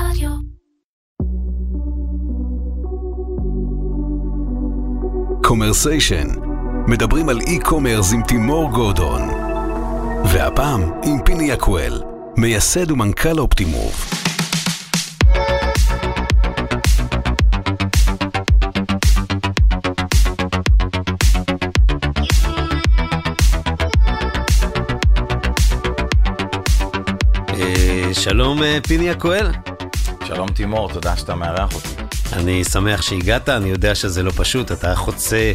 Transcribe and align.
רדיו. 0.00 0.30
Commersation, 5.42 6.28
מדברים 6.88 7.28
על 7.28 7.40
e-commerce 7.40 8.12
עם 8.12 8.22
תימור 8.22 8.70
גורדון. 8.70 9.20
והפעם 10.24 10.80
עם 11.04 11.22
פיני 11.24 11.54
יעקואל, 11.54 12.02
מייסד 12.36 12.90
ומנכ"ל 12.90 13.38
Optimove. 13.38 13.92
אה, 27.48 28.08
שלום 28.12 28.62
אה, 28.62 28.78
פיני 28.88 29.10
הכהל, 29.10 29.52
שלום 30.26 30.48
תימור, 30.48 30.92
תודה 30.92 31.16
שאתה 31.16 31.34
מארח 31.34 31.74
אותי. 31.74 31.88
אני 32.32 32.64
שמח 32.64 33.02
שהגעת, 33.02 33.48
אני 33.48 33.68
יודע 33.68 33.94
שזה 33.94 34.22
לא 34.22 34.32
פשוט, 34.36 34.72
אתה 34.72 34.94
חוצה 34.94 35.52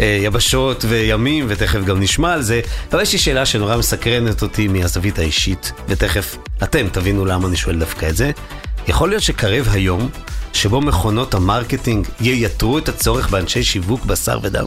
אה, 0.00 0.18
יבשות 0.22 0.84
וימים, 0.88 1.44
ותכף 1.48 1.80
גם 1.84 2.00
נשמע 2.00 2.32
על 2.32 2.42
זה, 2.42 2.60
אבל 2.92 3.00
יש 3.00 3.12
לי 3.12 3.18
שאלה 3.18 3.46
שנורא 3.46 3.76
מסקרנת 3.76 4.42
אותי 4.42 4.68
מהזווית 4.68 5.18
האישית, 5.18 5.72
ותכף 5.88 6.36
אתם 6.62 6.86
תבינו 6.92 7.24
למה 7.24 7.48
אני 7.48 7.56
שואל 7.56 7.78
דווקא 7.78 8.06
את 8.08 8.16
זה. 8.16 8.30
יכול 8.88 9.08
להיות 9.08 9.22
שקרב 9.22 9.68
היום, 9.70 10.08
שבו 10.52 10.80
מכונות 10.80 11.34
ה 11.34 11.41
marketing 11.41 12.06
ייתרו 12.20 12.78
את 12.78 12.88
הצורך 12.88 13.30
באנשי 13.30 13.64
שיווק 13.64 14.04
בשר 14.04 14.38
ודם? 14.42 14.66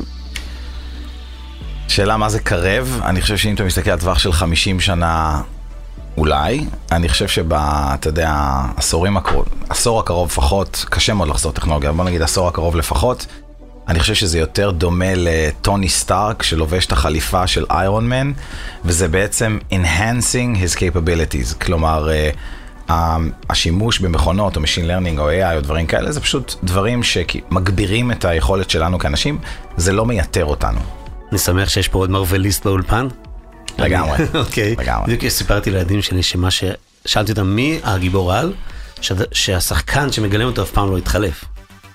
שאלה 1.87 2.17
מה 2.17 2.29
זה 2.29 2.39
קרב, 2.39 2.99
אני 3.03 3.21
חושב 3.21 3.37
שאם 3.37 3.55
אתה 3.55 3.63
מסתכל 3.63 3.91
על 3.91 3.99
טווח 3.99 4.19
של 4.19 4.31
50 4.31 4.79
שנה, 4.79 5.41
אולי. 6.17 6.65
אני 6.91 7.09
חושב 7.09 7.27
שב... 7.27 7.53
אתה 7.53 8.09
יודע, 8.09 8.33
עשורים 8.77 9.17
הקרוב, 9.17 9.45
עשור 9.69 9.99
הקרוב 9.99 10.27
לפחות, 10.27 10.85
קשה 10.89 11.13
מאוד 11.13 11.29
לחזור 11.29 11.51
טכנולוגיה, 11.51 11.91
בוא 11.91 12.05
נגיד 12.05 12.21
עשור 12.21 12.47
הקרוב 12.47 12.75
לפחות. 12.75 13.25
אני 13.87 13.99
חושב 13.99 14.13
שזה 14.13 14.39
יותר 14.39 14.71
דומה 14.71 15.13
לטוני 15.15 15.89
סטארק 15.89 16.43
שלובש 16.43 16.85
את 16.85 16.91
החליפה 16.91 17.47
של 17.47 17.65
איירון 17.69 18.09
מן, 18.09 18.31
וזה 18.85 19.07
בעצם 19.07 19.57
enhancing 19.71 20.55
his 20.55 20.77
capabilities. 20.77 21.55
כלומר, 21.65 22.09
אה, 22.89 23.17
השימוש 23.49 23.99
במכונות 23.99 24.57
או 24.57 24.61
Machine 24.61 24.87
Learning 24.87 25.19
או 25.19 25.29
AI 25.29 25.55
או 25.55 25.61
דברים 25.61 25.85
כאלה, 25.85 26.11
זה 26.11 26.21
פשוט 26.21 26.55
דברים 26.63 27.03
שמגבירים 27.03 28.11
את 28.11 28.25
היכולת 28.25 28.69
שלנו 28.69 28.99
כאנשים, 28.99 29.37
זה 29.77 29.93
לא 29.93 30.05
מייתר 30.05 30.45
אותנו. 30.45 30.79
אני 31.31 31.37
שמח 31.37 31.69
שיש 31.69 31.87
פה 31.87 31.99
עוד 31.99 32.09
מרווליסט 32.09 32.65
באולפן. 32.65 33.07
לגמרי. 33.79 34.17
אוקיי. 34.45 34.75
לגמרי. 34.79 35.15
בדיוק 35.15 35.31
סיפרתי 35.31 35.71
לילדים 35.71 36.01
שלי 36.01 36.23
שמה 36.23 36.51
ש... 36.51 36.63
שאלתי 37.05 37.31
אותם 37.31 37.47
מי 37.47 37.79
הגיבור 37.83 38.33
על, 38.33 38.53
שהשחקן 39.31 40.11
שמגלם 40.11 40.47
אותו 40.47 40.61
אף 40.61 40.71
פעם 40.71 40.91
לא 40.91 40.97
יתחלף. 40.97 41.45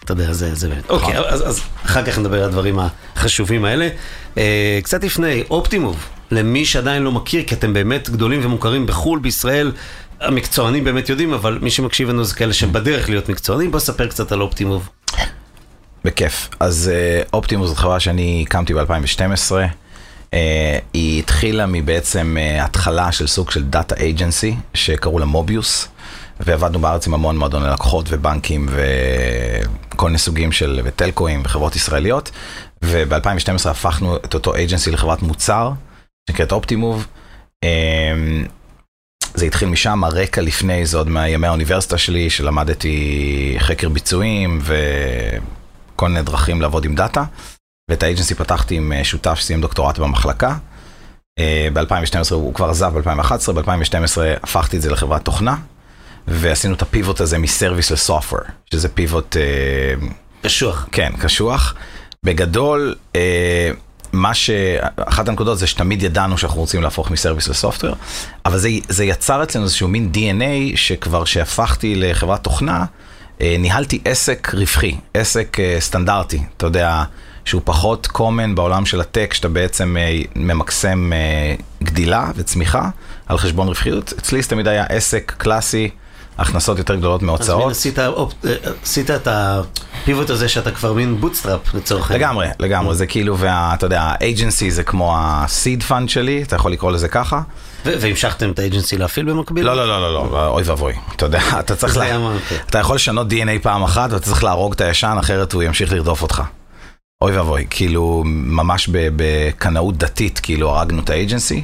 אתה 0.04 0.12
יודע, 0.12 0.32
זה, 0.32 0.54
זה 0.54 0.68
באמת. 0.68 0.84
נכון. 0.84 1.16
אוקיי, 1.16 1.18
אז, 1.18 1.48
אז 1.48 1.60
אחר 1.84 2.04
כך 2.04 2.18
נדבר 2.18 2.38
על 2.38 2.44
הדברים 2.44 2.78
החשובים 2.78 3.64
האלה. 3.64 3.88
אה, 4.38 4.78
קצת 4.82 5.04
לפני, 5.04 5.42
אופטימוב, 5.50 6.08
למי 6.30 6.64
שעדיין 6.64 7.02
לא 7.02 7.12
מכיר, 7.12 7.42
כי 7.46 7.54
אתם 7.54 7.72
באמת 7.72 8.10
גדולים 8.10 8.40
ומוכרים 8.44 8.86
בחו"ל, 8.86 9.18
בישראל, 9.18 9.72
המקצוענים 10.20 10.84
באמת 10.84 11.08
יודעים, 11.08 11.32
אבל 11.32 11.58
מי 11.62 11.70
שמקשיב 11.70 12.08
לנו 12.08 12.24
זה 12.24 12.34
כאלה 12.34 12.52
שבדרך 12.52 13.08
להיות 13.08 13.28
מקצוענים, 13.28 13.70
בוא 13.70 13.80
ספר 13.80 14.06
קצת 14.06 14.32
על 14.32 14.40
אופטימוב. 14.40 14.88
בכיף. 16.04 16.48
אז 16.60 16.90
אה, 16.94 17.22
Optimove 17.32 17.68
זו 17.68 17.74
חברה 17.74 18.00
שאני 18.00 18.44
הקמתי 18.46 18.74
ב-2012. 18.74 19.52
אה, 20.34 20.78
היא 20.92 21.18
התחילה 21.18 21.66
מבעצם 21.66 22.36
אה, 22.40 22.64
התחלה 22.64 23.12
של 23.12 23.26
סוג 23.26 23.50
של 23.50 23.64
data 23.64 23.94
agency 23.94 24.56
שקראו 24.74 25.18
לה 25.18 25.24
מוביוס. 25.24 25.88
ועבדנו 26.40 26.78
בארץ 26.78 27.06
עם 27.06 27.14
המון 27.14 27.38
מועדוני 27.38 27.66
לקוחות 27.66 28.06
ובנקים 28.08 28.68
וכל 28.68 30.06
מיני 30.06 30.18
סוגים 30.18 30.52
של 30.52 30.80
וטלקואים 30.84 31.42
וחברות 31.44 31.76
ישראליות. 31.76 32.30
וב-2012 32.82 33.68
הפכנו 33.68 34.16
את 34.16 34.34
אותו 34.34 34.54
agency 34.54 34.90
לחברת 34.90 35.22
מוצר 35.22 35.70
שנקראת 36.30 36.52
Optimove. 36.52 37.06
אה, 37.64 37.68
זה 39.34 39.46
התחיל 39.46 39.68
משם, 39.68 40.04
הרקע 40.04 40.40
לפני 40.40 40.86
זה 40.86 40.96
עוד 40.96 41.08
מימי 41.08 41.46
האוניברסיטה 41.46 41.98
שלי, 41.98 42.30
שלמדתי 42.30 43.56
חקר 43.58 43.88
ביצועים 43.88 44.60
וכל 44.62 46.08
מיני 46.08 46.22
דרכים 46.22 46.60
לעבוד 46.60 46.84
עם 46.84 46.94
data. 46.94 47.24
ואת 47.90 48.02
האג'נסי 48.02 48.34
פתחתי 48.34 48.74
עם 48.76 48.92
אה, 48.92 49.04
שותף 49.04 49.34
שסיים 49.34 49.60
דוקטורט 49.60 49.98
במחלקה. 49.98 50.56
ב-2012 51.72 52.34
הוא 52.34 52.54
כבר 52.54 52.70
עזב 52.70 52.98
ב-2011, 52.98 53.52
ב-2012 53.52 54.18
הפכתי 54.42 54.76
את 54.76 54.82
זה 54.82 54.90
לחברת 54.90 55.24
תוכנה, 55.24 55.56
ועשינו 56.28 56.74
את 56.74 56.82
הפיבוט 56.82 57.20
הזה 57.20 57.38
מסרוויס 57.38 57.90
לסופטוור, 57.90 58.40
שזה 58.70 58.88
פיבוט, 58.88 59.36
אה, 59.36 59.42
קשוח. 60.42 60.88
כן, 60.92 61.12
קשוח. 61.18 61.74
בגדול, 62.24 62.94
אה, 63.16 63.70
מה 64.12 64.34
ש... 64.34 64.50
אחת 64.96 65.28
הנקודות 65.28 65.58
זה 65.58 65.66
שתמיד 65.66 66.02
ידענו 66.02 66.38
שאנחנו 66.38 66.60
רוצים 66.60 66.82
להפוך 66.82 67.10
מסרוויס 67.10 67.48
לסופטוור, 67.48 67.94
אבל 68.46 68.58
זה, 68.58 68.68
זה 68.88 69.04
יצר 69.04 69.42
אצלנו 69.42 69.64
איזשהו 69.64 69.88
מין 69.88 70.10
DNA 70.14 70.76
שכבר 70.76 71.24
שהפכתי 71.24 71.94
לחברת 71.94 72.44
תוכנה, 72.44 72.84
אה, 73.40 73.56
ניהלתי 73.58 74.00
עסק 74.04 74.54
רווחי, 74.54 74.96
עסק 75.14 75.60
אה, 75.60 75.76
סטנדרטי, 75.80 76.42
אתה 76.56 76.66
יודע, 76.66 77.04
שהוא 77.44 77.62
פחות 77.64 78.08
common 78.14 78.54
בעולם 78.54 78.86
של 78.86 79.00
ה 79.00 79.06
tech, 79.06 79.34
שאתה 79.34 79.48
בעצם 79.48 79.96
אה, 79.96 80.18
ממקסם 80.36 81.12
אה, 81.12 81.54
גדילה 81.82 82.30
וצמיחה 82.36 82.88
על 83.26 83.38
חשבון 83.38 83.68
רווחיות. 83.68 84.12
אצלי 84.18 84.42
זה 84.42 84.48
תמיד 84.48 84.68
היה 84.68 84.84
עסק 84.84 85.32
קלאסי, 85.38 85.90
הכנסות 86.38 86.78
יותר 86.78 86.94
גדולות 86.94 87.20
אז 87.20 87.26
מהוצאות. 87.26 87.70
עשית, 87.70 87.98
אופ- 87.98 88.32
אה, 88.46 88.54
עשית 88.82 89.10
את 89.10 89.28
ה 89.30 89.47
pivot 89.47 90.30
הזה 90.30 90.48
שאתה 90.48 90.70
כבר 90.70 90.92
מין 90.92 91.20
bootstrap 91.20 91.74
לצורך 91.74 92.10
העניין. 92.10 92.28
לגמרי, 92.30 92.46
לגמרי, 92.60 92.94
זה 92.94 93.06
כאילו, 93.06 93.38
ואתה 93.38 93.86
יודע, 93.86 94.02
ה 94.02 94.12
agency 94.12 94.70
זה 94.70 94.82
כמו 94.82 95.16
ה-seed 95.16 95.90
fund 95.90 96.08
שלי, 96.08 96.42
אתה 96.42 96.56
יכול 96.56 96.72
לקרוא 96.72 96.92
לזה 96.92 97.08
ככה. 97.08 97.40
והמשכתם 97.84 98.50
את 98.50 98.58
ה 98.58 98.64
agency 98.64 98.96
להפעיל 98.98 99.26
במקביל? 99.30 99.66
לא, 99.66 99.76
לא, 99.76 99.88
לא, 99.88 100.00
לא, 100.02 100.30
לא, 100.32 100.46
אוי 100.48 100.62
ואבוי, 100.62 100.92
אתה 101.16 101.26
יודע, 101.26 101.40
אתה 101.60 101.76
צריך, 101.76 101.96
אוקיי. 101.96 102.58
אתה 102.70 102.78
יכול 102.78 102.96
לשנות 102.96 103.26
DNA 103.32 103.62
פעם 103.62 103.82
אחת 103.82 104.12
ואתה 104.12 104.24
צריך 104.24 104.44
להרוג 104.44 104.72
את 104.72 104.80
הישן, 104.80 105.16
אחרת 105.20 105.52
הוא 105.52 105.62
ימשיך 105.62 105.92
לרדוף 105.92 106.22
אותך. 106.22 106.42
אוי 107.22 107.36
ואבוי, 107.36 107.66
כאילו, 107.70 108.22
ממש 108.26 108.88
בקנאות 108.92 109.96
דתית, 109.96 110.40
כאילו, 110.42 110.70
הרגנו 110.70 111.02
את 111.02 111.10
האג'נסי, 111.10 111.62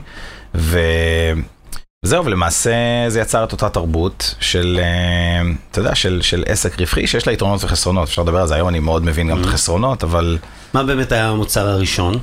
וזהו, 0.54 2.24
ולמעשה 2.24 2.72
זה 3.08 3.20
יצר 3.20 3.44
את 3.44 3.52
אותה 3.52 3.69
תרבות 3.69 4.34
של, 4.41 4.80
אה, 4.82 5.50
אתה 5.70 5.80
יודע, 5.80 5.94
של, 5.94 6.22
של 6.22 6.44
עסק 6.46 6.80
רווחי, 6.80 7.06
שיש 7.06 7.26
לה 7.26 7.32
יתרונות 7.32 7.64
וחסרונות, 7.64 8.08
אפשר 8.08 8.22
לדבר 8.22 8.41
על 8.41 8.46
זה 8.46 8.54
היום, 8.54 8.69
אני 8.69 8.78
מאוד 8.78 9.04
מבין 9.04 9.28
גם 9.28 9.41
את 9.41 9.46
החסרונות, 9.46 10.04
אבל... 10.04 10.38
מה 10.74 10.82
באמת 10.82 11.12
היה 11.12 11.28
המוצר 11.28 11.69
הראשון? 11.69 12.19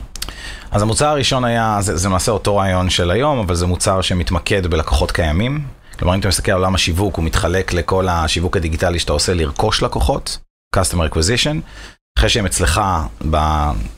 אז 0.72 0.81
המוצר 0.81 1.07
הראשון 1.07 1.46
היה, 1.46 1.78
זה, 1.79 1.97
זה 1.97 2.07
למעשה 2.07 2.31
אותו 2.31 2.57
רעיון 2.57 2.90
של 2.90 3.12
היום, 3.12 3.40
אבל 3.40 3.56
זה 3.56 3.66
מוצר 3.66 4.02
שמתמקד 4.02 4.67
בלקוחות 4.67 5.12
קיימים. 5.12 5.66
כלומר, 6.00 6.16
אם 6.16 6.19
אתה 6.19 6.28
מסתכל 6.28 6.52
על 6.52 6.57
עולם 6.57 6.75
השיווק, 6.75 7.16
הוא 7.16 7.25
מתחלק 7.25 7.73
לכל 7.73 8.07
השיווק 8.09 8.57
הדיגיטלי 8.57 9.00
שאתה 9.00 9.13
עושה 9.13 9.34
לרכוש 9.34 9.84
לקוחות, 9.84 10.38
Customer 10.75 11.09
Acquisition. 11.09 11.56
אחרי 12.18 12.30
שהם 12.30 12.46
אצלך, 12.46 12.81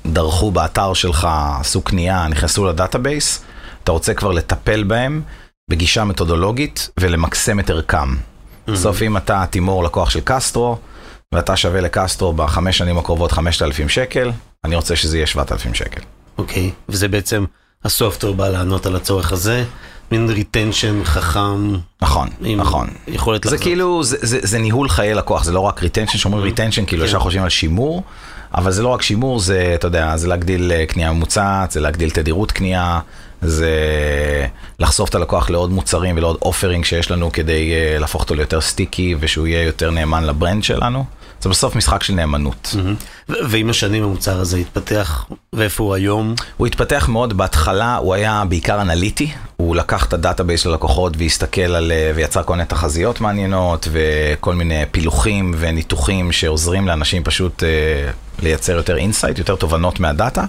דרכו 0.06 0.52
באתר 0.52 0.94
שלך, 0.94 1.28
עשו 1.60 1.82
קנייה, 1.82 2.28
נכנסו 2.28 2.66
ל 2.66 2.74
database, 2.74 3.44
אתה 3.84 3.92
רוצה 3.92 4.14
כבר 4.14 4.32
לטפל 4.32 4.84
בהם 4.84 5.22
בגישה 5.70 6.04
מתודולוגית 6.04 6.90
ולמקסם 7.00 7.60
את 7.60 7.70
ערכם. 7.70 8.16
בסוף 8.68 9.02
אם 9.02 9.18
אתה 9.18 9.46
תימור 9.50 9.84
לקוח 9.84 10.10
של 10.10 10.20
קסטרו, 10.24 10.78
ואתה 11.34 11.58
שווה 11.58 11.82
לקסטרו 11.82 12.34
בחמש 12.34 12.78
שנים 12.78 12.98
הקרובות 12.98 13.32
5,000 13.32 13.90
שקל, 13.90 14.32
אני 14.66 14.76
רוצה 14.76 14.96
שזה 14.96 15.18
יהיה 15.18 15.28
7,000 15.28 15.74
שקל. 15.74 16.02
אוקיי, 16.38 16.72
וזה 16.90 17.08
בעצם, 17.08 17.46
ה 17.84 17.90
software 17.90 18.36
בא 18.36 18.48
לענות 18.48 18.86
על 18.86 18.96
הצורך 18.96 19.32
הזה, 19.32 19.64
מין 20.12 20.30
retention 20.30 21.04
חכם. 21.04 21.76
נכון, 22.02 22.28
נכון. 22.58 22.88
יכולת 23.08 23.44
זה 23.44 23.50
לחזור. 23.50 23.64
כאילו, 23.64 24.04
זה, 24.04 24.18
זה, 24.22 24.40
זה 24.42 24.60
ניהול 24.60 24.90
חיי 24.90 25.14
לקוח, 25.14 25.44
זה 25.44 25.52
לא 25.52 25.60
רק 25.60 25.84
retention, 25.84 26.18
שאומרים 26.18 26.44
retention, 26.44 26.86
כאילו 26.86 27.04
כן. 27.04 27.10
ישר 27.10 27.20
חושבים 27.20 27.44
על 27.44 27.50
שימור, 27.50 28.04
אבל 28.56 28.72
זה 28.72 28.84
לא 28.84 28.88
רק 28.88 29.02
שימור, 29.02 29.40
זה, 29.40 29.72
אתה 29.76 29.88
יודע, 29.88 30.18
זה 30.18 30.28
להגדיל 30.28 30.72
אה, 30.72 30.86
קנייה 30.86 31.12
ממוצעת, 31.12 31.72
זה 31.72 31.80
להגדיל 31.80 32.10
תדירות 32.10 32.52
קנייה, 32.52 33.00
זה 33.42 33.72
לחשוף 34.80 35.10
את 35.10 35.16
הלקוח 35.16 35.50
לעוד 35.50 35.72
מוצרים 35.72 36.18
ולעוד 36.18 36.38
offering 36.42 36.86
שיש 36.86 37.12
לנו 37.12 37.32
כדי 37.32 37.72
אה, 37.74 38.00
להפוך 38.00 38.22
אותו 38.22 38.36
ליותר 38.36 38.62
sticky 38.62 39.16
ושהוא 39.20 39.48
יהיה 39.48 39.64
יותר 39.64 39.92
נאמן 39.92 40.24
ל 40.24 40.31
brand 40.31 40.64
שלנו. 40.64 41.06
זה 41.42 41.50
בסוף 41.50 41.76
משחק 41.76 42.04
של 42.04 42.14
נאמנות. 42.14 42.76
ו- 43.30 43.34
ועם 43.50 43.70
השנים 43.70 44.04
המוצר 44.04 44.40
הזה 44.40 44.58
התפתח, 44.58 45.26
ואיפה 45.54 45.84
הוא 45.84 45.94
היום? 45.94 46.36
הוא 46.58 46.68
התפתח 46.68 47.08
מאוד, 47.10 47.38
בהתחלה 47.38 47.96
הוא 47.96 48.14
היה 48.14 48.44
בעיקר 48.50 48.82
אנליטי, 48.82 49.32
הוא 49.58 49.76
לקח 49.76 50.06
את 50.06 50.14
ה 50.14 50.19
database 50.19 50.62
של 50.62 50.70
הלקוחות 50.70 51.14
והסתכל 51.18 51.62
על, 51.62 51.92
אה, 51.92 52.12
ויצר 52.16 52.44
כל 52.44 52.54
מיני 52.54 52.66
תחזיות 52.66 53.22
מעניינות 53.22 53.88
וכל 53.92 54.56
מיני 54.56 54.84
פילוחים 54.92 55.54
וניתוחים 55.58 56.32
שעוזרים 56.32 56.88
לאנשים 56.88 57.24
פשוט 57.24 57.64
אה, 57.64 58.12
לייצר 58.40 58.76
יותר 58.76 58.98
insight, 58.98 59.38
יותר 59.38 59.56
תובנות 59.56 60.00
מהדאטה. 60.00 60.46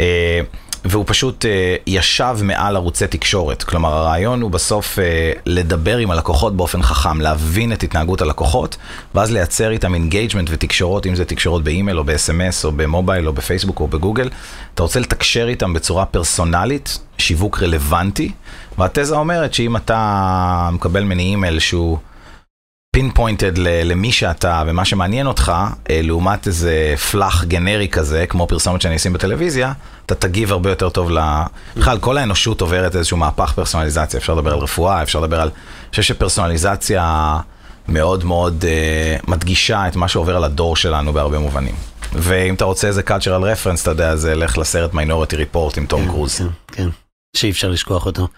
אה, 0.00 0.40
והוא 0.88 1.04
פשוט 1.06 1.44
אה, 1.44 1.76
ישב 1.86 2.36
מעל 2.42 2.76
ערוצי 2.76 3.06
תקשורת. 3.06 3.62
כלומר, 3.62 3.92
הרעיון 3.92 4.42
הוא 4.42 4.50
בסוף 4.50 4.98
אה, 4.98 5.32
לדבר 5.46 5.96
עם 5.96 6.10
הלקוחות 6.10 6.56
באופן 6.56 6.82
חכם, 6.82 7.20
להבין 7.20 7.72
את 7.72 7.82
התנהגות 7.82 8.22
הלקוחות, 8.22 8.76
ואז 9.14 9.32
לייצר 9.32 9.70
איתם 9.70 9.94
engagement 9.94 10.48
ותקשורות, 10.50 11.06
אם 11.06 11.14
זה 11.14 11.24
תקשורות 11.24 11.64
באימייל 11.64 11.98
או 11.98 12.04
ב-SMS 12.04 12.64
או 12.64 12.72
במובייל 12.72 13.28
או 13.28 13.32
בפייסבוק 13.32 13.80
או 13.80 13.88
בגוגל. 13.88 14.30
אתה 14.74 14.82
רוצה 14.82 15.00
לתקשר 15.00 15.48
איתם 15.48 15.72
בצורה 15.72 16.04
פרסונלית, 16.04 16.98
שיווק 17.18 17.62
רלוונטי, 17.62 18.32
והתזה 18.78 19.16
אומרת 19.16 19.54
שאם 19.54 19.76
אתה 19.76 20.68
מקבל 20.72 21.02
ממני 21.02 21.22
אימייל 21.22 21.58
שהוא... 21.58 21.98
pinpointed 22.96 23.58
למי 23.58 24.12
שאתה 24.12 24.62
ומה 24.66 24.84
שמעניין 24.84 25.26
אותך, 25.26 25.52
אה, 25.90 26.00
לעומת 26.02 26.46
איזה 26.46 26.94
blast 27.10 27.44
גנרי 27.44 27.88
כזה, 27.88 28.26
כמו 28.26 28.46
פרסומת 28.46 28.80
שאני 28.80 28.96
אשים 28.96 29.12
בטלוויזיה, 29.12 29.72
אתה 30.06 30.14
תגיב 30.14 30.52
הרבה 30.52 30.70
יותר 30.70 30.88
טוב 30.88 31.10
ל... 31.10 31.18
בכלל, 31.76 31.98
כל 31.98 32.18
האנושות 32.18 32.60
עוברת 32.60 32.96
איזשהו 32.96 33.16
מהפך 33.16 33.52
פרסונליזציה, 33.52 34.20
אפשר 34.20 34.34
לדבר 34.34 34.52
על 34.52 34.58
רפואה, 34.58 35.02
אפשר 35.02 35.20
לדבר 35.20 35.40
על... 35.40 35.48
אני 35.48 35.90
חושב 35.90 36.02
שפרסונליזציה 36.02 37.36
מאוד 37.88 38.24
מאוד 38.24 38.64
אה, 38.64 39.30
מדגישה 39.30 39.88
את 39.88 39.96
מה 39.96 40.08
שעובר 40.08 40.36
על 40.36 40.44
הדור 40.44 40.76
שלנו 40.76 41.12
בהרבה 41.12 41.38
מובנים. 41.38 41.74
ואם 42.12 42.54
אתה 42.54 42.64
רוצה 42.64 42.88
איזה 42.88 43.02
cultural 43.08 43.42
reference, 43.42 43.82
אתה 43.82 43.90
יודע, 43.90 44.16
זה 44.16 44.34
לך 44.34 44.58
לסרט 44.58 44.94
Minority 44.94 45.36
Report 45.36 45.78
עם 45.78 45.86
תום 45.86 46.02
כן, 46.02 46.08
קרוז. 46.08 46.36
כן, 46.36 46.46
כן, 46.72 46.88
שאי 47.36 47.50
אפשר 47.50 47.68
לשכוח 47.70 48.06
אותו. 48.06 48.28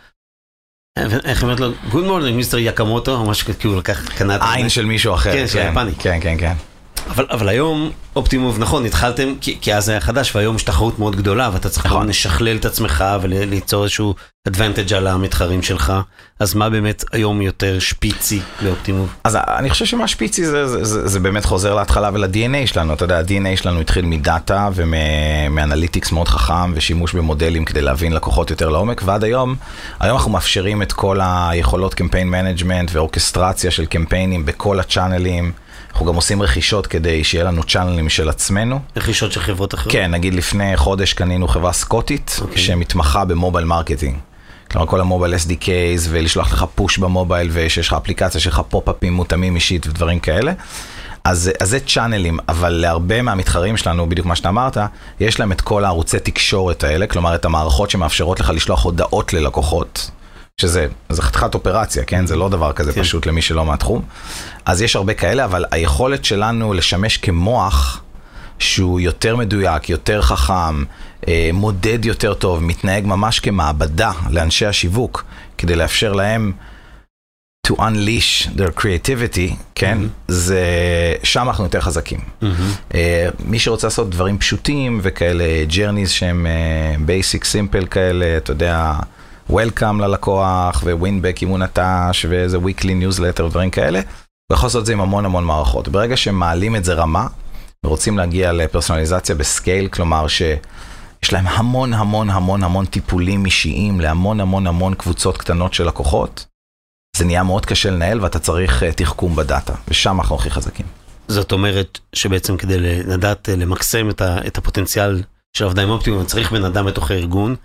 איך 1.25 1.43
אומרת 1.43 1.61
לו? 1.61 1.71
Good 1.91 2.05
morning 2.05 2.37
Mr. 2.37 2.59
Yakamoto, 2.59 3.17
או 3.17 3.25
משהו 3.25 3.47
הוא 3.65 3.77
לקח, 3.77 4.05
את 4.35 4.41
עין 4.55 4.69
של 4.69 4.85
מישהו 4.85 5.15
אחר. 5.15 5.33
כן, 5.33 5.47
של 5.47 5.59
יפני. 5.59 5.93
כן, 5.99 6.19
כן, 6.21 6.37
כן. 6.39 6.53
אבל, 7.11 7.27
אבל 7.31 7.49
היום 7.49 7.91
Optimove, 8.17 8.59
נכון, 8.59 8.85
התחלתם, 8.85 9.35
כי, 9.41 9.59
כי 9.61 9.75
אז 9.75 9.85
זה 9.85 9.93
היה 9.93 10.00
חדש, 10.00 10.37
והיום 10.37 10.56
יש 10.56 10.62
תחרות 10.62 10.99
מאוד 10.99 11.17
גדולה, 11.17 11.50
ואתה 11.53 11.69
צריך 11.69 11.87
נכון. 11.87 12.09
לשכלל 12.09 12.56
את 12.56 12.65
עצמך 12.65 13.05
וליצור 13.23 13.83
איזשהו 13.83 14.15
advantage 14.49 14.95
על 14.95 15.06
המתחרים 15.06 15.62
שלך. 15.62 15.93
אז 16.41 16.55
מה 16.55 16.71
באמת 16.71 17.05
היום 17.12 17.43
יותר 17.43 17.79
שפיצי 17.79 18.41
ל 18.62 18.68
Optimove? 18.68 19.15
אז 19.25 19.37
אני 19.37 19.71
חושב 19.71 19.85
שמה 19.85 20.09
שפיצי 20.09 20.47
זה, 20.47 20.67
זה, 20.67 20.85
זה, 20.85 21.09
זה 21.09 21.21
באמת 21.21 21.45
חוזר 21.45 21.75
להתחלה 21.75 22.11
ול-DNA 22.12 22.67
שלנו. 22.67 22.95
אתה 22.95 23.05
יודע, 23.05 23.19
ה-DNA 23.19 23.56
שלנו 23.56 23.81
התחיל 23.81 24.05
מדאטה 24.05 24.69
ומ 24.75 25.00
analytics 25.00 26.12
מאוד 26.12 26.29
חכם 26.29 26.73
ושימוש 26.75 27.12
במודלים 27.12 27.65
כדי 27.65 27.83
להבין 27.83 28.12
לקוחות 28.12 28.50
יותר 28.50 28.69
לעומק, 28.69 29.03
ועד 29.05 29.25
היום, 29.25 29.55
היום 30.00 30.17
אנחנו 30.17 30.31
מאפשרים 30.31 30.83
את 30.83 30.93
כל 30.93 31.19
היכולות 31.23 31.95
campaign 31.95 32.31
management 32.31 32.91
ואורקסטרציה 32.93 33.71
של 33.71 33.87
קמפיינים 33.87 34.47
בכל 34.47 34.81
הצ'אנלים. 34.81 35.53
אנחנו 35.90 36.06
גם 36.06 36.14
עושים 36.14 36.43
רכישות 36.43 36.87
כדי 36.87 37.25
שיהיה 37.25 37.44
לנו 37.44 37.62
צ'אנלים 37.62 38.08
של 38.08 38.29
עצמנו. 38.29 38.81
רכישות 38.96 39.32
של 39.32 39.40
חברות 39.40 39.75
אחרות? 39.75 39.93
כן, 39.93 40.11
נגיד 40.11 40.35
לפני 40.35 40.76
חודש 40.76 41.12
קנינו 41.12 41.49
חברה 41.49 41.73
סקוטית, 41.73 42.38
אוקיי. 42.40 42.58
שמתמחה 42.58 43.25
ב 43.25 43.31
mobile 43.31 43.67
marketing. 43.67 44.17
כלומר, 44.70 44.87
כל 44.87 45.00
ה 45.00 45.05
mobile 45.05 45.35
SDKs 45.35 46.06
ולשלוח 46.08 46.52
לך 46.52 46.64
push 46.75 46.99
במובייל 46.99 47.49
ושיש 47.52 47.88
לך 47.88 47.93
אפליקציה 47.93 48.40
שלך 48.40 48.62
פופ-אפים 48.69 49.12
מותאמים 49.12 49.55
אישית 49.55 49.87
ודברים 49.87 50.20
כאלה. 50.20 50.52
אז, 51.25 51.50
אז 51.61 51.70
זה 51.70 51.81
צ'אנלים, 51.81 52.38
אבל 52.49 52.70
להרבה 52.70 53.23
מהמתחרים 53.23 53.76
שלנו, 53.76 54.08
בדיוק 54.08 54.26
מה 54.26 54.37
שאתה 54.37 54.49
אמרת, 54.49 54.76
יש 55.20 55.40
להם 55.40 55.52
את 55.52 55.61
כל 55.61 55.85
הערוצי 55.85 56.19
תקשורת 56.19 56.85
האלה, 56.85 57.06
כלומר 57.06 57.35
את 57.35 57.44
המערכות 57.44 57.90
שמאפשרות 57.90 58.40
לך 58.40 58.50
לשלוח 58.55 58.85
הודעות 58.85 59.32
ללקוחות, 59.32 60.11
שזה 60.61 60.87
זה 61.09 61.23
חתיכת 61.23 61.55
אופרציה, 61.55 62.05
כן? 62.05 62.27
זה 62.27 62.37
לא 62.37 62.49
דבר 62.49 62.73
כזה 62.73 62.93
כן. 62.93 63.03
פשוט 63.03 63.27
למי 63.27 63.43
שלא 63.43 63.65
מהתחום. 63.65 64.03
אז 64.65 64.83
יש 64.83 64.97
הרבה 64.97 65.15
כאלה, 65.15 65.45
אבל 65.45 65.65
היכולת 65.71 66.25
שלנו 66.25 66.75
לשמש 66.75 67.17
כמוח, 67.17 68.03
שהוא 68.59 69.01
יותר 69.01 69.37
מדויק, 69.37 69.89
יותר 69.89 70.23
חכם, 70.23 70.85
אה, 71.29 71.51
מודד 71.53 72.05
יותר 72.05 72.35
טוב, 72.35 72.63
מתנהג 72.63 73.07
ממש 73.07 73.41
כמעבדה 73.41 74.13
לאנשי 74.31 74.67
השיווק, 74.67 75.25
כדי 75.59 75.77
לאפשר 75.77 76.13
להם 76.13 76.53
to 77.67 77.71
unleash 77.73 78.49
their 78.57 78.81
creativity, 78.81 79.55
כן? 79.75 79.99
זה, 80.29 80.65
שם 81.23 81.49
אנחנו 81.49 81.65
יותר 81.65 81.81
חזקים. 81.81 82.21
אה, 82.95 83.29
מי 83.45 83.59
שרוצה 83.59 83.87
לעשות 83.87 84.11
דברים 84.11 84.39
פשוטים 84.39 85.01
וכאלה 85.03 85.45
journeys 85.71 86.09
שהם 86.09 86.47
אה, 86.47 86.95
basic 87.07 87.43
simple 87.43 87.87
כאלה, 87.87 88.37
אתה 88.37 88.51
יודע, 88.53 88.95
welcome 89.53 90.00
ללקוח 90.00 90.83
ווינבק 90.83 91.43
אם 91.43 91.49
הוא 91.49 91.59
נטש 91.59 92.27
ואיזה 92.29 92.59
weekly 92.59 92.85
newsletter 93.03 93.43
ודברים 93.43 93.71
כאלה, 93.71 93.99
הוא 93.99 94.55
יכול 94.55 94.67
לעשות 94.67 94.81
את 94.81 94.87
זה 94.87 94.93
עם 94.93 95.00
המון 95.00 95.25
המון 95.25 95.45
מערכות. 95.45 95.89
ברגע 95.89 96.17
שמעלים 96.17 96.77
את 96.77 96.85
זה 96.85 96.95
רמה, 96.95 97.27
ורוצים 97.87 98.19
להגיע 98.19 98.53
לפרסונליזציה 98.53 99.35
בסקייל, 99.35 99.89
כלומר 99.89 100.29
שיש 100.29 101.33
להם 101.33 101.47
המון 101.47 101.93
המון 101.93 102.31
המון 102.31 102.62
המון 102.62 102.87
טיפולים 102.87 103.45
אישיים 103.45 104.00
להמון 104.00 104.41
המון 104.41 104.67
המון 104.67 104.95
קבוצות 104.95 105.39
קטנות 105.39 105.75
של 105.75 105.87
לקוחות, 105.87 106.47
זה 107.17 107.25
נהיה 107.25 107.43
מאוד 107.43 107.67
קשה 107.67 107.91
לנהל 107.91 108.21
ואתה 108.21 108.39
צריך 108.39 108.83
אה, 108.83 108.93
תחכום 108.93 109.37
בדאטה, 109.37 109.75
ושם 109.89 110.21
אנחנו 110.21 110.37
הכי 110.37 110.50
חזקים. 110.50 110.87
זאת 111.29 111.53
אומרת 111.53 111.99
שבעצם 112.12 112.56
כדי 112.56 112.79
לדעת 113.03 113.49
אה, 113.49 113.56
למקסם 113.56 114.11
את 114.21 114.59
הפוטנציאל 114.59 115.23
של 115.56 115.65
עבודה 115.65 115.83
עם 115.83 115.91
Optimove, 115.91 116.25
צריך 116.25 116.53
בן 116.53 116.65
אדם 116.65 116.87
בתוך 116.87 117.11
הארגון, 117.11 117.56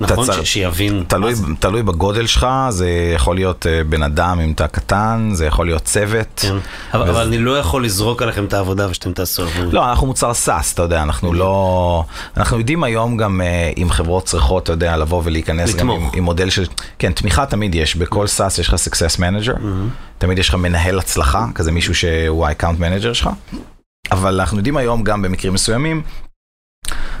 נכון? 0.00 0.26
ש, 0.32 0.52
שיבין. 0.52 1.04
תלוי. 1.08 1.34
תלוי 1.58 1.82
בגודל 1.82 2.26
שלך, 2.26 2.46
זה 2.70 2.88
יכול 3.14 3.36
להיות 3.36 3.66
אה, 3.66 3.84
בן 3.84 4.02
אדם 4.02 4.40
עם 4.40 4.52
תא 4.52 4.66
קטן, 4.66 5.30
זה 5.32 5.46
יכול 5.46 5.66
להיות 5.66 5.82
צוות. 5.82 6.40
כן. 6.48 6.54
אבל, 6.94 7.02
וזה- 7.02 7.10
אבל 7.10 7.26
אני 7.26 7.38
לא 7.38 7.58
יכול 7.58 7.84
לזרוק 7.84 8.22
עליכם 8.22 8.44
את 8.44 8.52
העבודה 8.52 8.90
ושאתם 8.90 9.12
תעשו. 9.12 9.42
לא, 9.72 9.90
אנחנו 9.90 10.06
מוצר 10.06 10.34
SaaS, 10.34 10.72
אתה 10.74 10.82
יודע, 10.82 11.02
אנחנו 11.02 11.32
לא... 11.32 12.04
אנחנו 12.36 12.58
יודעים 12.58 12.84
היום 12.84 13.16
גם 13.16 13.40
אה, 13.40 13.72
אם 13.76 13.90
חברות 13.90 14.24
צריכות, 14.24 14.62
אתה 14.62 14.72
יודע, 14.72 14.96
לבוא 14.96 15.20
ולהיכנס 15.24 15.70
גם 15.70 15.76
לתמוך. 15.76 16.02
עם, 16.12 16.18
עם 16.18 16.24
מודל 16.24 16.50
של... 16.50 16.64
כן, 16.98 17.12
תמיכה 17.12 17.46
תמיד 17.46 17.74
יש, 17.74 17.96
בכל 17.96 18.26
סאס 18.26 18.58
יש 18.58 18.68
לך 18.68 18.74
success 18.74 19.16
manager, 19.18 19.58
תמיד 20.18 20.38
יש 20.38 20.48
לך 20.48 20.54
מנהל 20.54 20.98
הצלחה, 20.98 21.46
כזה 21.54 21.72
מישהו 21.72 21.94
שהוא 21.94 22.46
ה-account 22.46 22.78
manager 22.80 23.14
שלך, 23.14 23.30
אבל 24.12 24.40
אנחנו 24.40 24.56
יודעים 24.58 24.76
היום 24.76 25.04
גם 25.04 25.22
במקרים 25.22 25.52
מסוימים, 25.54 26.02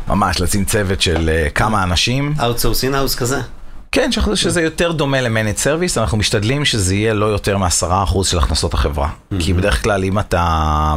ממש 0.08 0.40
לשים 0.40 0.64
צוות 0.64 1.00
של 1.02 1.28
אה, 1.32 1.50
כמה 1.50 1.82
אנשים. 1.82 2.34
Outsource 2.38 2.84
in-house 2.90 3.16
כזה. 3.18 3.40
כן, 3.92 4.12
שאנחנו- 4.12 4.36
שזה 4.36 4.62
יותר 4.62 4.92
דומה 4.92 5.20
ל-managed 5.20 5.58
service, 5.64 6.00
אנחנו 6.00 6.18
משתדלים 6.18 6.64
שזה 6.64 6.94
יהיה 6.94 7.14
לא 7.14 7.26
יותר 7.26 7.58
מ-10% 7.58 8.24
של 8.24 8.38
הכנסות 8.38 8.74
החברה. 8.74 9.08
כי 9.38 9.52
בדרך 9.52 9.82
כלל 9.82 10.04
אם 10.04 10.18
אתה, 10.18 10.94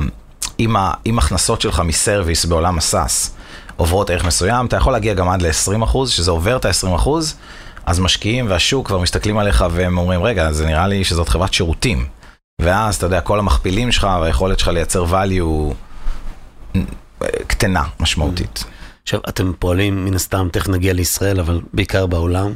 אם, 0.60 0.76
ה, 0.76 0.92
אם 1.06 1.20
הכנסות 1.20 1.62
שלך 1.62 1.80
מסרוויס 1.86 2.46
בעולם 2.46 2.78
הסאס 2.78 3.36
עוברות 3.76 4.10
ערך 4.10 4.24
מסוים, 4.26 4.66
אתה 4.66 4.76
יכול 4.78 4.94
להגיע 4.94 5.14
גם 5.14 5.30
עד 5.30 5.42
ל-20%, 5.42 5.98
שזה 6.08 6.32
עובר 6.32 6.58
את 6.58 6.66
ה-20%, 6.66 7.10
אז 7.86 8.00
משקיעים 8.00 8.46
והשוק 8.50 8.88
כבר 8.88 8.98
מסתכלים 9.00 9.38
עליך 9.38 9.66
והם 9.72 9.98
אומרים, 9.98 10.24
רגע, 10.24 10.52
זה 10.52 10.66
נראה 10.66 10.88
לי 10.88 11.04
שזאת 11.04 11.30
חברת 11.30 11.54
שירותים. 11.54 12.06
ואז, 12.62 12.96
אתה 12.96 13.06
יודע, 13.06 13.22
כל 13.22 13.40
המכפילים 13.40 13.92
שלך 13.92 14.08
והיכולת 14.22 14.60
שלך 14.60 14.68
לייצר 14.68 15.06
value 15.06 15.74
אה, 16.76 16.82
קטנה 17.48 17.84
משמעותית. 18.00 18.64
עכשיו, 19.08 19.20
אתם 19.30 19.52
פועלים, 19.60 20.06
מן 20.06 20.14
הסתם, 20.14 20.48
תכף 20.52 20.70
נגיע 20.70 20.94
לישראל, 20.94 21.40
אבל 21.40 21.62
בעיקר 21.74 22.06
בעולם. 22.06 22.54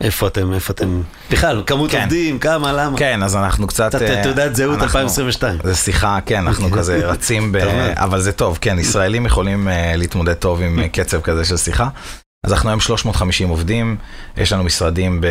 איפה 0.00 0.26
אתם, 0.26 0.52
איפה 0.52 0.72
אתם, 0.72 1.02
בכלל, 1.30 1.62
כמות 1.66 1.90
כן. 1.90 2.00
עובדים, 2.00 2.38
כמה, 2.38 2.72
למה? 2.72 2.98
כן, 2.98 3.22
אז 3.22 3.36
אנחנו 3.36 3.66
קצת... 3.66 3.88
קצת 3.94 4.02
אה, 4.02 4.22
תעודת 4.22 4.56
זהות 4.56 4.70
אנחנו- 4.74 4.84
2022. 4.84 5.58
זה 5.64 5.74
שיחה, 5.74 6.18
כן, 6.26 6.38
אנחנו 6.38 6.70
כזה 6.70 7.06
רצים 7.06 7.52
ב... 7.52 7.56
אבל 8.04 8.20
זה 8.20 8.32
טוב, 8.32 8.58
כן, 8.60 8.78
ישראלים 8.78 9.26
יכולים 9.26 9.68
אה, 9.68 9.96
להתמודד 9.96 10.34
טוב 10.34 10.62
עם 10.62 10.78
אה, 10.78 10.88
קצב 10.88 11.20
כזה 11.20 11.44
של 11.44 11.56
שיחה. 11.56 11.88
אז 12.44 12.52
אנחנו 12.52 12.70
היום 12.70 12.80
350 12.80 13.48
עובדים, 13.48 13.96
יש 14.36 14.52
לנו 14.52 14.64
משרדים 14.64 15.20
ב... 15.20 15.26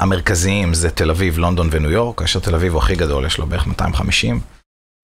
המרכזיים 0.00 0.74
זה 0.74 0.90
תל 0.90 1.10
אביב, 1.10 1.38
לונדון 1.38 1.68
וניו 1.70 1.90
יורק, 1.90 2.18
כאשר 2.18 2.40
תל 2.40 2.54
אביב 2.54 2.72
הוא 2.72 2.82
הכי 2.82 2.96
גדול, 2.96 3.26
יש 3.26 3.38
לו 3.38 3.46
בערך 3.46 3.66
250. 3.66 4.40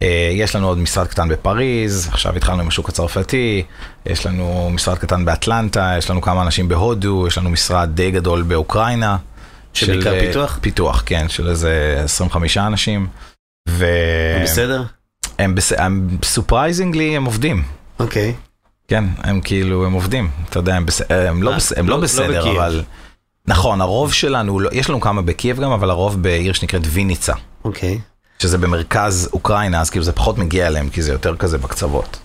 אה, 0.02 0.30
יש 0.32 0.56
לנו 0.56 0.68
עוד 0.68 0.78
משרד 0.78 1.06
קטן 1.06 1.28
בפריז, 1.28 2.08
עכשיו 2.12 2.36
התחלנו 2.36 2.62
עם 2.62 2.68
השוק 2.68 2.88
הצרפתי, 2.88 3.62
יש 4.06 4.26
לנו 4.26 4.70
משרד 4.72 4.98
קטן 4.98 5.24
באטלנטה, 5.24 5.94
יש 5.98 6.10
לנו 6.10 6.20
כמה 6.22 6.42
אנשים 6.42 6.68
בהודו, 6.68 7.24
יש 7.26 7.38
לנו 7.38 7.50
משרד 7.50 7.90
די 7.94 8.10
גדול 8.10 8.42
באוקראינה. 8.42 9.16
שבעיקר 9.74 10.02
של, 10.10 10.14
אה, 10.14 10.20
פיתוח? 10.26 10.58
פיתוח, 10.62 11.02
כן, 11.06 11.28
של 11.28 11.48
איזה 11.48 12.00
25 12.04 12.56
אנשים. 12.56 13.06
ו... 13.68 13.86
בסדר? 14.42 14.82
הם, 15.38 15.54
בס... 15.54 15.72
הם 15.72 16.08
surprisingly 16.24 17.16
הם 17.16 17.24
עובדים. 17.24 17.62
אוקיי. 18.00 18.34
כן, 18.88 19.04
הם 19.18 19.40
כאילו, 19.40 19.86
הם 19.86 19.92
עובדים. 19.92 20.30
אתה 20.50 20.58
יודע, 20.58 20.76
הם, 20.76 20.86
בס... 20.86 21.02
הם, 21.10 21.42
לא, 21.42 21.50
אה, 21.50 21.56
בס... 21.56 21.72
הם 21.72 21.88
לא- 21.88 21.94
לא 21.94 21.96
לא 21.96 22.02
בסדר, 22.02 22.40
בקייב. 22.40 22.56
אבל... 22.56 22.82
נכון, 23.46 23.80
הרוב 23.80 24.12
שלנו, 24.12 24.60
לא- 24.60 24.70
יש 24.72 24.90
לנו 24.90 25.00
כמה 25.00 25.22
בקייב 25.22 25.60
גם, 25.60 25.70
אבל 25.72 25.90
הרוב 25.90 26.22
בעיר 26.22 26.52
שנקראת 26.52 26.82
ויניצה, 26.86 27.32
אוקיי. 27.64 27.98
שזה 28.38 28.58
במרכז 28.58 29.28
אוקראינה, 29.32 29.80
אז 29.80 29.90
כאילו 29.90 30.04
זה 30.04 30.12
פחות 30.12 30.38
מגיע 30.38 30.66
אליהם, 30.66 30.88
כי 30.88 31.02
זה 31.02 31.12
יותר 31.12 31.36
כזה 31.36 31.58
בקצוות. 31.58 32.18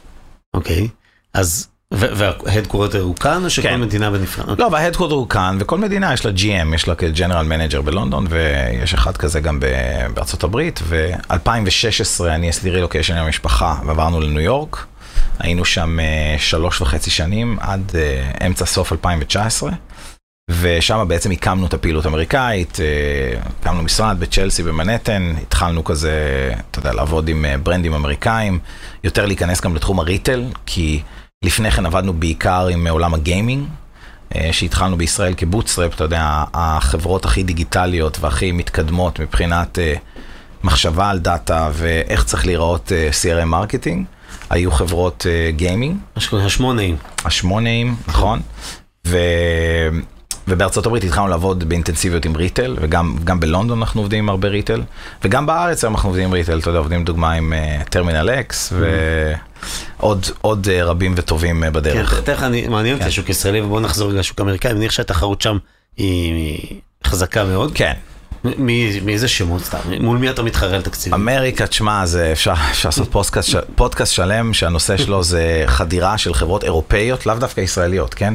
אוקיי. 0.54 0.88
אז, 1.34 1.68
וה 1.92 2.09
headquarter 2.09 3.02
הוא 3.02 3.16
כאן, 3.16 3.44
או 3.44 3.50
שכל 3.50 3.68
כן. 3.68 3.82
מדינה 3.82 4.12
בנפרד? 4.12 4.60
לא, 4.60 4.70
וה 4.72 4.78
headquarter 4.78 5.16
הוא 5.16 5.30
כאן, 5.30 5.58
וכל 5.60 5.78
מדינה 5.78 6.14
יש 6.14 6.26
לה 6.26 6.32
GM, 6.32 6.76
יש 6.76 6.88
לה 6.88 6.96
כ 6.96 7.07
general 7.07 7.46
manager 7.46 7.82
בלונדון, 7.82 8.28
ויש 8.30 8.94
אחד 8.94 9.18
כזה 9.18 9.40
גם 9.40 9.60
בארצות 10.14 10.44
הברית, 10.44 10.80
ו-2016 10.84 12.24
אני 12.28 12.50
עשיתי 12.50 12.70
רילוקיישן 12.70 13.18
עם 13.18 13.26
המשפחה, 13.26 13.76
ועברנו 13.86 14.22
לניו 14.22 14.42
יורק, 14.42 14.86
היינו 15.40 15.66
שם 15.66 16.00
אה, 16.00 16.36
שלוש 16.40 16.82
וחצי 16.82 17.10
שנים 17.10 17.58
עד 17.62 17.92
אה, 17.96 18.48
אמצע 18.48 18.66
סוף 18.66 18.92
2019. 18.92 19.72
ושם 20.50 21.06
בעצם 21.08 21.32
הקמנו 21.32 21.68
את 21.68 21.74
הפעילות 21.74 22.06
האמריקאית, 22.06 22.80
אה, 22.80 23.40
הקמנו 23.60 23.84
משרד 23.84 24.20
בצ'לסי 24.20 24.64
במנהטן, 24.64 25.34
התחלנו 25.42 25.84
כזה, 25.84 26.54
אתה 26.72 26.80
יודע, 26.80 26.94
לעבוד 26.94 27.28
עם 27.28 27.46
אה, 27.46 27.58
ברנדים 27.58 27.94
אמריקאים, 27.94 28.60
יותר 29.04 29.26
להיכנס 29.26 29.62
גם 29.62 29.76
לתחום 29.76 30.00
הריטל, 30.00 30.46
כי 30.66 31.02
לפני 31.46 31.72
כן 31.72 31.86
עבדנו 31.86 32.14
בעיקר 32.14 32.68
עם 32.68 32.88
עולם 32.88 33.14
הגיימינג, 33.14 33.68
אה, 34.36 34.50
שהתחלנו 34.52 34.98
בישראל 34.98 35.34
כבוטסטראפ, 35.38 35.96
אתה 35.96 36.04
יודע, 36.04 36.44
החברות 36.54 37.26
הכי 37.26 37.44
דיגיטליות 37.44 38.18
והכי 38.20 38.52
מתקדמות 38.52 39.20
מבחינת 39.20 39.80
מחשבה 40.64 41.10
על 41.10 41.20
דאטה 41.20 41.70
ואיך 41.74 42.24
צריך 42.24 42.46
להיראות 42.46 42.92
CRM 43.12 43.46
marketing, 43.46 44.06
היו 44.50 44.72
חברות 44.72 45.26
gaming. 45.56 45.96
השמונאים. 46.46 46.96
השמונאים, 47.26 47.96
נכון. 48.08 48.42
ו... 49.08 49.18
ובארצות 50.48 50.86
הברית 50.86 51.04
התחלנו 51.04 51.28
לעבוד 51.28 51.70
באינטנסיביות 51.70 52.26
עם 52.26 52.36
retail, 52.36 52.76
וגם 52.82 53.40
בלונדון 53.40 53.80
אנחנו 53.80 54.02
עובדים 54.02 54.20
עם 54.20 54.30
הרבה 54.30 54.48
retail, 54.48 54.82
וגם 55.24 55.46
בארץ 55.46 55.84
אנחנו 55.84 56.10
עובדים 56.10 56.26
עם 56.26 56.34
retail, 56.34 56.60
אתה 56.60 56.70
יודע, 56.70 56.80
עובדים 56.80 57.04
דוגמה 57.04 57.32
עם 57.32 57.54
Terminal 57.90 58.30
אה, 58.30 58.40
X, 58.40 58.74
ועוד 60.00 60.26
עוד, 60.42 60.68
אה, 60.68 60.84
רבים 60.84 61.14
וטובים 61.18 61.64
אה, 61.64 61.70
בדרך. 61.70 62.10
כן, 62.14 62.22
תכף 62.22 62.44
אני, 62.44 62.68
מעניין 62.68 62.94
אותי 62.94 63.04
כן. 63.04 63.10
השוק 63.10 63.28
הישראלי, 63.28 63.62
ובואו 63.62 63.80
נחזור 63.80 64.12
לשוק 64.12 64.40
האמריקאי, 64.40 64.72
אני 64.72 64.80
מניח 64.80 64.92
שהתחרות 64.92 65.42
שם 65.42 65.58
היא 65.98 66.80
חזקה 67.06 67.46
מאוד. 67.46 67.72
כן. 67.76 67.94
מאיזה 69.04 69.28
שמות 69.28 69.64
סתם? 69.64 69.78
מול 70.00 70.18
מי 70.18 70.30
אתה 70.30 70.44
מתחרה 70.44 70.76
על 70.76 70.82
תקציבים? 70.82 71.14
אמריקה, 71.14 71.68
תשמע, 71.68 72.04
אפשר 72.32 72.54
לעשות 72.86 73.12
פודקאסט, 73.12 73.50
פודקאסט 73.76 74.14
שלם 74.14 74.54
שהנושא 74.54 74.98
שלו 74.98 75.24
זה 75.24 75.64
חדירה 75.66 76.18
של 76.18 76.34
חברות 76.34 76.64
אירופאיות, 76.64 77.26
לאו 77.26 77.36
דווקא 77.36 77.62
ישראליות, 77.62 78.14
כן? 78.14 78.34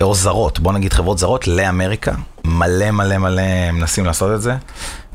או 0.00 0.14
זרות, 0.14 0.58
בוא 0.58 0.72
נגיד 0.72 0.92
חברות 0.92 1.18
זרות 1.18 1.48
לאמריקה, 1.48 2.12
מלא 2.44 2.90
מלא 2.90 3.18
מלא 3.18 3.70
מנסים 3.72 4.04
לעשות 4.04 4.34
את 4.34 4.42
זה, 4.42 4.54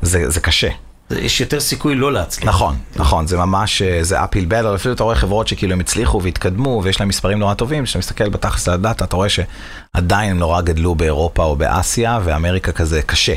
זה, 0.02 0.30
זה 0.30 0.40
קשה. 0.40 0.68
יש 1.10 1.40
יותר 1.40 1.60
סיכוי 1.60 1.94
לא 1.94 2.12
להצליח. 2.12 2.48
נכון, 2.48 2.76
נכון, 2.96 3.26
זה 3.26 3.36
ממש, 3.36 3.82
אה, 3.82 3.98
זה 4.02 4.24
אפל 4.24 4.44
בטל, 4.44 4.74
אפילו 4.74 4.94
אתה 4.94 5.04
רואה 5.04 5.14
חברות 5.14 5.48
שכאילו 5.48 5.72
הם 5.72 5.80
הצליחו 5.80 6.22
והתקדמו 6.22 6.80
ויש 6.84 7.00
להם 7.00 7.08
מספרים 7.08 7.38
נורא 7.38 7.54
טובים, 7.54 7.84
כשאתה 7.84 7.98
מסתכל 7.98 8.28
בתכלס 8.28 8.68
על 8.68 8.74
הדאטה, 8.74 9.04
אתה 9.04 9.16
רואה 9.16 9.28
שעדיין 9.28 10.30
הם 10.30 10.38
נורא 10.38 10.60
גדלו 10.60 10.94
באירופה 10.94 11.44
או 11.44 11.56
באסיה, 11.56 12.20
ואמריקה 12.24 12.72
כזה 12.72 13.02
קשה. 13.02 13.34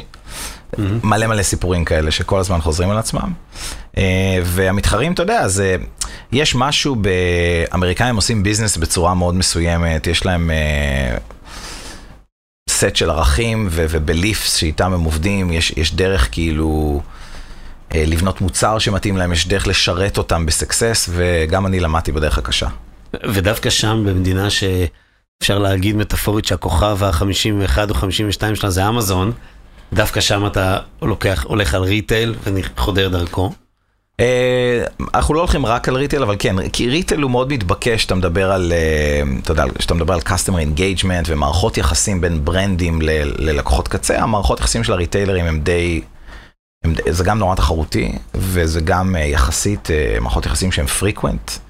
מלא 1.04 1.28
מלא 1.28 1.44
סיפורים 1.44 1.86
כאלה 1.86 2.12
שכל 2.12 2.40
הזמן 2.40 2.62
חוזרים 2.62 2.90
על 2.90 2.98
עצמם. 2.98 3.34
אה, 3.98 4.40
והמתחרים, 4.44 5.14
אתה 5.14 5.24
יודע, 5.24 5.48
זה, 5.48 5.76
יש 6.32 6.56
משהו 6.56 6.96
באמריקאים 6.96 8.16
עושים 8.16 8.44
ביזנס 8.44 8.78
בצורה 8.78 9.14
מאוד 9.14 9.36
מסוימת, 9.36 10.08
יש 10.08 10.26
להם 10.26 10.52
אה, 10.52 11.18
סט 12.70 12.96
של 12.96 13.10
ערכים 13.10 13.68
ובליפס 13.72 14.56
שאיתם 14.56 14.94
הם 14.94 15.04
עובדים, 15.04 15.52
יש, 15.52 15.74
יש 15.78 15.96
דרך 15.96 16.30
כאילו 16.32 17.02
אה, 17.96 18.04
לבנות 18.08 18.42
מוצר 18.42 18.80
שמתאים 18.80 19.18
להם, 19.18 19.32
יש 19.32 19.48
דרך 19.48 19.68
לשרת 19.68 20.18
אותם 20.18 20.46
בסקסס, 20.46 21.10
וגם 21.12 21.66
אני 21.66 21.80
למדתי 21.80 22.12
בדרך 22.12 22.38
הקשה. 22.38 22.68
ודווקא 23.24 23.70
שם, 23.70 24.04
במדינה 24.08 24.48
שאפשר 24.50 25.60
להגיד 25.60 25.96
מטאפורית 25.96 26.46
שהכוכב 26.46 27.04
ה-51 27.04 27.78
או 27.90 27.94
52 27.94 28.56
שלה 28.56 28.70
זה 28.70 28.90
אמזון, 28.90 29.32
דווקא 29.94 30.22
שם 30.22 30.48
אתה 30.48 30.78
לוקח, 31.02 31.46
הולך 31.48 31.76
על 31.76 31.84
retail 31.84 32.36
וחודר 32.44 33.10
דרכו. 33.10 33.52
אה, 34.20 34.84
אנחנו 35.14 35.34
לא 35.34 35.40
הולכים 35.40 35.66
רק 35.66 35.90
על 35.90 35.96
retail, 35.96 36.24
אבל 36.24 36.36
כן, 36.40 36.70
כי 36.70 36.90
retail 36.90 37.22
הוא 37.22 37.32
מאוד 37.32 37.54
מתבקש, 37.54 38.02
שאתה 38.02 38.16
מדבר 38.16 38.52
על, 38.52 38.72
אה, 38.72 39.22
אתה 39.44 39.52
יודע, 39.52 39.64
שאתה 39.80 39.94
מדבר 39.94 40.14
על 40.14 40.20
customer 40.20 40.78
engagement 40.78 41.26
ומערכות 41.28 41.78
יחסים 41.78 42.22
בין 42.22 42.46
ברנדים 42.46 43.02
ללקוחות 43.38 43.88
קצה, 43.88 44.22
המערכות 44.22 44.60
יחסים 44.60 44.84
של 44.84 44.94
הריטיילרים 44.94 45.46
הם 45.46 45.60
די, 45.60 46.02
הם, 46.84 46.94
זה 47.10 47.24
גם 47.24 47.40
נורא 47.40 47.56
תחרותי, 47.56 48.12
וזה 48.36 48.82
גם 48.82 49.16
אה, 49.16 49.22
יחסית 49.22 49.90
מערכות 50.22 50.46
יחסים 50.46 50.72
שהן 50.72 50.86
frequent. 51.00 51.65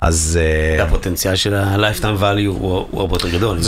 אז... 0.00 0.38
הפוטנציאל 0.82 1.36
של 1.36 1.54
ה-lifetime 1.54 2.20
value 2.20 2.48
הוא 2.48 3.00
הרבה 3.00 3.14
יותר 3.14 3.28
גדול. 3.28 3.58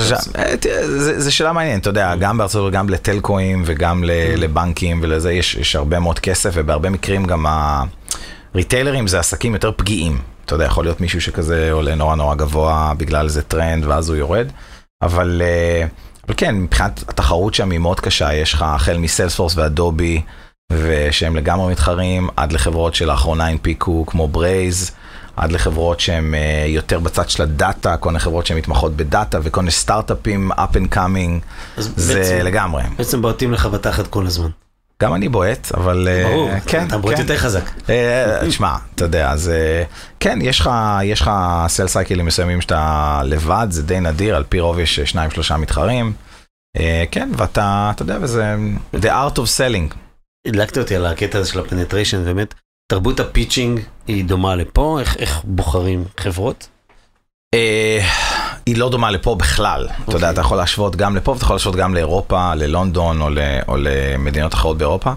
זה 1.17 1.31
שאלה 1.31 1.53
מעניינת, 1.53 1.81
אתה 1.81 1.91
יודע, 1.91 2.15
גם 2.17 2.39
בארצות 2.39 2.59
הברית, 2.59 2.75
גם 2.75 2.89
לטלקואים 2.91 3.63
וגם 3.67 4.05
לבנקים 4.37 5.01
ולזה 5.03 5.33
יש 5.33 5.77
הרבה 5.77 6.01
מאוד 6.01 6.19
כסף, 6.19 6.51
ובהרבה 6.55 6.91
מקרים 6.91 7.25
גם 7.25 7.47
ה... 7.47 7.83
ריטיילרים 8.55 9.07
זה 9.07 9.19
עסקים 9.19 9.53
יותר 9.53 9.73
פגיעים. 9.77 10.19
אתה 10.45 10.55
יודע, 10.55 10.65
יכול 10.65 10.85
להיות 10.85 11.01
מישהו 11.01 11.21
שכזה 11.21 11.73
עולה 11.73 11.95
נורא 11.95 12.17
נורא 12.17 12.35
גבוה 12.35 12.93
בגלל 12.97 13.25
איזה 13.25 13.43
טרנד 13.43 13.85
ואז 13.85 14.09
הוא 14.09 14.17
יורד. 14.17 14.47
אבל, 15.03 15.43
אה, 15.45 15.87
אבל 16.27 16.35
כן, 16.37 16.55
מבחינת 16.55 17.05
התחרות 17.09 17.55
שם 17.55 17.71
היא 17.71 17.79
מאוד 17.79 18.01
קשה, 18.01 18.35
יש 18.35 18.55
לך 18.55 18.63
החל 18.63 18.99
מ 18.99 19.04
Salesforce 19.04 19.57
ו 19.57 19.66
Adobe, 19.66 20.23
ושהם 20.73 21.37
לגמרי 21.37 21.73
מתחרים, 21.73 22.29
עד 22.37 22.53
לחברות 22.53 22.95
שלאחרונה 22.95 23.47
הנפיקו 23.47 24.07
כמו 24.07 24.29
Braze, 24.29 24.91
עד 25.37 25.53
לחברות 25.53 26.01
שהן 26.01 26.35
אה, 26.35 26.65
יותר 26.67 26.99
בצד 26.99 27.31
של 27.31 27.43
הדאטה, 27.43 27.97
כל 27.97 28.09
מיני 28.09 28.19
חברות 28.19 28.47
שהן 28.47 28.59
מתמחות 28.59 28.97
בדאטה 28.97 29.39
וכל 29.43 29.61
מיני 29.61 29.71
סטארט-אפים 29.71 30.53
up 30.53 30.75
and 30.75 30.95
coming, 30.95 31.41
זה 31.77 32.15
בעצם, 32.15 32.39
לגמרי. 32.45 32.83
בעצם 32.97 33.23
בועטים 33.23 33.53
לך 33.53 33.67
בתחת 33.67 34.07
כל 34.07 34.27
הזמן. 34.27 34.49
גם 35.03 35.15
אני 35.15 35.29
בועט, 35.29 35.73
אבל 35.75 36.09
אה, 36.09 36.25
ברור, 36.29 36.51
כן, 36.67 36.87
אתה 36.87 36.99
בועט 36.99 37.17
כן. 37.17 37.23
יותר 37.23 37.39
חזק. 37.39 37.71
תשמע, 38.47 38.69
אה, 38.69 38.77
אתה 38.95 39.05
יודע, 39.05 39.31
אז 39.31 39.51
כן, 40.21 40.39
יש 40.43 40.61
לך, 40.61 40.71
יש 41.05 41.21
לך 41.21 41.31
sales 41.67 41.87
cycleים 41.87 42.27
מסוימים 42.27 42.61
שאתה 42.61 43.21
לבד, 43.25 43.67
זה 43.71 43.83
די 43.83 44.01
נדיר, 44.01 44.37
על 44.37 44.45
פי 44.49 44.61
רוב 44.61 44.79
יש 44.79 45.01
שניים 45.01 45.31
שלושה 45.31 45.57
מתחרים. 45.57 46.13
כן, 47.11 47.31
ואתה, 47.37 47.91
אתה 47.95 48.03
יודע, 48.03 48.19
וזה 48.21 48.57
the 48.97 49.09
art 49.09 49.37
of 49.37 49.59
selling. 49.59 49.95
הדלקת 50.47 50.79
אותי 50.79 50.97
על 50.97 51.07
הקטע 51.07 51.39
הזה 51.39 51.49
של 51.49 51.61
ה-penetration, 51.61 52.25
באמת, 52.25 52.55
תרבות 52.93 53.21
ה-pitching 53.21 53.81
היא 54.07 54.25
דומה 54.25 54.57
לפה, 54.57 54.97
איך, 55.01 55.17
איך 55.17 55.41
בוחרים 55.45 56.05
חברות? 56.21 56.69
היא 58.67 58.77
לא 58.77 58.89
דומה 58.91 59.11
לפה 59.11 59.35
בכלל. 59.35 59.89
Okay. 59.89 59.93
אתה 59.93 60.03
יודע, 60.03 60.17
אוקיי. 60.17 60.31
אתה 60.31 60.41
יכול 60.41 60.57
להשוות 60.57 60.97
גם 60.97 61.17
לפה 61.17 61.31
ואתה 61.33 61.45
יכול 61.45 61.57
להשוות 61.57 61.77
גם 61.77 61.95
לאירופה, 61.95 62.55
ללונדון 62.55 63.21
או, 63.21 63.31
ל, 63.31 63.39
או 63.69 63.77
למדינות 63.79 64.55
אחרות 64.55 64.79
באירופה. 64.79 65.13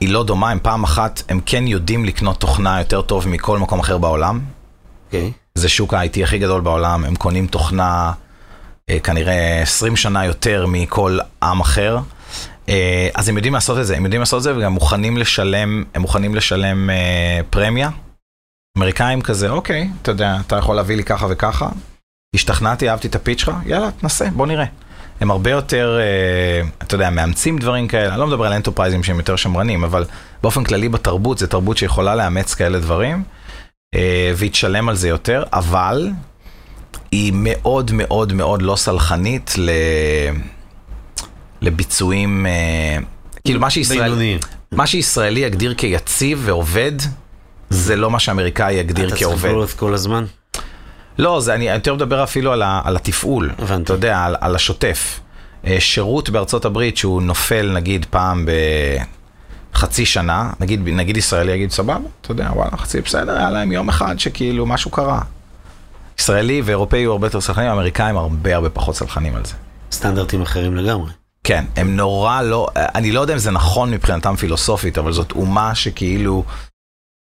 היא 0.00 0.08
לא 0.08 0.24
דומה, 0.24 0.50
הם 0.50 0.58
פעם 0.62 0.84
אחת, 0.84 1.22
הם 1.28 1.40
כן 1.46 1.66
יודעים 1.66 2.04
לקנות 2.04 2.40
תוכנה 2.40 2.78
יותר 2.78 3.02
טוב 3.02 3.28
מכל 3.28 3.58
מקום 3.58 3.80
אחר 3.80 3.98
בעולם. 3.98 4.40
Okay. 4.40 5.06
אוקיי. 5.06 5.32
זה 5.54 5.68
שוק 5.68 5.94
ה-IT 5.94 6.22
הכי 6.22 6.38
גדול 6.38 6.60
בעולם, 6.60 7.04
הם 7.04 7.16
קונים 7.16 7.46
תוכנה 7.46 8.12
אה, 8.90 9.00
כנראה 9.00 9.62
20 9.62 9.96
שנה 9.96 10.24
יותר 10.24 10.66
מכל 10.66 11.18
עם 11.42 11.60
אחר. 11.60 11.98
אה, 12.68 13.08
אז 13.14 13.28
הם 13.28 13.36
יודעים 13.36 13.54
לעשות 13.54 13.78
את 13.78 13.86
זה, 13.86 13.96
הם 13.96 14.04
יודעים 14.04 14.20
לעשות 14.20 14.38
את 14.38 14.42
זה 14.42 14.56
וגם 14.56 14.72
מוכנים 14.72 15.16
לשלם, 15.16 15.84
הם 15.94 16.02
מוכנים 16.02 16.34
לשלם 16.34 16.90
אה, 16.90 17.40
פרמיה. 17.50 17.90
אמריקאים 18.78 19.20
כזה, 19.20 19.50
אוקיי, 19.50 19.88
אתה 20.02 20.10
יודע, 20.10 20.36
אתה 20.46 20.56
יכול 20.56 20.76
להביא 20.76 20.96
לי 20.96 21.04
ככה 21.04 21.26
וככה, 21.30 21.68
השתכנעתי, 22.34 22.90
אהבתי 22.90 23.08
את 23.08 23.14
הפיץ' 23.14 23.40
שלך, 23.40 23.54
יאללה, 23.66 23.90
תנסה, 23.90 24.28
בוא 24.30 24.46
נראה. 24.46 24.64
הם 25.20 25.30
הרבה 25.30 25.50
יותר, 25.50 25.98
אה, 26.00 26.68
אתה 26.82 26.94
יודע, 26.94 27.10
מאמצים 27.10 27.58
דברים 27.58 27.88
כאלה, 27.88 28.08
אני 28.08 28.20
לא 28.20 28.26
מדבר 28.26 28.46
על 28.46 28.52
אנטרפרייזים 28.52 29.02
שהם 29.02 29.16
יותר 29.16 29.36
שמרנים, 29.36 29.84
אבל 29.84 30.04
באופן 30.42 30.64
כללי 30.64 30.88
בתרבות, 30.88 31.38
זו 31.38 31.46
תרבות 31.46 31.76
שיכולה 31.76 32.14
לאמץ 32.14 32.54
כאלה 32.54 32.78
דברים, 32.78 33.22
אה, 33.94 34.32
והיא 34.36 34.50
תשלם 34.50 34.88
על 34.88 34.96
זה 34.96 35.08
יותר, 35.08 35.42
אבל 35.52 36.10
היא 37.12 37.32
מאוד 37.34 37.90
מאוד 37.92 38.32
מאוד 38.32 38.62
לא 38.62 38.76
סלחנית 38.76 39.54
ל... 39.58 39.70
לביצועים, 41.60 42.46
אה, 42.46 42.98
כאילו 43.44 43.60
מה 43.60 43.70
שישראל... 43.70 44.14
מה 44.72 44.86
שישראלי 44.86 45.40
יגדיר 45.40 45.74
כיציב 45.74 46.42
ועובד, 46.44 46.92
זה 47.70 47.96
לא 47.96 48.10
מה 48.10 48.18
שאמריקאי 48.18 48.74
יגדיר 48.74 49.10
כעובד. 49.16 49.48
אתה 49.48 49.58
צריך 49.58 49.76
כל 49.78 49.94
הזמן? 49.94 50.24
לא, 51.18 51.40
זה, 51.40 51.54
אני 51.54 51.68
יותר 51.68 51.94
מדבר 51.94 52.24
אפילו 52.24 52.52
על, 52.52 52.62
ה, 52.62 52.80
על 52.84 52.96
התפעול. 52.96 53.50
הבנתי. 53.58 53.82
אתה 53.82 53.92
יודע, 53.92 54.18
על, 54.18 54.36
על 54.40 54.54
השוטף. 54.54 55.20
אה, 55.66 55.80
שירות 55.80 56.30
בארצות 56.30 56.64
הברית 56.64 56.96
שהוא 56.96 57.22
נופל 57.22 57.72
נגיד 57.74 58.06
פעם 58.10 58.46
בחצי 59.72 60.06
שנה, 60.06 60.50
נגיד, 60.60 60.80
נגיד 60.84 61.16
ישראלי 61.16 61.52
יגיד 61.52 61.70
סבבה, 61.70 61.96
אתה 62.20 62.32
יודע, 62.32 62.50
וואלה, 62.54 62.76
חצי 62.76 63.00
בסדר, 63.00 63.36
היה 63.36 63.50
להם 63.50 63.72
יום 63.72 63.88
אחד 63.88 64.18
שכאילו 64.18 64.66
משהו 64.66 64.90
קרה. 64.90 65.20
ישראלי 66.18 66.62
ואירופאי 66.64 67.04
הוא 67.04 67.12
הרבה 67.12 67.26
יותר 67.26 67.40
סלחנים, 67.40 67.70
אמריקאים 67.70 68.16
הרבה 68.16 68.54
הרבה 68.54 68.70
פחות 68.70 68.94
סלחנים 68.94 69.34
על 69.34 69.44
זה. 69.44 69.54
סטנדרטים 69.92 70.42
אחרים 70.42 70.76
לגמרי. 70.76 71.10
כן, 71.48 71.64
הם 71.76 71.96
נורא 71.96 72.42
לא, 72.42 72.68
אני 72.76 73.12
לא 73.12 73.20
יודע 73.20 73.34
אם 73.34 73.38
זה 73.38 73.50
נכון 73.50 73.90
מבחינתם 73.90 74.36
פילוסופית, 74.36 74.98
אבל 74.98 75.12
זאת 75.12 75.32
אומה 75.32 75.74
שכאילו 75.74 76.44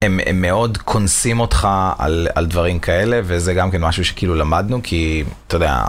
הם, 0.03 0.19
הם 0.25 0.41
מאוד 0.41 0.77
קונסים 0.77 1.39
אותך 1.39 1.67
על, 1.97 2.27
על 2.35 2.45
דברים 2.45 2.79
כאלה, 2.79 3.21
וזה 3.23 3.53
גם 3.53 3.71
כן 3.71 3.81
משהו 3.81 4.05
שכאילו 4.05 4.35
למדנו, 4.35 4.83
כי 4.83 5.23
אתה 5.47 5.55
יודע, 5.55 5.83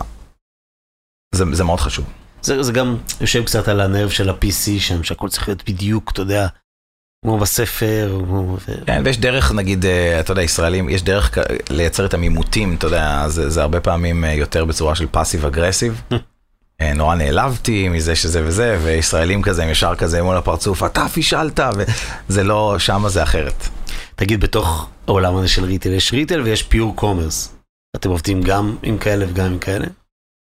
זה, 1.35 1.45
זה 1.53 1.65
מאוד 1.65 1.81
חשוב. 1.81 2.05
זה, 2.43 2.63
זה 2.63 2.73
גם 2.73 2.97
יושב 3.21 3.45
קצת 3.45 3.69
על 3.69 3.81
הנרב 3.81 4.11
של 4.11 4.29
ה-PC 4.29 4.81
שם, 4.81 5.03
שהכל 5.03 5.29
צריך 5.29 5.49
להיות 5.49 5.65
בדיוק, 5.71 6.11
אתה 6.11 6.23
יודע, 6.23 6.47
כמו 7.25 7.39
בספר, 7.39 8.21
כמו... 8.27 8.57
כן, 8.87 9.03
ויש 9.05 9.19
דרך, 9.19 9.53
נגיד, 9.53 9.87
אה, 9.87 10.21
אתה 10.21 10.33
יודע, 10.33 10.43
ישראלים, 10.43 10.89
יש 10.89 11.03
דרך 11.03 11.39
לייצר 11.71 12.07
את 12.07 12.15
העימותים, 12.15 12.75
אתה 12.75 12.87
יודע, 12.87 13.29
זה, 13.29 13.51
זה 13.51 13.63
הרבה 13.63 13.81
פעמים 13.81 14.25
אה, 14.25 14.33
יותר 14.33 14.65
בצורה 14.65 14.95
של 14.95 15.07
passive 15.11 15.47
aggressive. 15.47 16.03
אה, 16.85 16.93
נורא 16.95 17.15
נעלבתי 17.15 17.89
מזה 17.89 18.17
שזה 18.17 18.41
וזה, 18.45 18.79
וישראלים 18.83 19.43
כזה, 19.43 19.63
הם 19.63 19.71
ישר 19.71 19.95
כזה 19.95 20.23
מול 20.23 20.37
הפרצוף, 20.37 20.83
אתה 20.83 21.09
פישלת, 21.09 21.61
וזה 22.29 22.45
לא, 22.45 22.77
שמה 22.79 23.09
זה 23.09 23.23
אחרת. 23.23 23.69
תגיד, 24.17 24.41
בתוך 24.41 24.89
העולם 25.09 25.37
הזה 25.37 25.49
של 25.49 25.65
retail 25.65 25.93
יש 25.93 26.13
retail 26.13 26.41
ויש 26.41 26.63
pure 26.63 26.97
commerce. 26.97 27.55
אתם 27.97 28.11
עובדים 28.11 28.43
גם 28.43 28.77
עם 28.83 28.99
כאלה 28.99 29.27
וגם 29.29 29.47
עם 29.47 29.59
כאלה? 29.59 29.87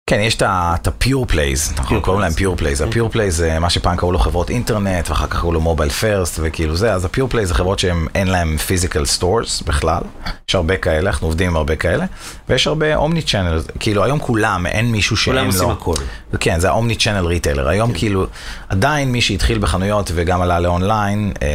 כן, 0.10 0.20
יש 0.20 0.36
את 0.36 0.42
ה-pure 0.42 1.32
plays, 1.32 1.78
אנחנו 1.80 2.02
קוראים 2.02 2.22
להם 2.22 2.32
pure 2.32 2.62
plays. 2.62 2.84
ה-pure 2.84 3.14
plays 3.14 3.30
זה 3.30 3.60
מה 3.60 3.70
שפעם 3.70 3.98
קראו 3.98 4.12
לו 4.12 4.20
חברות 4.20 4.50
אינטרנט, 4.50 5.10
ואחר 5.10 5.28
כך 5.28 5.40
קראו 5.40 5.52
לו 5.52 5.62
mobile 5.62 5.90
first, 5.90 6.40
וכאילו 6.44 6.76
זה, 6.76 6.94
אז 6.94 7.06
ה-pure 7.06 7.34
plays 7.34 7.44
זה 7.46 7.54
חברות 7.54 7.80
שהן 7.80 8.08
אין 8.16 8.28
להן 8.28 8.56
physical 8.68 9.20
stores 9.20 9.66
בכלל, 9.66 10.02
יש 10.50 10.56
הרבה 10.56 10.78
כאלה, 10.78 11.10
אנחנו 11.10 11.28
עובדים 11.28 11.48
עם 11.48 11.56
הרבה 11.56 11.76
כאלה, 11.76 12.06
ויש 12.50 12.68
הרבה 12.68 12.96
omni 12.96 13.22
channel, 13.22 13.62
כאילו 13.80 14.04
היום 14.04 14.20
כולם, 14.20 14.66
אין 14.66 14.92
מישהו 14.92 15.18
שאין 15.18 15.36
לו. 15.36 15.42
כולם 15.42 15.52
עושים 15.54 15.70
הכל. 15.70 15.94
כן, 16.40 16.60
זה 16.60 16.70
ה-omni 16.70 16.96
channel 16.96 17.26
retailer, 17.26 17.70
היום 17.70 17.94
כאילו, 17.94 18.26
עדיין 18.70 19.12
מי 19.12 19.22
שהתחיל 19.22 19.60
בחנויות 19.60 20.12
וגם 20.16 20.42
עלה 20.42 20.60
ל-online, 20.60 21.34
אה, 21.42 21.48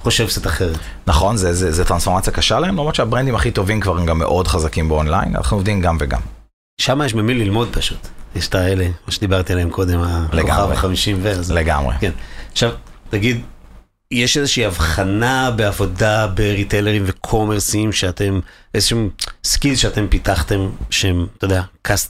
חושב 0.00 0.26
קצת 0.26 0.46
אחרת. 0.46 0.78
נכון, 1.06 1.36
זה 1.36 1.84
טרנספורמציה 1.84 2.32
קשה 2.32 2.60
להם, 2.60 2.74
למרות 2.74 2.94
שה-brandים 2.94 3.34
הכי 3.34 3.50
טובים 3.50 3.80
כבר 3.80 3.98
הם 3.98 4.06
גם 4.06 4.18
מאוד 4.18 4.48
חזקים 4.48 4.88
ב-online, 4.88 5.36
אנחנו 5.36 5.56
עובדים 5.56 5.80
גם 5.80 5.96
וגם. 6.00 6.35
שם 6.80 7.00
יש 7.06 7.14
ממי 7.14 7.34
ללמוד 7.34 7.68
פשוט. 7.72 8.08
יש 8.36 8.48
את 8.48 8.54
האלה, 8.54 8.88
מה 9.06 9.12
שדיברתי 9.12 9.52
עליהם 9.52 9.70
קודם, 9.70 10.00
הכוכב 10.00 10.34
לגמרי. 10.36 10.74
החמישים 10.74 11.18
ו... 11.22 11.28
אז- 11.30 11.50
לגמרי. 11.52 11.94
כן. 12.00 12.10
עכשיו, 12.52 12.70
תגיד, 13.10 13.40
יש 14.10 14.36
איזושהי 14.36 14.64
הבחנה 14.64 15.50
בעבודה 15.50 16.26
ב-retailerים 16.26 17.02
ו-commerceים 17.06 17.92
שאתם, 17.92 18.40
איזשהם 18.74 19.10
skill 19.44 19.76
שאתם 19.76 20.08
פיתחתם, 20.08 20.70
שהם, 20.90 21.26
אתה 21.38 21.44
יודע, 21.44 21.62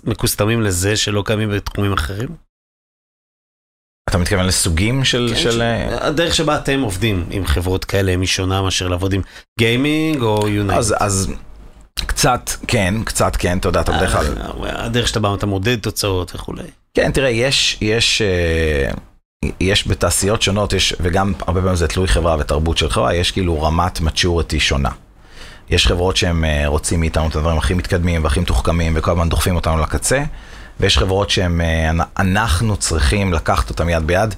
מ-customים 0.05 0.63
לזה 0.63 0.97
שלא 0.97 1.23
קיימים 1.27 1.51
בתחומים 1.51 1.93
אחרים? 1.93 2.29
אתה 4.11 4.19
מתכוון 4.19 4.47
לסוגים 4.47 5.05
של... 5.05 5.31
כן, 5.35 5.41
של... 5.43 5.51
ש- 5.51 5.61
אה, 5.61 6.07
הדרך 6.07 6.35
שבה 6.35 6.59
אתם 6.59 6.81
עובדים 6.81 7.27
עם 7.31 7.47
חברות 7.47 7.85
כאלה, 7.85 8.11
היא 8.13 8.27
שונה 8.27 8.63
מאשר 8.63 8.89
לעבוד 8.89 9.13
עם 9.13 9.21
gaming 9.59 10.23
או 10.23 10.49
יונייט? 10.49 10.79
אז, 10.79 10.95
אז 10.99 11.31
קצת 12.07 12.51
כן, 12.69 12.95
קצת 13.05 13.37
כן, 13.37 13.59
אתה 13.59 13.69
יודע, 13.69 13.81
אתה 13.81 13.93
בדרך 13.93 14.13
כלל... 14.13 14.27
הדרך 14.65 15.09
שאתה 15.09 15.21
בא, 15.21 15.35
אתה 15.35 15.47
מודד 15.47 15.79
תוצאות 15.79 16.35
וכולי. 16.35 16.63
כן, 16.95 17.11
תראה, 17.13 17.29
יש, 17.31 17.79
יש, 17.81 18.23
אה, 18.23 18.91
יש 19.61 19.89
בתעשיות 19.89 20.43
שונות, 20.43 20.73
יש, 20.73 20.95
וגם 21.01 21.33
הרבה 21.47 21.61
פעמים 21.61 21.77
זה 21.77 21.89
תלוי 21.89 22.09
חברה 22.09 22.37
ותרבות 22.39 22.79
של 22.79 22.91
חברה, 22.91 23.15
יש 23.15 23.31
כאילו 23.31 23.63
רמת 23.63 23.99
maturity 23.99 24.59
שונה. 24.59 24.91
יש 25.71 25.87
חברות 25.87 26.17
שהם 26.17 26.45
אה, 26.45 26.63
רוצים 26.67 27.01
מאיתנו 27.01 27.29
את 27.29 27.37
הדברים 27.37 27.59
הכי 27.59 27.75
מתקדמים 27.75 28.25
והכי 28.25 28.41
מתוחכמים 28.41 28.93
וכל 28.97 29.11
הזמן 29.11 29.29
דוחפים 29.29 29.57
אותנו 29.57 29.79
לקצה, 29.79 30.23
ויש 30.81 30.99
חברות 30.99 31.31
שהם, 31.31 31.61
אה, 31.61 31.91
אנ- 31.91 32.01
אנחנו 32.19 32.77
צריכים 32.77 33.33
לקחת 33.33 33.71
אותם 33.71 33.89
יד 33.89 34.07
ביד. 34.07 34.35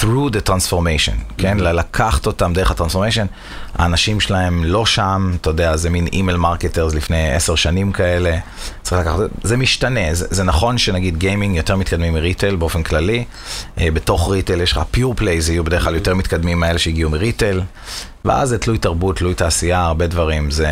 Through 0.00 0.30
the 0.36 0.48
transformation, 0.50 1.34
כן? 1.38 1.58
לקחת 1.58 2.26
אותם 2.26 2.52
דרך 2.52 2.70
ה-transformation, 2.70 3.26
האנשים 3.74 4.20
שלהם 4.20 4.64
לא 4.64 4.86
שם, 4.86 5.32
אתה 5.40 5.50
יודע, 5.50 5.76
זה 5.76 5.90
מין 5.90 6.06
email 6.06 6.36
marketers 6.38 6.94
לפני 6.94 7.32
עשר 7.34 7.54
שנים 7.54 7.92
כאלה, 7.92 8.38
צריך 8.82 9.00
לקחת, 9.00 9.18
זה 9.42 9.56
משתנה, 9.56 10.14
זה, 10.14 10.26
זה 10.30 10.44
נכון 10.44 10.78
שנגיד 10.78 11.16
gaming 11.18 11.56
יותר 11.56 11.76
מתקדמים 11.76 12.14
מ-retail 12.14 12.56
באופן 12.56 12.82
כללי, 12.82 13.24
אה, 13.80 13.90
בתוך 13.90 14.30
retail 14.30 14.60
יש 14.60 14.72
לך 14.72 14.80
pure 14.90 15.14
plays, 15.14 15.50
יהיו 15.50 15.64
בדרך 15.64 15.84
כלל 15.84 15.94
יותר 15.94 16.14
מתקדמים 16.14 16.60
מאלה 16.60 16.78
שהגיעו 16.78 17.10
מ-retail, 17.10 17.60
ואז 18.24 18.48
זה 18.48 18.58
תלוי 18.58 18.78
תרבות, 18.78 19.16
תלוי 19.16 19.34
תעשייה, 19.34 19.80
הרבה 19.80 20.06
דברים, 20.06 20.50
זה... 20.50 20.68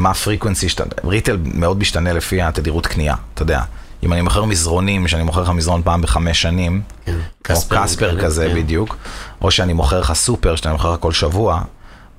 מה 0.00 0.10
ה-frequency, 0.10 0.68
שאתה- 0.68 0.84
retail 1.08 1.36
מאוד 1.44 1.78
משתנה 1.78 2.12
לפי 2.12 2.42
התדירות 2.42 2.86
קנייה, 2.86 3.14
אתה 3.34 3.42
יודע. 3.42 3.60
אם 4.02 4.12
אני 4.12 4.20
מוכר 4.20 4.44
מזרונים, 4.44 5.08
שאני 5.08 5.22
מוכר 5.22 5.42
לך 5.42 5.48
מזרון 5.48 5.82
פעם 5.82 6.02
בחמש 6.02 6.42
שנים, 6.42 6.82
כן. 7.04 7.12
כמו 7.44 7.56
קספר 7.56 7.82
וכאלה, 7.94 8.22
כזה 8.22 8.46
כן. 8.48 8.54
בדיוק, 8.54 8.96
או 9.42 9.50
שאני 9.50 9.72
מוכר 9.72 10.00
לך 10.00 10.12
סופר 10.12 10.56
שאתה 10.56 10.72
מוכר 10.72 10.92
לך 10.92 11.00
כל 11.00 11.12
שבוע, 11.12 11.60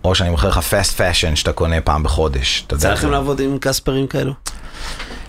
או 0.03 0.15
שאני 0.15 0.29
מוכר 0.29 0.49
לך 0.49 0.57
fast 0.59 0.97
fashion 0.97 1.35
שאתה 1.35 1.51
קונה 1.53 1.81
פעם 1.81 2.03
בחודש. 2.03 2.65
יצא 2.73 2.91
לכם 2.93 3.11
לעבוד 3.11 3.39
עם 3.39 3.57
קספרים 3.61 4.07
כאלו? 4.07 4.33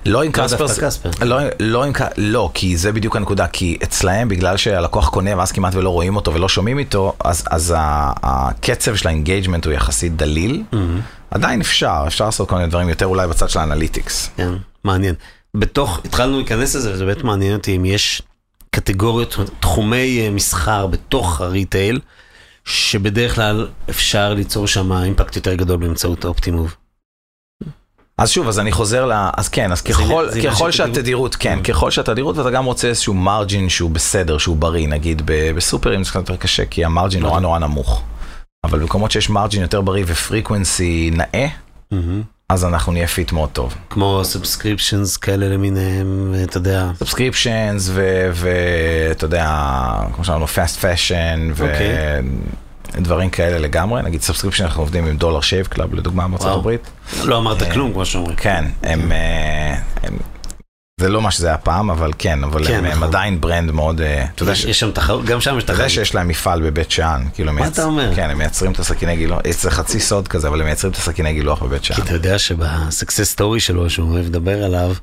לא 0.06 0.22
עם 0.22 0.32
לא 0.36 0.42
קספר, 0.44 0.66
קספר. 0.86 1.10
לא, 1.24 1.38
לא 1.60 1.84
עם, 1.84 1.92
ק- 1.92 2.00
לא, 2.16 2.50
כי 2.54 2.76
זה 2.76 2.92
בדיוק 2.92 3.16
הנקודה, 3.16 3.46
כי 3.46 3.78
אצלהם 3.82 4.28
בגלל 4.28 4.56
שהלקוח 4.56 5.08
קונה 5.08 5.38
ואז 5.38 5.52
כמעט 5.52 5.74
ולא 5.74 5.90
רואים 5.90 6.16
אותו 6.16 6.34
ולא 6.34 6.48
שומעים 6.48 6.78
איתו, 6.78 7.12
אז, 7.24 7.44
אז 7.50 7.74
הקצב 8.22 8.96
של 8.96 9.08
ה-engagement 9.08 9.64
הוא 9.66 9.72
יחסית 9.74 10.16
דליל. 10.16 10.62
עדיין 11.30 11.60
אפשר, 11.60 12.04
אפשר 12.06 12.24
לעשות 12.24 12.48
כל 12.48 12.56
מיני 12.56 12.68
דברים 12.68 12.88
יותר 12.88 13.06
אולי 13.06 13.26
בצד 13.28 13.50
של 13.50 13.58
ה-analytics. 13.58 14.30
כן, 14.36 14.52
מעניין. 14.84 15.14
בתוך, 15.56 16.00
התחלנו 16.04 16.36
להיכנס 16.36 16.74
לזה, 16.74 16.92
וזה 16.92 17.04
באמת 17.04 17.24
מעניין 17.24 17.56
אותי 17.56 17.76
אם 17.76 17.84
יש 17.84 18.22
קטגוריות, 18.70 19.36
תחומי 19.60 20.20
אה, 20.20 20.30
מסחר 20.30 20.86
בתוך 20.86 21.40
ה-retail, 21.40 22.00
שבדרך 22.64 23.34
כלל 23.34 23.68
אפשר 23.90 24.34
ליצור 24.34 24.66
שם 24.66 24.92
impact 24.92 25.36
יותר 25.36 25.54
גדול 25.54 25.76
באמצעות 25.76 26.24
האופטימוב. 26.24 26.74
אז 28.18 28.30
שוב, 28.30 28.48
אז 28.48 28.58
אני 28.58 28.72
חוזר 28.72 29.06
ל... 29.06 29.12
אז 29.36 29.48
כן, 29.48 29.72
אז 29.72 29.82
ככל, 29.82 30.30
זה 30.30 30.42
ככל. 30.42 30.70
שהתדירות, 30.72 31.34
כן, 31.34 31.58
Mm. 31.62 31.64
ככל 31.64 31.90
שהתדירות, 31.90 32.36
ואתה 32.36 32.50
גם 32.50 32.64
רוצה 32.64 32.88
איזשהו 32.88 33.14
margin 33.14 33.68
שהוא 33.68 33.90
בסדר, 33.90 34.38
שהוא 34.38 34.56
בריא, 34.56 34.88
נגיד 34.88 35.22
בסופרים 35.26 36.04
זה 36.04 36.10
קצת 36.10 36.20
יותר 36.20 36.36
קשה, 36.36 36.64
כי 36.66 36.84
ה-margin 36.84 37.22
נורא. 37.22 37.40
נורא 37.40 37.58
נמוך. 37.58 38.02
אבל 38.64 38.78
במקומות 38.78 39.10
שיש 39.10 39.30
margin 39.30 39.62
יותר 39.62 39.80
בריא 39.80 40.04
ו-frequency 40.06 41.10
נאה, 41.12 41.46
אז 42.52 42.64
אנחנו 42.64 42.92
נהיה 42.92 43.06
fit 43.06 43.32
מאוד 43.32 43.48
טוב. 43.48 43.74
כמו 43.90 44.20
subscriptions 44.24 45.16
כאלה 45.16 45.48
למיניהם, 45.48 46.34
אתה 46.44 46.56
יודע. 46.56 46.90
subscriptions 46.98 47.90
ואתה 48.32 49.24
יודע, 49.24 49.46
כמו 50.14 50.24
שאמרנו, 50.24 50.46
fast 50.46 50.78
fashion. 50.78 51.50
ודברים 52.94 53.30
כאלה 53.30 53.58
לגמרי. 53.58 54.02
נגיד 54.02 54.22
subscription 54.22 54.64
אנחנו 54.64 54.82
עובדים 54.82 55.06
עם 55.06 55.16
Dollar 55.16 55.40
Shave 55.40 55.66
Club 55.66 55.94
לדוגמה 55.94 56.28
בארצות. 56.28 56.58
הברית. 56.58 56.90
לא 57.24 57.38
אמרת 57.38 57.62
אה, 57.62 57.72
כלום, 57.72 57.92
כמו 57.92 58.06
שאומרים. 58.06 58.36
כן, 58.36 58.64
הם, 58.82 59.12
אה, 59.12 59.78
הם, 60.02 60.16
זה 60.98 61.08
לא 61.08 61.22
מה 61.22 61.30
שזה 61.30 61.46
היה 61.48 61.58
פעם, 61.58 61.90
אבל 61.90 62.10
כן, 62.18 62.44
אבל 62.44 62.66
כן, 62.66 62.74
הם, 62.78 62.84
הם 62.84 62.90
נכון. 62.90 63.02
עדיין 63.02 63.40
brand 63.40 63.70
מאוד, 63.70 64.00
אה, 64.00 64.24
אתה 64.34 64.42
יודע, 64.42 64.54
ש- 64.54 64.64
יש 64.64 64.80
שם 64.80 64.90
תחרות, 64.90 65.24
גם 65.24 65.40
שם 65.40 65.58
יש 65.58 65.64
אתה 65.64 65.72
יודע 65.72 65.84
תחרות. 65.84 65.90
שיש 65.90 66.14
להם 66.14 66.28
מפעל 66.28 66.62
בבית 66.62 66.90
שאן, 66.90 67.24
כאילו, 67.34 67.52
מה 67.52 67.66
אתה 67.66 67.84
אומר? 67.84 68.14
כן, 68.14 68.30
הם 68.30 68.38
מייצרים 68.38 68.72
את 68.72 68.78
הסכיני 68.78 69.16
גילוח, 69.16 69.40
זה 69.50 69.70
חצי 69.70 70.00
סוד 70.00 70.28
כזה, 70.28 70.48
אבל 70.48 70.60
הם 70.60 70.66
מייצרים 70.66 70.92
את 70.92 70.98
הסכיני 70.98 71.32
גילוח 71.32 71.62
בבית 71.62 71.84
שאן. 71.84 71.96
כי 71.96 72.02
אתה 72.02 72.12
יודע 72.14 72.38
שבסקסס 72.38 73.30
סטורי 73.30 73.60
שלו, 73.60 73.90
שהוא 73.90 74.10
אוהב 74.12 74.26
לדבר 74.26 74.64
עליו, 74.64 74.94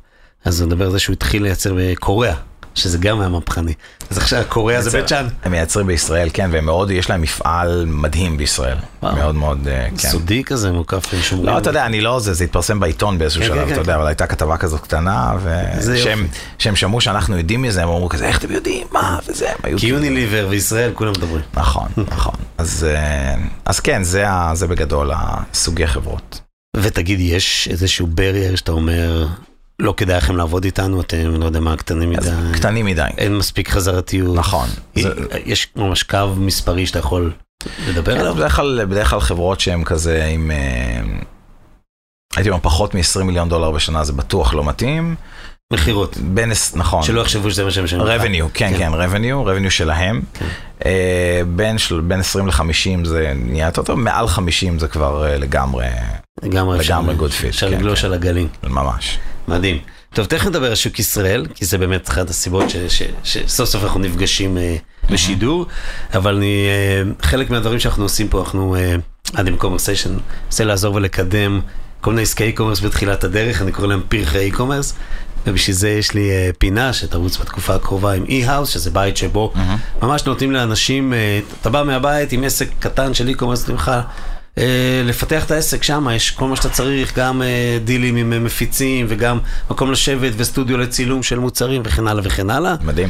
אז 0.45 0.61
הוא 0.61 0.67
מדבר 0.67 0.85
על 0.85 0.91
זה 0.91 0.99
שהוא 0.99 1.13
התחיל 1.13 1.43
לייצר 1.43 1.73
בקוריאה, 1.77 2.35
שזה 2.75 2.97
גם 2.97 3.19
היה 3.19 3.29
מהפכני. 3.29 3.73
אז 4.09 4.17
עכשיו 4.17 4.43
קוריאה 4.49 4.81
זה 4.81 4.89
בית 4.89 5.07
שאן. 5.07 5.27
הם 5.43 5.51
מייצרים 5.51 5.87
בישראל, 5.87 6.29
כן, 6.33 6.49
והם 6.53 6.65
מאוד, 6.65 6.91
יש 6.91 7.09
להם 7.09 7.21
מפעל 7.21 7.85
מדהים 7.87 8.37
בישראל. 8.37 8.77
וואו. 9.03 9.15
מאוד 9.15 9.35
מאוד, 9.35 9.67
אה, 9.67 9.87
כן. 9.89 10.09
סודי 10.09 10.43
כזה, 10.43 10.71
מוקף 10.71 11.21
שומרים. 11.21 11.49
לא, 11.49 11.57
אתה 11.57 11.69
יודע, 11.69 11.85
אני 11.85 12.01
לא 12.01 12.19
זה, 12.19 12.33
זה 12.33 12.43
התפרסם 12.43 12.79
בעיתון 12.79 13.17
באיזשהו 13.17 13.41
כן, 13.41 13.47
שלב, 13.47 13.57
כן, 13.57 13.63
אתה 13.65 13.73
כן. 13.73 13.79
יודע, 13.79 13.95
אבל 13.95 14.07
הייתה 14.07 14.27
כתבה 14.27 14.57
כזאת 14.57 14.81
קטנה, 14.81 15.33
זה 15.79 15.93
ושהם 15.93 16.19
יופי. 16.19 16.39
שהם 16.59 16.75
שמעו 16.75 17.01
שאנחנו 17.01 17.37
יודעים 17.37 17.61
מזה, 17.61 17.83
הם 17.83 17.89
אמרו 17.89 18.09
כזה, 18.09 18.25
איך 18.25 18.39
אתם 18.39 18.51
יודעים, 18.51 18.87
מה, 18.91 19.19
וזה, 19.27 19.49
הם 19.49 19.57
היו 19.63 19.77
כי 19.77 19.87
יוניליבר 19.87 20.47
וישראל, 20.49 20.91
כולם 20.93 21.11
מדברים. 21.11 21.43
נכון, 21.53 21.87
נכון. 21.97 22.35
אז, 22.57 22.87
אה, 22.89 23.35
אז 23.65 23.79
כן, 23.79 24.03
זה, 24.03 24.25
זה 24.53 24.67
בגדול 24.67 25.11
הסוגי 25.13 25.87
חברות. 25.87 26.41
ותגיד, 26.77 27.19
יש 27.19 27.67
איזשהו 27.71 28.07
ברייר 28.07 28.55
שאתה 28.55 28.71
אומר, 28.71 29.27
לא 29.79 29.93
כדאי 29.97 30.17
לכם 30.17 30.35
לעבוד 30.37 30.63
איתנו, 30.65 31.01
אתם, 31.01 31.39
לא 31.39 31.45
יודע 31.45 31.59
מה, 31.59 31.77
קטנים 31.77 32.09
מדי. 32.09 32.29
קטנים 32.53 32.85
מדי. 32.85 33.01
אין 33.17 33.37
מספיק 33.37 33.69
חזרתיות. 33.69 34.35
נכון. 34.37 34.69
זה- 34.95 35.09
יש 35.45 35.67
ממש 35.75 36.03
קו 36.03 36.17
מספרי 36.37 36.85
שאתה 36.85 36.99
יכול 36.99 37.31
לדבר 37.87 38.13
כן, 38.13 38.19
עליו? 38.19 38.35
בדרך 38.35 38.55
כלל, 38.55 38.85
בדרך 38.85 39.09
כלל 39.09 39.19
חברות 39.19 39.59
שהן 39.59 39.83
כזה 39.83 40.25
עם, 40.25 40.51
אה, 40.51 41.01
הייתי 42.35 42.49
אומר, 42.49 42.61
פחות 42.61 42.95
מ-20 42.95 43.23
מיליון 43.23 43.49
דולר 43.49 43.71
בשנה 43.71 44.03
זה 44.03 44.13
בטוח 44.13 44.53
לא 44.53 44.63
מתאים. 44.63 45.15
מכירות. 45.73 46.17
בין, 46.17 46.51
נכון. 46.75 47.03
שלא 47.03 47.21
יחשבו 47.21 47.51
שזה 47.51 47.63
מה 47.63 47.71
שהם 47.71 47.83
משלמים. 47.83 48.07
revenue, 48.21 48.49
כן, 48.53 48.71
כן. 48.77 48.77
כן, 48.77 48.91
revenue, 48.93 49.47
revenue 49.47 49.69
שלהם. 49.69 50.21
כן. 50.33 50.45
אה, 50.85 51.41
בין 51.55 51.77
בין 52.07 52.19
20 52.19 52.47
ל-50 52.47 53.05
זה 53.05 53.33
נהיה 53.35 53.65
יותר 53.65 53.83
טוב, 53.83 53.99
מעל 53.99 54.27
50 54.27 54.79
זה 54.79 54.87
כבר 54.87 55.25
אה, 55.27 55.37
לגמרי, 55.37 55.85
לגמרי. 56.43 56.77
לגמרי 56.79 57.15
good 57.15 57.43
fit, 57.43 57.47
אפשר 57.47 57.69
כן, 57.69 57.77
לגלוש 57.77 58.01
כן. 58.01 58.07
על 58.07 58.13
הגלים. 58.13 58.47
ממש. 58.63 59.17
מדהים. 59.47 59.77
טוב, 60.13 60.25
תכף 60.25 60.47
נדבר 60.47 60.69
על 60.69 60.75
שוק 60.75 60.99
ישראל, 60.99 61.45
כי 61.55 61.65
זה 61.65 61.77
באמת 61.77 62.09
אחת 62.09 62.29
הסיבות 62.29 62.65
שסוף 63.23 63.69
סוף 63.69 63.83
אנחנו 63.83 63.99
נפגשים 63.99 64.57
אה, 64.57 64.75
בשידור, 65.09 65.65
אבל 66.13 66.35
אני, 66.35 66.67
אה, 66.67 67.11
חלק 67.21 67.49
מהדברים 67.49 67.79
שאנחנו 67.79 68.03
עושים 68.03 68.27
פה, 68.27 68.39
אנחנו, 68.39 68.75
אה, 68.75 68.95
עם 69.33 69.57
קומרסיישן, 69.57 70.17
מנסה 70.45 70.63
לעזור 70.63 70.95
ולקדם 70.95 71.61
כל 72.01 72.09
מיני 72.11 72.21
עסקי 72.21 72.53
e-commerce 72.55 72.83
בתחילת 72.83 73.23
הדרך, 73.23 73.61
אני 73.61 73.71
קורא 73.71 73.87
להם 73.87 74.01
פרחי 74.09 74.51
e-commerce, 74.51 74.93
ובשביל 75.47 75.75
זה 75.75 75.89
יש 75.89 76.13
לי 76.13 76.29
uh, 76.29 76.55
פינה 76.57 76.93
שתרוץ 76.93 77.37
בתקופה 77.37 77.75
הקרובה 77.75 78.11
עם 78.11 78.25
e-House, 78.29 78.69
שזה 78.69 78.91
בית 78.91 79.17
שבו 79.17 79.53
mm-hmm. 79.55 80.05
ממש 80.05 80.25
נותנים 80.25 80.51
לאנשים, 80.51 81.13
uh, 81.13 81.55
אתה 81.61 81.69
בא 81.69 81.83
מהבית 81.83 82.31
עם 82.31 82.43
עסק 82.43 82.67
קטן 82.79 83.13
של 83.13 83.27
e-commerce 83.27 83.69
ממך, 83.69 83.91
uh, 83.95 84.34
לפתח 85.03 85.45
את 85.45 85.51
העסק 85.51 85.83
שם, 85.83 86.07
יש 86.15 86.31
כל 86.31 86.47
מה 86.47 86.55
שאתה 86.55 86.69
צריך, 86.69 87.17
גם 87.17 87.41
uh, 87.41 87.45
dealים 87.85 88.15
עם 88.15 88.33
uh, 88.33 88.35
מפיצים 88.35 89.05
וגם 89.09 89.39
מקום 89.71 89.91
לשבת 89.91 90.31
וסטודיו 90.37 90.77
לצילום 90.77 91.23
של 91.23 91.39
מוצרים 91.39 91.81
וכן 91.85 92.07
הלאה 92.07 92.23
וכן 92.25 92.49
הלאה. 92.49 92.75
מדהים. 92.81 93.09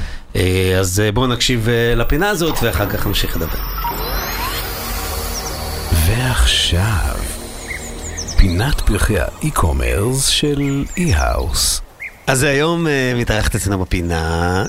אז 0.80 1.04
בואו 1.14 1.28
נקשיב 1.28 1.68
לפינה 1.96 2.30
הזאת 2.30 2.56
ואחר 2.64 2.90
כך 2.90 3.08
נמשיך 3.08 3.38
לדבר. 3.38 3.58
ועכשיו, 6.08 7.16
פינת 8.38 8.82
פרחי 8.82 9.20
ה-e-commerce 9.20 10.28
של 10.28 10.86
e-House. 10.98 11.82
אז 12.28 12.44
היום 12.44 12.88
מתארחת 13.16 13.56
אצלנו 13.56 13.80
בפינה 13.80 14.64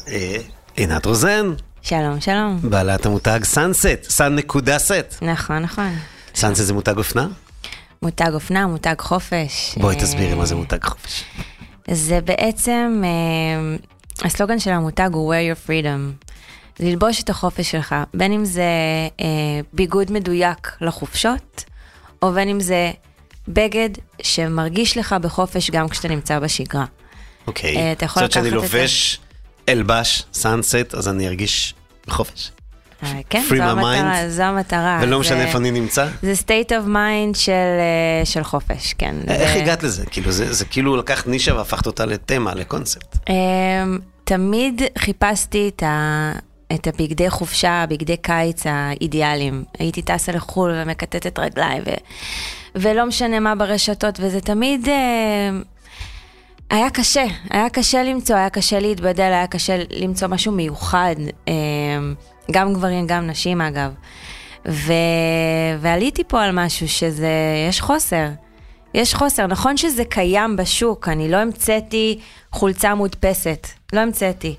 עינת 0.76 1.06
רוזן, 1.06 1.52
שלום, 1.82 2.20
שלום. 2.20 2.58
בעלת 2.62 3.06
המותג 3.06 3.40
סאנסט, 3.44 4.02
סאן 4.02 4.34
נקודה 4.34 4.78
סט. 4.78 5.14
נכון, 5.22 5.58
נכון. 5.58 5.90
סאנסט 6.36 6.62
זה 6.62 6.74
מותג 6.74 6.98
אופנה? 6.98 7.28
מותג 8.02 8.30
אופנה, 8.34 8.66
מותג 8.66 8.94
חופש. 8.98 9.74
בואי 9.76 9.94
אה, 9.94 10.00
תסבירי 10.00 10.34
מה 10.34 10.46
זה 10.46 10.54
מותג 10.54 10.84
חופש. 10.84 11.24
זה 11.90 12.20
בעצם, 12.20 13.02
אה, 13.04 13.76
הסלוגן 14.26 14.58
של 14.58 14.70
המותג 14.70 15.10
הוא 15.12 15.34
wear 15.34 15.56
your 15.56 15.68
freedom. 15.68 16.26
ללבוש 16.80 17.22
את 17.22 17.30
החופש 17.30 17.70
שלך, 17.70 17.94
בין 18.14 18.32
אם 18.32 18.44
זה 18.44 18.62
אה, 19.20 19.26
ביגוד 19.72 20.12
מדויק 20.12 20.76
לחופשות, 20.80 21.64
או 22.22 22.32
בין 22.32 22.48
אם 22.48 22.60
זה 22.60 22.90
בגד 23.48 23.90
שמרגיש 24.22 24.98
לך 24.98 25.12
בחופש 25.22 25.70
גם 25.70 25.88
כשאתה 25.88 26.08
נמצא 26.08 26.38
בשגרה. 26.38 26.84
אוקיי. 27.46 27.76
אה, 27.76 27.92
אתה 27.92 28.04
יכול 28.04 28.22
זאת 28.22 28.36
אומרת 28.36 28.50
שאני 28.50 28.56
לקחת 28.56 28.64
את 28.64 28.70
זה. 28.70 28.78
לובש 28.78 29.20
אלבש, 29.68 30.24
סאנסט, 30.32 30.94
אז 30.94 31.08
אני 31.08 31.28
ארגיש 31.28 31.74
בחופש. 32.06 32.50
אה, 33.02 33.20
כן, 33.30 33.42
זו 33.48 33.54
המטרה. 33.62 34.28
זו 34.28 34.42
המטרה. 34.42 34.98
ולא 35.02 35.20
משנה 35.20 35.42
איפה 35.44 35.58
אני 35.58 35.70
נמצא. 35.70 36.06
זה 36.22 36.32
state 36.32 36.68
of 36.70 36.86
mind 36.88 37.36
של, 37.38 37.52
אה, 37.52 38.24
של 38.24 38.42
חופש, 38.44 38.92
כן. 38.98 39.14
איך 39.28 39.52
זה- 39.52 39.62
הגעת 39.62 39.82
לזה? 39.82 40.06
כאילו, 40.06 40.32
זה 40.32 40.52
זה 40.52 40.64
כאילו 40.64 40.96
לקחת 40.96 41.26
נישה 41.26 41.54
והפכת 41.54 41.86
אותה 41.86 42.06
לתמה, 42.06 42.54
לקונספט. 42.54 43.16
אמ, 43.28 43.34
תמיד 44.24 44.82
חיפשתי 44.98 45.70
את, 45.76 45.82
ה... 45.82 46.32
את 46.74 46.86
הבגדי 46.86 47.30
חופשה, 47.30 47.84
בגדי 47.88 48.16
קיץ 48.16 48.62
האידיאליים. 48.66 49.64
הייתי 49.78 50.02
טסה 50.02 50.32
לחו"ל 50.32 50.70
ומקטטת 50.74 51.38
רגליים, 51.38 51.82
ו... 51.86 51.90
ולא 52.74 53.06
משנה 53.06 53.40
מה 53.40 53.54
ברשתות, 53.54 54.18
וזה 54.22 54.40
תמיד 54.40 54.88
אה, 54.88 55.50
היה 56.70 56.90
קשה. 56.90 57.24
היה 57.50 57.70
קשה 57.70 58.02
למצוא, 58.02 58.36
היה 58.36 58.50
קשה 58.50 58.78
להתבדל, 58.80 59.22
היה 59.22 59.46
קשה 59.46 59.76
למצוא 59.90 60.28
משהו 60.28 60.52
מיוחד. 60.52 61.14
אה, 61.48 61.52
גם 62.50 62.74
גברים, 62.74 63.06
גם 63.06 63.26
נשים 63.26 63.60
אגב. 63.60 63.92
ו... 64.68 64.92
ועליתי 65.80 66.24
פה 66.24 66.42
על 66.42 66.50
משהו 66.52 66.88
שזה, 66.88 67.30
יש 67.68 67.80
חוסר. 67.80 68.26
יש 68.94 69.14
חוסר. 69.14 69.46
נכון 69.46 69.76
שזה 69.76 70.04
קיים 70.04 70.56
בשוק, 70.56 71.08
אני 71.08 71.30
לא 71.30 71.36
המצאתי 71.36 72.18
חולצה 72.52 72.94
מודפסת, 72.94 73.66
לא 73.92 74.00
המצאתי. 74.00 74.54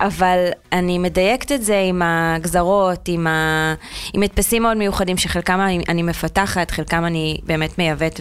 אבל 0.00 0.48
אני 0.72 0.98
מדייקת 0.98 1.52
את 1.52 1.62
זה 1.62 1.84
עם 1.88 2.02
הגזרות, 2.04 3.08
עם, 3.08 3.26
ה... 3.26 3.74
מאוד 4.62 4.76
מיוחדים, 4.76 5.16
שחלקם 5.16 5.60
אני, 5.60 5.84
אני 5.88 6.02
מפתחת, 6.02 6.70
חלקם 6.70 7.04
אני 7.04 7.40
באמת 7.42 7.78
מייבאת 7.78 8.20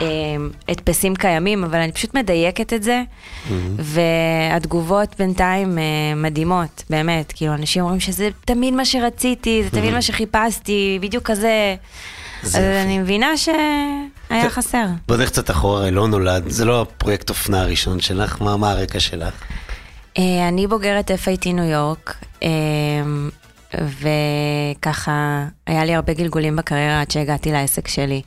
והדפסים 0.00 1.16
קיימים, 1.16 1.64
אבל 1.64 1.78
אני 1.78 1.92
פשוט 1.92 2.14
מדייקת 2.14 2.72
את 2.72 2.82
זה, 2.82 3.02
והתגובות 3.78 5.14
בינתיים 5.18 5.78
אה, 5.78 5.82
מדהימות, 6.16 6.84
באמת. 6.90 7.32
כאילו, 7.36 7.54
אנשים 7.54 7.82
אומרים 7.82 8.00
שזה 8.00 8.28
תמיד 8.44 8.74
מה 8.74 8.84
שרציתי, 8.84 9.62
זה 9.64 9.70
תמיד 9.70 9.92
מה 9.92 10.02
שחיפשתי, 10.02 10.98
בדיוק 11.02 11.30
כזה. 11.30 11.74
זה 12.42 12.58
אז 12.58 12.64
יופי. 12.64 12.82
אני 12.82 12.98
מבינה 12.98 13.36
שהיה 13.36 14.50
חסר. 14.50 14.86
בוא 15.08 15.16
נלך 15.16 15.28
קצת 15.28 15.50
אחורה, 15.50 15.90
לא 15.90 16.08
נולד, 16.08 16.48
זה 16.48 16.64
לא 16.64 16.82
הפרויקט 16.82 17.30
אופנה 17.30 17.60
הראשון 17.60 18.00
שלך, 18.00 18.42
מה 18.42 18.56
מה 18.56 18.70
הרקע 18.70 19.00
שלך? 19.00 19.34
אה, 20.18 20.48
אני 20.48 20.66
בוגרת 20.66 21.10
FIT 21.10 21.48
ניו 21.52 21.64
יורק, 21.64 22.24
וככה, 23.74 25.44
היה 25.66 25.84
לי 25.84 25.94
הרבה 25.94 26.12
גלגולים 26.12 26.56
בקריירה 26.56 27.00
עד 27.00 27.10
שהגעתי 27.10 27.52
לעסק 27.52 27.88
שלי. 27.88 28.22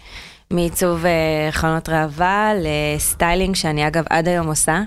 מעיצוב 0.51 1.05
אה, 1.05 1.51
חלונות 1.51 1.89
ראווה 1.89 2.51
לסטיילינג, 2.55 3.55
שאני 3.55 3.87
אגב 3.87 4.03
עד 4.09 4.27
היום 4.27 4.47
עושה, 4.47 4.81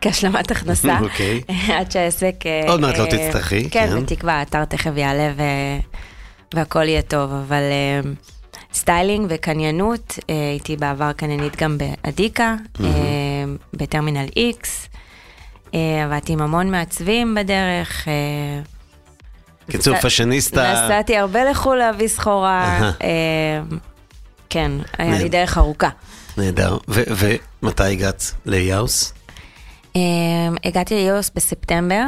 כהשלמת 0.00 0.50
הכנסה. 0.50 0.98
אוקיי. 1.04 1.40
עד 1.78 1.92
שהעסק... 1.92 2.34
אה, 2.46 2.70
עוד 2.70 2.80
מעט 2.80 2.98
לא 2.98 3.04
אה, 3.04 3.10
תצטרכי, 3.10 3.70
כן, 3.70 3.86
כן. 3.90 4.02
בתקווה, 4.02 4.34
האתר 4.34 4.64
תכף 4.64 4.90
יעלה. 4.96 5.32
והכל 6.54 6.88
יהיה 6.88 7.02
טוב, 7.02 7.32
אבל 7.32 7.62
סטיילינג 8.74 9.26
וקניינות, 9.28 10.18
הייתי 10.28 10.76
בעבר 10.76 11.12
קניינית 11.12 11.56
גם 11.56 11.78
בעדיקה, 11.78 12.54
בטרמינל 13.74 14.26
איקס. 14.36 14.88
אה, 15.74 16.04
עבדתי 16.04 16.32
עם 16.32 16.42
המון 16.42 16.70
מעצבים 16.70 17.34
בדרך. 17.34 18.08
קיצור, 19.70 19.96
fashionista. 19.96 20.72
נסעתי 20.72 21.16
הרבה 21.16 21.44
לחו"ל 21.44 21.76
להביא 21.76 22.08
סחורה. 22.08 22.90
כן, 24.54 24.72
היה. 24.98 25.18
לי 25.18 25.28
דרך 25.28 25.58
ארוכה. 25.58 25.88
נהדר. 26.36 26.78
ומתי 26.88 27.82
הגעת 27.82 28.32
לאיאוס? 28.46 29.12
אה, 29.96 30.00
הגעתי 30.64 30.94
ליוס 30.94 31.30
בספטמבר. 31.34 32.04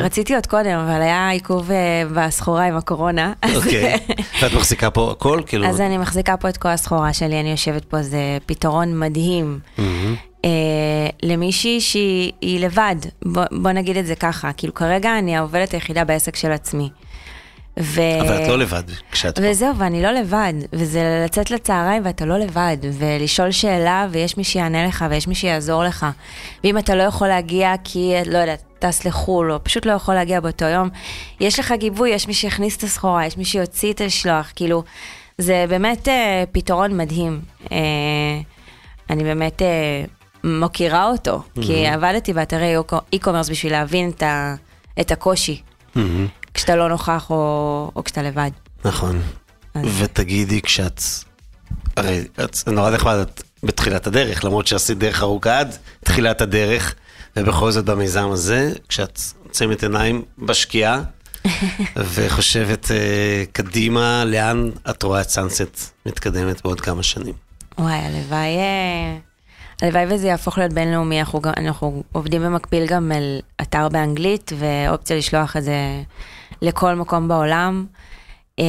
רציתי 0.00 0.34
עוד 0.34 0.46
קודם, 0.46 0.78
אבל 0.78 1.02
היה 1.02 1.30
עיכוב 1.30 1.70
אה, 1.70 2.02
בסחורה 2.14 2.64
עם 2.64 2.76
הקורונה. 2.76 3.32
אוקיי. 3.54 3.98
ואת 4.42 4.52
מחזיקה 4.52 4.90
פה 4.90 5.10
הכל? 5.10 5.40
כאילו... 5.46 5.66
אז 5.66 5.80
אני 5.80 5.98
מחזיקה 5.98 6.36
פה 6.36 6.48
את 6.48 6.56
כל 6.56 6.68
הסחורה 6.68 7.12
שלי, 7.12 7.40
אני 7.40 7.50
יושבת 7.50 7.84
פה, 7.84 8.02
זה 8.02 8.38
פתרון 8.46 8.98
מדהים. 8.98 9.58
אה, 10.44 10.50
למישהי 11.22 11.80
שהיא 11.80 12.32
היא 12.40 12.60
לבד, 12.60 12.96
בוא 13.52 13.70
נגיד 13.70 13.96
את 13.96 14.06
זה 14.06 14.14
ככה, 14.14 14.52
כאילו 14.52 14.74
כרגע 14.74 15.18
אני 15.18 15.36
העובדת 15.36 15.72
היחידה 15.74 16.04
בעסק 16.04 16.36
של 16.36 16.52
עצמי. 16.52 16.90
ו... 17.80 18.00
אבל 18.20 18.42
את 18.42 18.48
לא 18.48 18.58
לבד 18.58 18.82
כשאת 19.12 19.38
פה. 19.38 19.50
וזהו, 19.50 19.76
ואני 19.76 20.02
לא 20.02 20.10
לבד, 20.10 20.52
וזה 20.72 21.22
לצאת 21.24 21.50
לצהריים 21.50 22.02
ואתה 22.04 22.24
לא 22.24 22.38
לבד, 22.38 22.76
ולשאול 22.92 23.50
שאלה 23.50 24.06
ויש 24.10 24.36
מי 24.36 24.44
שיענה 24.44 24.86
לך 24.86 25.04
ויש 25.10 25.28
מי 25.28 25.34
שיעזור 25.34 25.84
לך. 25.84 26.06
ואם 26.64 26.78
אתה 26.78 26.94
לא 26.94 27.02
יכול 27.02 27.28
להגיע 27.28 27.74
כי, 27.84 28.12
לא 28.26 28.38
יודעת, 28.38 28.62
טס 28.78 29.04
לחו"ל, 29.04 29.52
או 29.52 29.64
פשוט 29.64 29.86
לא 29.86 29.92
יכול 29.92 30.14
להגיע 30.14 30.40
באותו 30.40 30.64
יום, 30.64 30.88
יש 31.40 31.58
לך 31.58 31.74
גיבוי, 31.78 32.10
יש 32.10 32.28
מי 32.28 32.34
שיכניס 32.34 32.76
את 32.76 32.82
הסחורה, 32.82 33.26
יש 33.26 33.36
מי 33.36 33.44
שיוציא 33.44 33.92
את 33.92 34.00
השלוח, 34.00 34.52
כאילו, 34.56 34.82
זה 35.38 35.64
באמת 35.68 36.08
אה, 36.08 36.44
פתרון 36.52 36.96
מדהים. 36.96 37.40
אה, 37.72 37.78
אני 39.10 39.24
באמת 39.24 39.62
אה, 39.62 40.04
מוקירה 40.44 41.08
אותו, 41.08 41.42
כי 41.62 41.86
עבדתי 41.86 42.32
באתרי 42.32 42.74
e-commerce 43.16 43.50
בשביל 43.50 43.72
להבין 43.72 44.10
את, 44.10 44.22
ה, 44.22 44.54
את 45.00 45.10
הקושי, 45.10 45.62
מהמם. 45.94 46.26
כשאתה 46.54 46.76
לא 46.76 46.88
נוכח 46.88 47.30
או, 47.30 47.90
או 47.96 48.04
כשאתה 48.04 48.22
לבד. 48.22 48.50
נכון. 48.84 49.22
ותגידי, 49.98 50.62
כשאת... 50.62 51.00
הרי 51.96 52.24
את 52.44 52.56
נורא 52.66 52.90
נחמד, 52.90 53.14
את 53.14 53.42
בתחילת 53.62 54.06
הדרך, 54.06 54.44
למרות 54.44 54.66
שעשית 54.66 54.98
דרך 54.98 55.22
ארוכה 55.22 55.58
עד 55.58 55.76
תחילת 56.04 56.40
הדרך, 56.40 56.94
ובכל 57.36 57.70
זאת 57.70 57.84
במיזם 57.84 58.30
הזה, 58.30 58.72
כשאת 58.88 59.20
עוצמת 59.44 59.82
עיניים 59.82 60.22
בשקיעה, 60.38 61.02
וחושבת 62.14 62.90
אה, 62.90 63.44
קדימה, 63.52 64.24
לאן 64.24 64.70
את 64.90 65.02
רואה 65.02 65.20
את 65.20 65.28
סאנסט 65.28 65.90
מתקדמת 66.06 66.62
בעוד 66.62 66.80
כמה 66.80 67.02
שנים? 67.02 67.34
וואי, 67.78 67.94
הלוואי, 67.94 68.56
אה, 68.56 69.16
הלוואי 69.82 70.04
וזה 70.08 70.26
יהפוך 70.26 70.58
להיות 70.58 70.72
בינלאומי, 70.72 71.20
אנחנו, 71.20 71.40
אנחנו 71.56 72.02
עובדים 72.12 72.42
במקביל 72.42 72.86
גם 72.86 73.12
על 73.12 73.40
אתר 73.62 73.88
באנגלית, 73.88 74.52
ואופציה 74.58 75.16
לשלוח 75.16 75.56
את 75.56 75.64
זה 75.64 76.02
לכל 76.62 76.94
מקום 76.94 77.28
בעולם. 77.28 77.86
אה, 78.58 78.64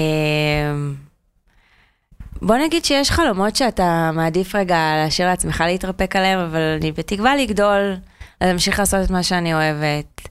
בוא 2.41 2.55
נגיד 2.55 2.85
שיש 2.85 3.11
חלומות 3.11 3.55
שאתה 3.55 4.11
מעדיף 4.13 4.55
רגע 4.55 4.77
להשאיר 4.95 5.27
לעצמך 5.27 5.63
להתרפק 5.67 6.15
עליהם, 6.15 6.39
אבל 6.39 6.77
אני 6.81 6.91
בתקווה 6.91 7.35
לגדול, 7.35 7.95
להמשיך 8.41 8.79
לעשות 8.79 9.05
את 9.05 9.09
מה 9.09 9.23
שאני 9.23 9.53
אוהבת. 9.53 10.27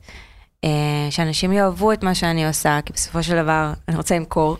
אה, 0.64 0.70
שאנשים 1.10 1.52
יאהבו 1.52 1.92
את 1.92 2.02
מה 2.02 2.14
שאני 2.14 2.46
עושה, 2.46 2.78
כי 2.86 2.92
בסופו 2.92 3.22
של 3.22 3.42
דבר 3.42 3.72
אני 3.88 3.96
רוצה 3.96 4.16
למכור. 4.16 4.56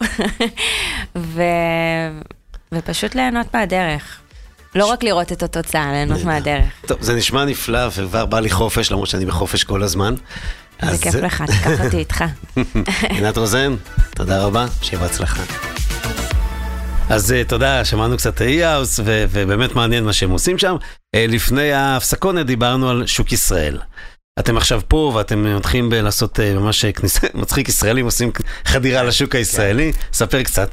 ו... 1.16 1.42
ופשוט 2.72 3.14
ליהנות 3.14 3.54
מהדרך. 3.54 4.20
לא 4.74 4.86
רק 4.86 5.04
לראות 5.04 5.32
את 5.32 5.42
התוצאה, 5.42 5.92
ליהנות 5.92 6.24
מהדרך. 6.24 6.72
טוב, 6.86 7.02
זה 7.02 7.14
נשמע 7.14 7.44
נפלא, 7.44 7.86
וכבר 7.86 8.26
בא 8.26 8.40
לי 8.40 8.50
חופש, 8.50 8.92
למרות 8.92 9.08
שאני 9.08 9.26
בחופש 9.26 9.64
כל 9.64 9.82
הזמן. 9.82 10.14
זה 10.84 10.90
אז- 10.90 11.00
כיף 11.00 11.14
לך, 11.14 11.44
תיקח 11.46 11.84
אותי 11.84 11.96
איתך. 11.98 12.24
עינת 13.16 13.38
רוזן, 13.38 13.76
תודה 14.14 14.42
רבה, 14.42 14.66
שיהיה 14.82 15.02
בהצלחה. 15.02 15.42
אז 17.10 17.32
אה, 17.32 17.44
תודה, 17.44 17.84
שמענו 17.84 18.16
קצת 18.16 18.42
אי-האוס, 18.42 19.00
ובאמת 19.04 19.74
מעניין 19.74 20.04
מה 20.04 20.12
שהם 20.12 20.30
עושים 20.30 20.58
שם. 20.58 20.76
אה, 21.14 21.26
לפני 21.28 21.72
ההפסקונת 21.72 22.46
דיברנו 22.46 22.90
על 22.90 23.06
שוק 23.06 23.32
ישראל. 23.32 23.78
אתם 24.38 24.56
עכשיו 24.56 24.80
פה 24.88 25.12
ואתם 25.14 25.56
מתחילים 25.56 25.92
לעשות 25.92 26.40
אה, 26.40 26.54
ממש 26.54 26.84
כניסה, 26.84 27.26
מצחיק, 27.34 27.68
ישראלים 27.68 28.04
עושים 28.04 28.32
חדירה 28.64 29.02
לשוק 29.02 29.34
הישראלי. 29.34 29.92
ספר 30.12 30.42
קצת. 30.42 30.70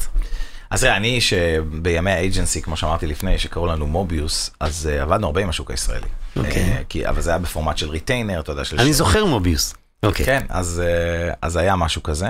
אז 0.70 0.82
תראה, 0.82 0.98
אני 0.98 1.22
שבימי 1.22 2.12
האג'נסי, 2.12 2.62
כמו 2.62 2.78
שאמרתי 2.78 3.08
לפני, 3.08 3.38
שקראו 3.38 3.68
לנו 3.68 3.88
מוביוס, 3.88 4.52
אז 4.60 4.90
uh, 4.92 5.02
עבדנו 5.02 5.28
הרבה 5.28 5.42
עם 5.42 5.50
השוק 5.50 5.72
הישראלי. 5.72 6.08
אוקיי. 6.36 6.78
אה, 6.80 6.84
כי, 6.90 7.08
אבל 7.08 7.22
זה 7.22 7.30
היה 7.30 7.40
בפורמט 7.40 7.78
של 7.78 7.90
retainer, 7.90 8.40
אתה 8.40 8.52
יודע, 8.52 8.66
של... 8.66 8.80
אני. 8.80 8.94
זוכר 8.94 9.26
מוביוס. 9.26 9.74
אוקיי. 10.04 10.26
כן, 10.26 10.46
אז, 10.50 10.82
אה, 10.86 11.36
אז 11.42 11.56
היה 11.56 11.76
משהו 11.76 12.04
כזה. 12.04 12.30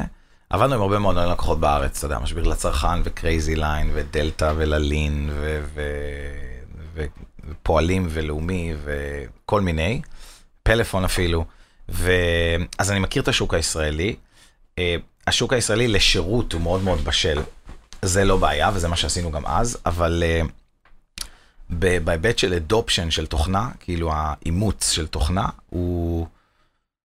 עבדנו 0.50 0.76
עם 0.76 0.82
הרבה 0.82 1.00
מאוד 1.00 1.18
לקוחות 1.18 1.60
בארץ, 1.60 1.98
אתה 1.98 2.06
יודע, 2.06 2.20
משביר 2.20 2.44
לצרכן 2.44 3.02
וקרייזי 3.04 3.56
ליין 3.56 3.92
ודלתא 3.94 4.54
וללין 4.56 5.30
ו- 5.34 5.62
ו- 5.74 5.82
ו- 6.94 7.06
ופועלים 7.50 8.08
ולאומי 8.10 8.74
וכל 8.84 9.62
מיני, 9.62 10.02
פלאפון 10.64 11.06
אפילו. 11.06 11.46
ו... 11.90 12.12
אז 12.78 12.92
אני 12.92 13.00
מכיר 13.00 13.24
את 13.24 13.28
השוק 13.28 13.54
הישראלי. 13.54 14.16
אה, 14.80 14.96
השוק 15.28 15.54
הישראלי 15.54 15.88
לשירות 15.88 16.54
הוא 16.54 16.62
מאוד 16.62 16.84
מאוד 16.84 17.04
בשל. 17.04 17.42
זה 18.02 18.26
לא 18.26 18.38
בעיה 18.38 18.72
וזה 18.74 18.88
מה 18.88 18.96
שעשינו 18.96 19.32
גם 19.32 19.46
אז, 19.46 19.78
אבל 19.86 20.24
אה, 20.26 20.42
בהיבט 22.04 22.38
של 22.38 22.54
אדופשן 22.54 23.12
של 23.12 23.26
תוכנה, 23.26 23.70
כאילו 23.80 24.12
האימוץ 24.14 24.92
של 24.92 25.08
תוכנה, 25.08 25.48
הוא... 25.70 26.28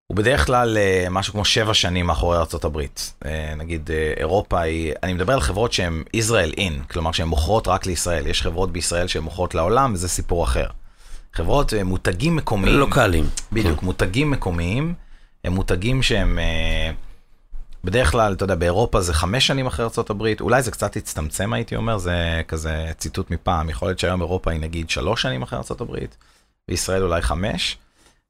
הוא 0.10 0.18
בדרך 0.18 0.46
כלל 0.46 0.78
אה, 0.78 1.08
משהו 1.12 1.34
כמו 1.34 1.46
שבע 1.46 1.74
שנים 1.74 2.06
מאחורי 2.06 2.38
ארה"ב. 2.38 2.80
אה, 3.26 3.54
נגיד 3.58 3.92
אה, 3.92 4.14
אירופה 4.18 4.62
היא, 4.62 4.94
אני 5.04 5.14
מדבר 5.14 5.34
על 5.34 5.40
חברות 5.40 5.74
שהן 5.74 6.04
Israel 6.18 6.56
in, 6.56 6.92
כלומר 6.92 7.12
שהן 7.12 7.28
מוכרות 7.28 7.68
רק 7.68 7.86
לישראל. 7.86 8.28
יש 8.28 8.42
חברות 8.42 8.72
בישראל 8.72 9.08
שהן 9.08 9.24
מוכרות 9.24 9.56
לעולם 9.56 9.94
וזה 9.94 10.10
סיפור 10.10 10.44
אחר. 10.44 10.66
חברות, 11.34 11.74
מותגים 11.86 12.36
מקומיים. 12.36 12.78
לוקאליים. 12.78 13.26
בדיוק, 13.52 13.84
מותגים 13.84 14.32
מקומיים, 14.32 14.94
הם 15.44 15.54
מותגים 15.54 16.04
שהם 16.04 16.40
בדרך 17.84 18.12
כלל, 18.12 18.34
אתה 18.34 18.44
יודע, 18.44 18.56
באירופה 18.56 19.02
זה 19.02 19.14
חמש 19.14 19.48
שנים 19.48 19.68
אחרי 19.68 19.86
ארה"ב, 19.86 20.24
אולי 20.42 20.62
זה 20.62 20.72
קצת 20.72 20.96
הצטמצם 20.96 21.54
הייתי 21.54 21.76
אומר, 21.76 21.98
זה 21.98 22.42
כזה 22.48 22.92
ציטוט 22.98 23.32
מפעם, 23.32 23.70
יכול 23.70 23.88
להיות 23.88 24.00
שהיום 24.00 24.22
אירופה 24.22 24.52
היא 24.52 24.60
נגיד 24.60 24.90
שלוש 24.90 25.22
שנים 25.22 25.42
אחרי 25.42 25.60
ארה"ב, 25.60 25.96
וישראל 26.70 27.04
אולי 27.04 27.22
חמש. 27.22 27.78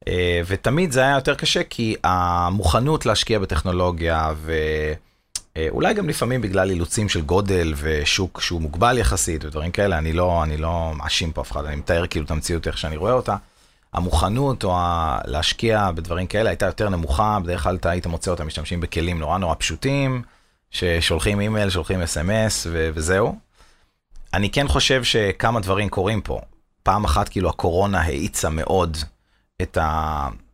אה, 0.07 0.41
ותמיד 0.47 0.91
זה 0.91 1.01
היה 1.01 1.15
יותר 1.15 1.35
קשה 1.35 1.63
כי 1.63 1.95
המוכנות 2.03 3.05
להשקיע 3.05 3.39
בטכנולוגיה 3.39 4.33
ואולי 5.55 5.93
גם 5.93 6.09
לפעמים 6.09 6.41
בגלל 6.41 6.69
אילוצים 6.69 7.09
של 7.09 7.21
גודל 7.21 7.73
ושוק 7.77 8.41
שהוא 8.41 8.61
מוגבל 8.61 8.97
יחסית 8.97 9.45
ודברים 9.45 9.71
כאלה, 9.71 9.97
אני 9.97 10.13
לא, 10.13 10.43
אני 10.43 10.57
לא 10.57 10.91
מאשים 10.95 11.31
פה 11.31 11.41
אף 11.41 11.51
אחד, 11.51 11.65
אני 11.65 11.75
מתאר 11.75 12.07
כאילו 12.07 12.25
את 12.25 12.31
המציאות 12.31 12.67
איך 12.67 12.77
שאני 12.77 12.97
רואה 12.97 13.13
אותה. 13.13 13.35
המוכנות 13.93 14.63
או 14.63 14.77
ה... 14.77 15.19
להשקיע 15.25 15.91
בדברים 15.91 16.27
כאלה 16.27 16.49
הייתה 16.49 16.65
יותר 16.65 16.89
נמוכה, 16.89 17.39
בדרך 17.43 17.63
כלל 17.63 17.75
אתה 17.75 17.89
היית 17.89 18.07
מוצא 18.07 18.31
אותם 18.31 18.47
משתמשים 18.47 18.79
בכלים 18.79 19.19
נורא 19.19 19.37
נורא 19.37 19.55
פשוטים, 19.57 20.21
ששולחים 20.71 21.39
אימייל, 21.39 21.69
שולחים 21.69 22.01
אס.אם.אס 22.01 22.67
ו... 22.69 22.89
וזהו. 22.93 23.35
אני 24.33 24.49
כן 24.49 24.67
חושב 24.67 25.03
שכמה 25.03 25.59
דברים 25.59 25.89
קורים 25.89 26.21
פה. 26.21 26.41
פעם 26.83 27.03
אחת 27.03 27.29
כאילו 27.29 27.49
הקורונה 27.49 28.01
האיצה 28.01 28.49
מאוד 28.49 28.97
את 29.61 29.77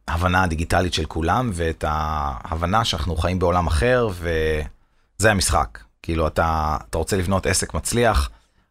ההבנה 0.08 0.44
הדיגיטלית 0.44 0.94
של 0.94 1.06
כולם 1.06 1.50
ואת 1.54 1.84
ההבנה 1.88 2.86
שאנחנו 2.86 3.16
חיים 3.16 3.40
בעולם 3.40 3.68
אחר 3.68 4.08
וזה 4.12 5.32
המשחק. 5.32 5.80
כאילו 6.02 6.28
אתה, 6.28 6.78
אתה 6.90 6.98
רוצה 6.98 7.18
לבנות 7.18 7.46
עסק 7.46 7.74
מצליח, 7.74 8.30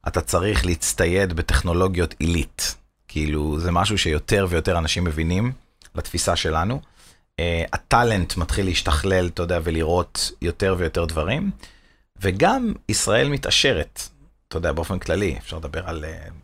אתה 0.08 0.20
צריך 0.20 0.66
להצטייד 0.66 1.32
בטכנולוגיות 1.32 2.14
עילית. 2.18 2.74
כאילו 3.08 3.58
זה 3.60 3.72
משהו 3.72 3.98
שיותר 3.98 4.46
ויותר 4.50 4.78
אנשים 4.78 5.04
מבינים 5.04 5.52
לתפיסה 5.94 6.36
שלנו. 6.36 6.80
Uh, 7.40 7.44
הטאלנט 7.72 8.36
מתחיל 8.36 8.66
להשתכלל, 8.66 9.26
אתה 9.26 9.42
יודע, 9.42 9.58
ולראות 9.64 10.30
יותר 10.42 10.74
ויותר 10.78 11.04
דברים. 11.04 11.50
וגם 12.20 12.72
ישראל 12.88 13.28
מתעשרת, 13.28 14.02
אתה 14.48 14.56
יודע, 14.56 14.72
באופן 14.72 14.98
כללי, 14.98 15.36
אפשר 15.38 15.56
לדבר 15.56 15.88
על... 15.88 16.04
Uh. 16.04 16.43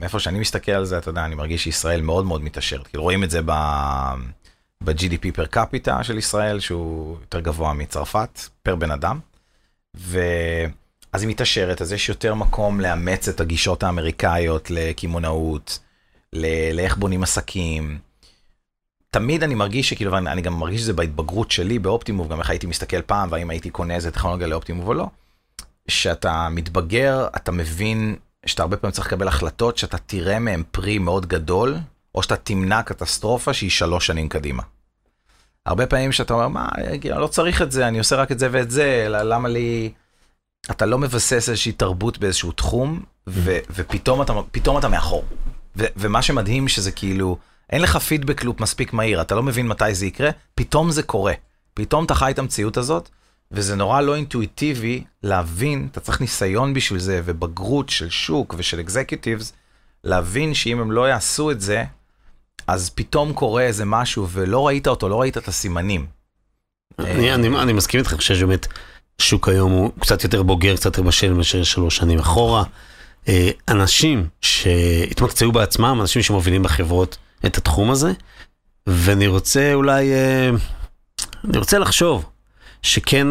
מאיפה 0.00 0.20
שאני 0.20 0.38
מסתכל 0.38 0.72
על 0.72 0.84
זה, 0.84 0.98
אתה 0.98 1.10
יודע, 1.10 1.24
אני 1.24 1.34
מרגיש 1.34 1.64
שישראל 1.64 2.00
מאוד 2.00 2.24
מאוד 2.24 2.42
מתעשרת. 2.42 2.86
כאילו 2.86 3.02
רואים 3.02 3.24
את 3.24 3.30
זה. 3.30 3.42
ב-GDP 3.42 5.32
פר 5.34 5.46
קפיטה 5.46 6.04
של 6.04 6.18
ישראל, 6.18 6.60
שהוא 6.60 7.16
יותר 7.20 7.40
גבוה 7.40 7.72
מצרפת, 7.72 8.40
פר 8.62 8.76
בן 8.76 8.90
אדם. 8.90 9.18
ו... 9.96 10.20
אז 11.12 11.22
היא 11.22 11.30
מתעשרת, 11.30 11.82
אז 11.82 11.92
יש 11.92 12.08
יותר 12.08 12.34
מקום 12.34 12.80
לאמץ 12.80 13.28
את 13.28 13.40
הגישות 13.40 13.82
האמריקאיות 13.82 14.70
לקמעונאות, 14.70 15.78
לאיך 16.72 16.96
בונים 16.96 17.22
עסקים. 17.22 17.98
תמיד 19.10 19.42
אני 19.42 19.54
מרגיש 19.54 19.88
שכאילו, 19.88 20.18
אני, 20.18 20.30
אני 20.30 20.42
גם 20.42 20.52
מרגיש 20.52 20.80
שזה 20.80 20.92
בהתבגרות 20.92 21.50
שלי 21.50 21.78
באופטימוב, 21.78 22.28
גם 22.28 22.38
איך 22.38 22.50
הייתי 22.50 22.66
מסתכל 22.66 23.02
פעם, 23.02 23.28
והאם 23.32 23.50
הייתי 23.50 23.70
קונה 23.70 23.94
איזה 23.94 24.10
טכנולוגיה 24.10 24.46
לאופטימוב 24.46 24.88
או 24.88 24.94
לא. 24.94 25.06
שאתה 25.88 26.48
מתבגר, 26.50 27.26
אתה 27.36 27.52
מבין 27.52 28.16
שאתה 28.46 28.62
הרבה 28.62 28.76
פעמים 28.76 28.92
צריך 28.92 29.06
לקבל 29.06 29.28
החלטות 29.28 29.78
שאתה 29.78 29.98
תראה 29.98 30.38
מהם 30.38 30.62
פרי 30.70 30.98
מאוד 30.98 31.26
גדול, 31.26 31.76
או 32.14 32.22
שאתה 32.22 32.36
תמנע 32.36 32.82
קטסטרופה 32.82 33.52
שהיא 33.54 33.70
שלוש 33.70 34.06
שנים 34.06 34.28
קדימה. 34.28 34.62
הרבה 35.66 35.86
פעמים 35.86 36.12
שאתה 36.12 36.34
אומר, 36.34 36.48
מה, 36.48 36.68
אני 36.74 36.98
לא 37.04 37.26
צריך 37.26 37.62
את 37.62 37.72
זה, 37.72 37.88
אני 37.88 37.98
עושה 37.98 38.16
רק 38.16 38.32
את 38.32 38.38
זה 38.38 38.48
ואת 38.50 38.70
זה, 38.70 39.06
למה 39.08 39.48
לי... 39.48 39.92
אתה 40.70 40.86
לא 40.86 40.98
מבסס 40.98 41.48
איזושהי 41.48 41.72
תרבות 41.72 42.18
באיזשהו 42.18 42.52
תחום, 42.52 43.02
ו- 43.28 43.58
ופתאום 43.70 44.22
אתה, 44.22 44.32
אתה 44.78 44.88
מאחור. 44.88 45.24
ו- 45.76 45.86
ומה 45.96 46.22
שמדהים 46.22 46.68
שזה 46.68 46.92
כאילו, 46.92 47.38
אין 47.70 47.82
לך 47.82 47.96
פידבק 47.96 48.44
לופ 48.44 48.60
מספיק 48.60 48.92
מהיר, 48.92 49.20
אתה 49.20 49.34
לא 49.34 49.42
מבין 49.42 49.68
מתי 49.68 49.94
זה 49.94 50.06
יקרה, 50.06 50.30
פתאום 50.54 50.90
זה 50.90 51.02
קורה. 51.02 51.32
פתאום 51.74 52.04
אתה 52.04 52.14
חי 52.14 52.30
את 52.30 52.38
המציאות 52.38 52.76
הזאת, 52.76 53.08
וזה 53.52 53.76
נורא 53.76 54.00
לא 54.00 54.16
אינטואיטיבי 54.16 55.04
להבין, 55.22 55.88
אתה 55.92 56.00
צריך 56.00 56.20
ניסיון 56.20 56.74
בשביל 56.74 57.00
זה, 57.00 57.20
ובגרות 57.24 57.88
של 57.88 58.10
שוק 58.10 58.54
ושל 58.58 58.80
אקזקיוטיבס, 58.80 59.52
להבין 60.04 60.54
שאם 60.54 60.80
הם 60.80 60.92
לא 60.92 61.08
יעשו 61.08 61.50
את 61.50 61.60
זה, 61.60 61.84
אז 62.66 62.90
פתאום 62.90 63.32
קורה 63.32 63.62
איזה 63.62 63.84
משהו 63.84 64.28
ולא 64.28 64.66
ראית 64.66 64.88
אותו, 64.88 65.08
לא 65.08 65.20
ראית 65.20 65.38
את 65.38 65.48
הסימנים. 65.48 66.06
אני, 66.98 67.34
אני, 67.34 67.48
אני 67.62 67.72
מסכים 67.72 68.00
איתך, 68.00 68.12
אני 68.12 68.18
חושב 68.18 68.34
שבאמת 68.34 68.66
שוק 69.18 69.48
היום 69.48 69.72
הוא 69.72 69.92
קצת 70.00 70.24
יותר 70.24 70.42
בוגר, 70.42 70.76
קצת 70.76 70.84
יותר 70.84 71.02
בשל 71.02 71.32
מאשר 71.32 71.62
שלוש 71.62 71.96
שנים 71.96 72.18
אחורה. 72.18 72.64
אה, 73.28 73.50
אנשים 73.68 74.28
שהתמקצעו 74.40 75.52
בעצמם, 75.52 75.98
אנשים 76.00 76.22
שמובילים 76.22 76.62
בחברות 76.62 77.16
את 77.46 77.58
התחום 77.58 77.90
הזה, 77.90 78.12
ואני 78.86 79.26
רוצה 79.26 79.74
אולי, 79.74 80.12
אה, 80.12 80.50
אני 81.44 81.58
רוצה 81.58 81.78
לחשוב 81.78 82.24
שכן 82.82 83.28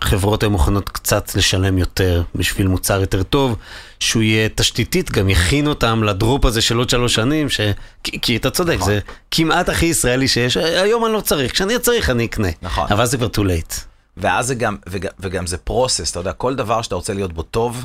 חברות 0.00 0.42
היו 0.42 0.50
מוכנות 0.50 0.88
קצת 0.88 1.34
לשלם 1.34 1.78
יותר 1.78 2.22
בשביל 2.34 2.68
מוצר 2.68 3.00
יותר 3.00 3.22
טוב, 3.22 3.56
שהוא 4.00 4.22
יהיה 4.22 4.48
תשתיתית, 4.48 5.10
גם 5.10 5.28
יכין 5.28 5.66
אותם 5.66 6.04
לדרופ 6.04 6.44
הזה 6.44 6.62
של 6.62 6.76
עוד 6.76 6.90
שלוש 6.90 7.14
שנים, 7.14 7.48
ש... 7.48 7.60
כי, 8.04 8.20
כי 8.20 8.36
אתה 8.36 8.50
צודק, 8.50 8.74
נכון. 8.74 8.86
זה 8.86 9.00
כמעט 9.30 9.68
הכי 9.68 9.86
ישראלי 9.86 10.28
שיש, 10.28 10.56
היום 10.56 11.04
אני 11.04 11.12
לא 11.12 11.20
צריך, 11.20 11.52
כשאני 11.52 11.78
צריך 11.78 12.10
אני 12.10 12.24
אקנה. 12.24 12.48
נכון. 12.62 12.86
אבל 12.90 13.06
זה 13.06 13.16
כבר 13.16 13.26
too 13.26 13.46
late. 13.46 13.74
ואז 14.16 14.46
זה 14.46 14.54
גם, 14.54 14.76
וגם, 14.88 15.10
וגם 15.20 15.46
זה 15.46 15.58
פרוסס, 15.58 16.10
אתה 16.10 16.20
יודע, 16.20 16.32
כל 16.32 16.54
דבר 16.54 16.82
שאתה 16.82 16.94
רוצה 16.94 17.14
להיות 17.14 17.32
בו 17.32 17.42
טוב, 17.42 17.84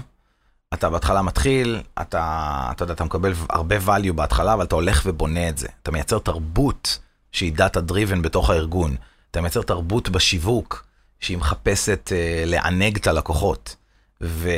אתה 0.74 0.90
בהתחלה 0.90 1.22
מתחיל, 1.22 1.82
אתה, 2.02 2.68
אתה 2.72 2.84
יודע, 2.84 2.94
אתה 2.94 3.04
מקבל 3.04 3.34
הרבה 3.50 3.76
value 3.78 4.14
בהתחלה, 4.14 4.54
אבל 4.54 4.64
אתה 4.64 4.76
הולך 4.76 5.02
ובונה 5.06 5.50
את 5.50 5.58
זה. 5.58 5.68
אתה 5.84 5.92
מייצר 5.92 6.20
תרבות 6.20 7.00
שהיא 7.32 7.54
דריבן 7.76 8.22
בתוך 8.22 8.50
הארגון. 8.50 8.96
אתה 9.32 9.42
מייצר 9.42 9.62
תרבות 9.62 10.10
בשיווק 10.10 10.86
שהיא 11.26 11.38
מחפשת 11.38 12.10
אה, 12.16 12.44
לענג 12.46 12.98
את 12.98 13.08
הלקוחות. 13.08 13.76
ו, 14.22 14.50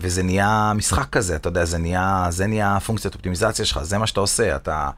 וזה 0.00 0.22
נהיה 0.22 0.72
משחק 0.74 1.10
כזה, 1.10 1.36
אתה 1.36 1.48
יודע, 1.48 1.64
זה 1.64 1.78
נהיה, 1.78 2.26
זה 2.30 2.46
נהיה 2.46 2.78
פונקציית 2.86 3.14
אופטימיזציה 3.14 3.64
שלך, 3.64 3.82
זה 3.82 3.98
מה 3.98 4.06
שאתה 4.06 4.20
עושה, 4.20 4.56
אתה 4.56 4.90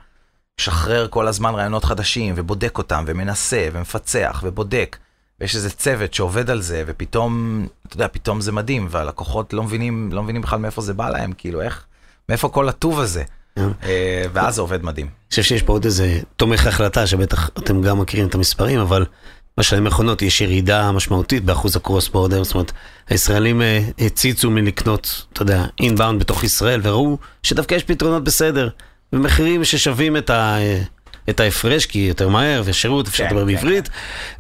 משחרר 0.61 1.09
כל 1.09 1.29
הזמן 1.29 1.55
רעיונות 1.55 1.85
חדשים 1.85 2.35
ובודק 2.37 2.79
אותם 2.79 3.05
ומנסה 3.07 3.69
ומפצח 3.73 4.41
ובודק. 4.45 4.97
ויש 5.41 5.57
איזה 5.57 5.71
צוות 5.71 6.15
שעובד 6.15 6.51
על 6.51 6.63
זה, 6.63 6.85
ופתאום, 6.87 7.67
אתה 7.87 7.97
יודע, 7.97 8.09
פתאום 8.13 8.41
זה 8.41 8.53
מדהים, 8.53 8.87
והלקוחות 8.91 9.53
לא 9.53 9.63
מבינים, 9.63 10.11
לא 10.13 10.23
מבינים 10.23 10.43
בכלל 10.43 10.59
מאיפה 10.59 10.83
זה 10.83 10.95
בא 10.95 11.09
להם, 11.09 11.33
כאילו, 11.33 11.63
איך, 11.63 11.85
מאיפה 12.29 12.49
כל 12.49 12.69
הטוב 12.69 13.01
הזה. 13.01 13.23
אה, 13.59 14.25
ואז 14.33 14.55
זה 14.55 14.61
עובד 14.61 14.85
מדהים. 14.85 15.07
אני 15.07 15.31
חושב 15.31 15.43
שיש 15.43 15.63
פה 15.63 15.73
עוד 15.73 15.85
איזה 15.85 16.21
תומך 16.37 16.67
החלטה 16.67 17.07
שבטח 17.07 17.51
אתם 17.59 17.83
גם 17.83 18.01
מכירים 18.01 18.27
את 18.27 18.35
המספרים, 18.35 18.81
אבל 18.81 19.05
בשנים 19.59 19.87
האחרונות 19.87 20.23
יש 20.23 20.41
ירידה 20.41 20.93
משמעותית 20.93 21.45
באחוז 21.45 21.77
הקרוס 21.77 22.09
בורדר, 22.09 22.45
זאת 22.45 22.55
אומרת, 22.55 22.73
הישראלים 23.09 23.63
אה, 23.63 23.81
הציצו 23.99 24.51
מלקנות, 24.51 25.27
אתה 25.33 25.43
יודע, 25.43 25.65
אינבאונד 25.81 26.21
בתוך 26.21 26.45
ישראל, 26.45 26.81
וראו 26.85 27.19
שדווקא 27.43 27.75
יש 27.75 27.85
פתרונות 27.85 28.25
בסדר, 28.25 28.69
ומחירים 29.13 29.65
ששווים 29.65 30.17
את 30.17 30.31
ה... 30.31 30.57
אה, 30.59 30.83
את 31.31 31.41
ההפרש, 31.41 31.87
כי 31.87 31.99
יותר 31.99 32.29
מהר, 32.29 32.63
ושירות, 32.65 33.09
אפשר 33.09 33.25
כן, 33.25 33.31
לדבר 33.31 33.41
כן, 33.41 33.47
בעברית, 33.47 33.89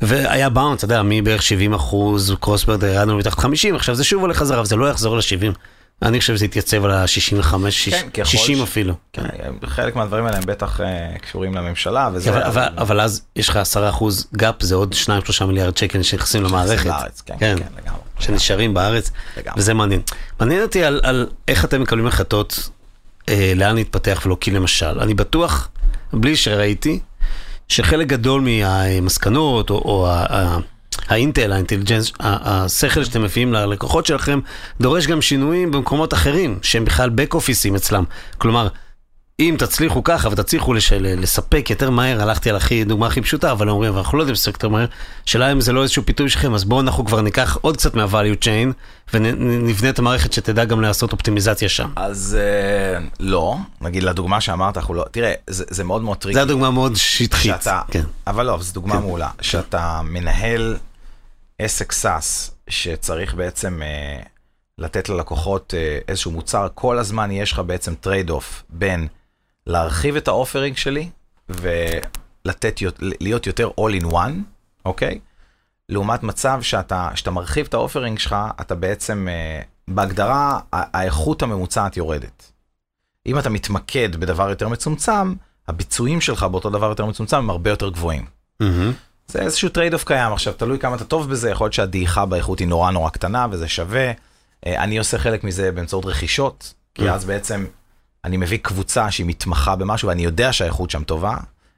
והיה 0.02 0.48
באונד, 0.48 0.76
אתה 0.76 0.84
יודע, 0.84 1.02
מבערך 1.04 1.42
70 1.42 1.74
אחוז, 1.74 2.34
קרוס 2.40 2.64
בורדר 2.64 2.86
ירדנו 2.86 3.16
מתחת 3.16 3.38
50, 3.38 3.74
עכשיו 3.74 3.94
זה 3.94 4.04
שוב 4.04 4.20
הולך 4.20 4.36
חזרה, 4.36 4.62
וזה 4.62 4.76
לא 4.76 4.90
יחזור 4.90 5.16
ל-70. 5.16 5.54
אני 6.02 6.20
חושב 6.20 6.36
שזה 6.36 6.44
התייצב 6.44 6.84
על 6.84 6.90
ה-65, 6.90 7.54
כן, 7.90 8.08
ככל 8.14 8.24
60 8.24 8.58
ש- 8.58 8.60
אפילו. 8.60 8.94
כן, 9.12 9.22
חלק 9.66 9.96
מהדברים 9.96 10.26
האלה 10.26 10.36
הם 10.36 10.46
בטח 10.46 10.80
אה, 10.80 10.86
קשורים 11.22 11.54
לממשלה, 11.54 12.10
וזה... 12.14 12.30
אבל, 12.30 12.42
אבל, 12.42 12.68
אבל 12.78 13.00
אז 13.00 13.22
יש 13.36 13.48
לך 13.48 13.58
10% 14.00 14.04
גאפ, 14.36 14.54
זה 14.62 14.74
עוד 14.74 14.94
2-3 15.40 15.44
מיליארד 15.44 15.76
שקל 15.76 16.02
שנכנסים 16.02 16.42
למערכת. 16.42 16.86
לארץ, 16.86 17.20
כן, 17.26 17.34
כן, 17.38 17.56
כן, 17.58 17.66
לגמרי. 17.82 18.00
שנשארים 18.20 18.74
בארץ, 18.74 19.10
לגמרי. 19.36 19.60
וזה 19.60 19.74
מעניין. 19.74 20.00
מעניין 20.40 20.62
אותי 20.62 20.84
על, 20.84 21.00
על 21.02 21.26
איך 21.48 21.64
אתם 21.64 21.82
מקבלים 21.82 22.06
החלטות 22.06 22.70
אה, 23.28 23.52
לאן 23.56 23.74
להתפתח 23.74 24.22
ולא, 24.26 24.36
כי 24.40 24.50
למשל, 24.50 25.00
אני 25.00 25.14
בטוח, 25.14 25.68
בלי 26.12 26.36
שראיתי, 26.36 26.98
שחלק 27.68 28.06
גדול 28.06 28.40
מהמסקנות, 28.40 29.70
או, 29.70 29.74
או 29.76 30.08
ה-intel, 31.12 31.52
ה-intelligence, 31.52 32.12
השכל 32.20 33.04
שאתם 33.04 33.22
מביאים 33.22 33.52
ללקוחות 33.52 34.06
שלכם, 34.06 34.40
דורש 34.80 35.06
גם 35.06 35.22
שינויים 35.22 35.70
במקומות 35.70 36.14
אחרים, 36.14 36.58
שהם 36.62 36.84
בכלל 36.84 37.10
back 37.10 37.34
office-ים 37.34 37.76
אצלם. 37.76 38.04
כלומר, 38.38 38.68
אם 39.40 39.56
תצליחו 39.58 40.04
ככה 40.04 40.28
ותצליחו 40.28 40.74
לש... 40.74 40.92
לספק 40.92 41.70
יותר 41.70 41.90
מהר, 41.90 42.22
הלכתי 42.22 42.50
על 42.50 42.56
הכי, 42.56 42.84
דוגמה 42.84 43.06
הכי 43.06 43.20
פשוטה, 43.20 43.52
אבל 43.52 43.68
אומרים, 43.68 43.98
אנחנו 43.98 44.18
לא 44.18 44.22
יודעים 44.22 44.32
לספק 44.32 44.54
יותר 44.54 44.68
מהר, 44.68 44.86
שאלה 45.26 45.52
אם 45.52 45.60
זה 45.60 45.72
לא 45.72 45.82
איזשהו 45.82 46.02
פיתוי 46.06 46.28
שלכם, 46.28 46.54
אז 46.54 46.64
בואו 46.64 46.80
אנחנו 46.80 47.04
כבר 47.04 47.20
ניקח 47.20 47.58
עוד 47.60 47.76
קצת 47.76 47.94
מה-value 47.94 48.44
chain, 48.44 48.72
ונבנה 49.14 49.90
את 49.90 49.98
המערכת 49.98 50.32
שתדע 50.32 50.64
גם 50.64 50.80
לעשות 50.80 51.12
אופטימיזציה 51.12 51.68
שם. 51.68 51.88
אז 51.96 52.38
אה, 52.40 53.06
לא, 53.20 53.56
נגיד 53.80 54.02
לדוגמה 54.02 54.40
שאמרת, 54.40 54.76
אנחנו 54.76 54.94
לא, 54.94 55.04
תראה, 55.10 55.32
זה, 55.50 55.64
זה 55.70 55.84
מאוד 55.84 56.02
מאוד 56.02 56.16
טריקי. 56.16 56.34
זו 56.34 56.40
הדוגמה 56.40 56.70
מאוד 56.70 56.96
שטחית. 56.96 57.52
שאתה, 57.52 57.80
כן. 57.90 58.04
אבל 58.26 58.46
לא, 58.46 58.58
זו 58.60 58.74
דוגמה 58.74 58.94
כן. 58.94 59.00
מעולה. 59.00 59.28
שאתה 59.40 60.00
מנהל 60.04 60.76
עסק 61.58 61.92
SaaS, 61.92 62.54
שצריך 62.68 63.34
בעצם 63.34 63.82
אה, 63.82 64.22
לתת 64.78 65.08
ללקוחות 65.08 65.74
אה, 65.76 65.98
איזשהו 66.08 66.30
מוצר, 66.30 66.68
כל 66.74 66.98
הזמן 66.98 67.30
יש 67.30 67.52
לך 67.52 67.58
בעצם 67.58 67.94
trade-off 67.94 68.62
בין 68.68 69.08
להרחיב 69.66 70.16
את 70.16 70.28
ה-offering 70.28 70.76
שלי 70.76 71.08
ולתת, 71.48 72.80
יות- 72.80 72.98
להיות 73.20 73.46
יותר 73.46 73.70
all 73.80 74.02
in 74.02 74.04
one, 74.12 74.32
אוקיי? 74.84 75.18
לעומת 75.88 76.22
מצב 76.22 76.58
שאתה, 76.62 77.08
שאתה 77.14 77.30
מרחיב 77.30 77.66
את 77.68 77.74
ה-offering 77.74 78.18
שלך, 78.18 78.36
אתה 78.60 78.74
בעצם, 78.74 79.28
אה, 79.30 79.60
בהגדרה, 79.88 80.60
האיכות 80.72 81.42
הממוצעת 81.42 81.96
יורדת. 81.96 82.52
אם 83.26 83.38
אתה 83.38 83.50
מתמקד 83.50 84.16
בדבר 84.16 84.50
יותר 84.50 84.68
מצומצם, 84.68 85.34
הביצועים 85.68 86.20
שלך 86.20 86.42
באותו 86.42 86.70
דבר 86.70 86.88
יותר 86.88 87.06
מצומצם 87.06 87.36
הם 87.36 87.50
הרבה 87.50 87.70
יותר 87.70 87.88
גבוהים. 87.90 88.24
מהמם. 88.60 88.92
זה 89.32 89.38
איזשהו 89.38 89.68
trade-off 89.68 90.04
קיים, 90.04 90.32
עכשיו 90.32 90.52
תלוי 90.52 90.78
כמה 90.78 90.96
אתה 90.96 91.04
טוב 91.04 91.30
בזה, 91.30 91.50
יכול 91.50 91.64
להיות 91.64 91.72
שהדעיכה 91.72 92.26
באיכות 92.26 92.58
היא 92.58 92.68
נורא 92.68 92.90
נורא 92.90 93.10
קטנה 93.10 93.46
וזה 93.50 93.68
שווה. 93.68 94.10
אה, 94.66 94.82
אני 94.82 94.98
עושה 94.98 95.18
חלק 95.18 95.44
מזה 95.44 95.72
באמצעות 95.72 96.06
רכישות, 96.06 96.74
כי 96.94 97.08
Mm. 97.08 97.12
אז 97.12 97.24
בעצם 97.24 97.66
אני 98.24 98.36
מביא 98.36 98.58
קבוצה 98.62 99.10
שהיא 99.10 99.26
מתמחה 99.26 99.76
במשהו 99.76 100.08
ואני 100.08 100.24
יודע 100.24 100.52
שהאיכות 100.52 100.90
שם 100.90 101.04
טובה. 101.04 101.36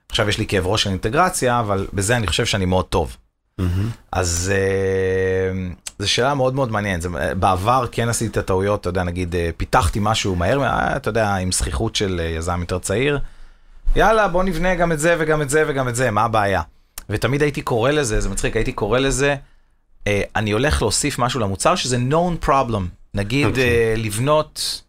עכשיו 0.09 0.29
יש 0.29 0.39
לי 0.39 0.47
כאב 0.47 0.67
ראש 0.67 0.83
של 0.83 0.91
אינטגרציה, 0.91 1.61
אבל 1.61 1.87
בזה 1.93 2.17
אני 2.17 2.27
חושב 2.27 2.47
שאני 2.47 2.65
מאוד 2.65 2.85
טוב. 2.85 3.17
אז 4.13 4.53
אה, 4.55 5.69
זו 5.99 6.11
שאלה 6.11 6.35
מאוד 6.35 6.55
מאוד 6.55 6.73
מעניינת. 6.73 7.03
זה, 7.03 7.09
אה, 7.21 7.35
בעבר 7.35 7.87
כן 7.93 8.09
עשיתי 8.09 8.31
את 8.31 8.37
הטעויות, 8.37 8.81
אתה 8.81 8.89
יודע, 8.89 9.03
נגיד 9.03 9.35
פיתחתי 9.57 9.99
משהו 10.03 10.37
מהר, 10.37 10.61
אתה 10.97 11.09
יודע, 11.09 11.35
עם 11.35 11.53
זחיחות 11.53 11.97
של 11.97 12.21
יזם 12.37 12.61
יותר 12.61 12.79
צעיר. 12.79 13.19
יאללה, 13.97 14.29
בוא 14.29 14.45
נבנה 14.45 14.75
גם 14.75 14.93
את 14.93 14.99
זה 15.01 15.17
וגם 15.19 15.43
את 15.43 15.51
זה 15.51 15.65
וגם 15.67 15.89
את 15.89 15.97
זה, 15.97 16.11
מה 16.11 16.25
הבעיה? 16.25 16.63
ותמיד 17.11 17.43
הייתי 17.43 17.63
קורא 17.63 17.91
לזה, 17.91 18.21
זה 18.21 18.29
מצחיק, 18.29 18.57
הייתי 18.57 18.73
קורא 18.73 18.99
לזה, 18.99 19.37
אה, 20.07 20.23
אני 20.37 20.51
הולך 20.51 20.83
להוסיף 20.83 21.19
משהו 21.19 21.41
למוצר 21.41 21.75
שזה 21.77 21.99
known 22.11 22.45
problem. 22.47 22.83
נגיד 23.15 23.47
אוקיי. 23.47 23.65
אה, 23.65 23.95
לבנות 23.97 24.83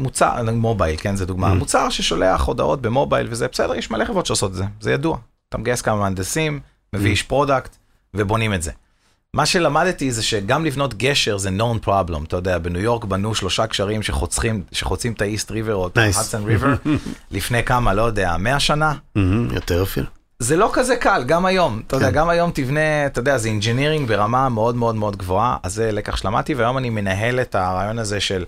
מוצר, 0.00 0.42
מובייל, 0.52 0.96
כן, 0.96 1.16
זה 1.16 1.26
דוגמה, 1.26 1.52
Mm. 1.52 1.54
מוצר 1.54 1.88
ששולח 1.90 2.42
הודעות 2.44 2.82
במובייל 2.82 3.26
וזה, 3.30 3.48
בסדר, 3.48 3.74
יש 3.74 3.90
מלא 3.90 4.04
חברות 4.04 4.26
שעושות 4.26 4.50
את 4.50 4.56
זה, 4.56 4.64
זה 4.80 4.92
ידוע. 4.92 5.18
אתה 5.48 5.58
מגייס 5.58 5.82
כמה 5.82 5.96
מהנדסים, 5.96 6.60
מביא 6.92 7.06
Mm. 7.06 7.10
איש 7.10 7.22
product 7.22 7.76
ובונים 8.14 8.54
את 8.54 8.62
זה. 8.62 8.70
מה 9.34 9.46
שלמדתי 9.46 10.12
זה 10.12 10.22
שגם 10.22 10.64
לבנות 10.64 10.94
גשר 10.94 11.38
זה 11.38 11.50
known 11.58 11.86
problem, 11.86 12.24
אתה 12.26 12.36
יודע, 12.36 12.58
בניו 12.58 12.80
יורק 12.82 13.04
בנו 13.04 13.34
שלושה 13.34 13.66
גשרים 13.66 14.02
שחוצים, 14.02 14.62
שחוצים 14.72 15.12
את 15.12 15.20
האיסט 15.22 15.50
ריבר 15.50 15.74
או 15.74 15.86
את 15.88 15.98
Nice. 15.98 16.00
ההדסון 16.00 16.44
ריבר, 16.44 16.74
לפני 17.30 17.64
כמה, 17.64 17.94
לא 17.94 18.02
יודע, 18.02 18.36
100 18.36 18.60
שנה. 18.60 18.94
מהמם. 19.14 19.54
יותר 19.54 19.82
אפילו. 19.82 20.06
זה 20.42 20.56
לא 20.56 20.70
כזה 20.72 20.96
קל, 20.96 21.24
גם 21.26 21.46
היום. 21.46 21.82
אתה 21.86 21.96
יודע, 21.96 22.06
כן. 22.06 22.14
גם 22.14 22.28
היום 22.28 22.50
תבנה, 22.54 23.06
אתה 23.06 23.20
יודע, 23.20 23.38
זה 23.38 23.48
engineering 23.48 24.08
ברמה 24.08 24.48
מאוד 24.48 24.76
מאוד 24.76 24.94
מאוד 24.94 25.16
גבוהה, 25.16 25.56
אז 25.62 25.74
זה 25.74 25.92
לקח 25.92 26.16
שלמדתי, 26.16 26.54
והיום 26.54 26.78
אני 26.78 26.90
מנהל 26.90 27.40
את 27.40 27.54
הרעיון 27.54 27.98
הזה 27.98 28.20
של 28.20 28.44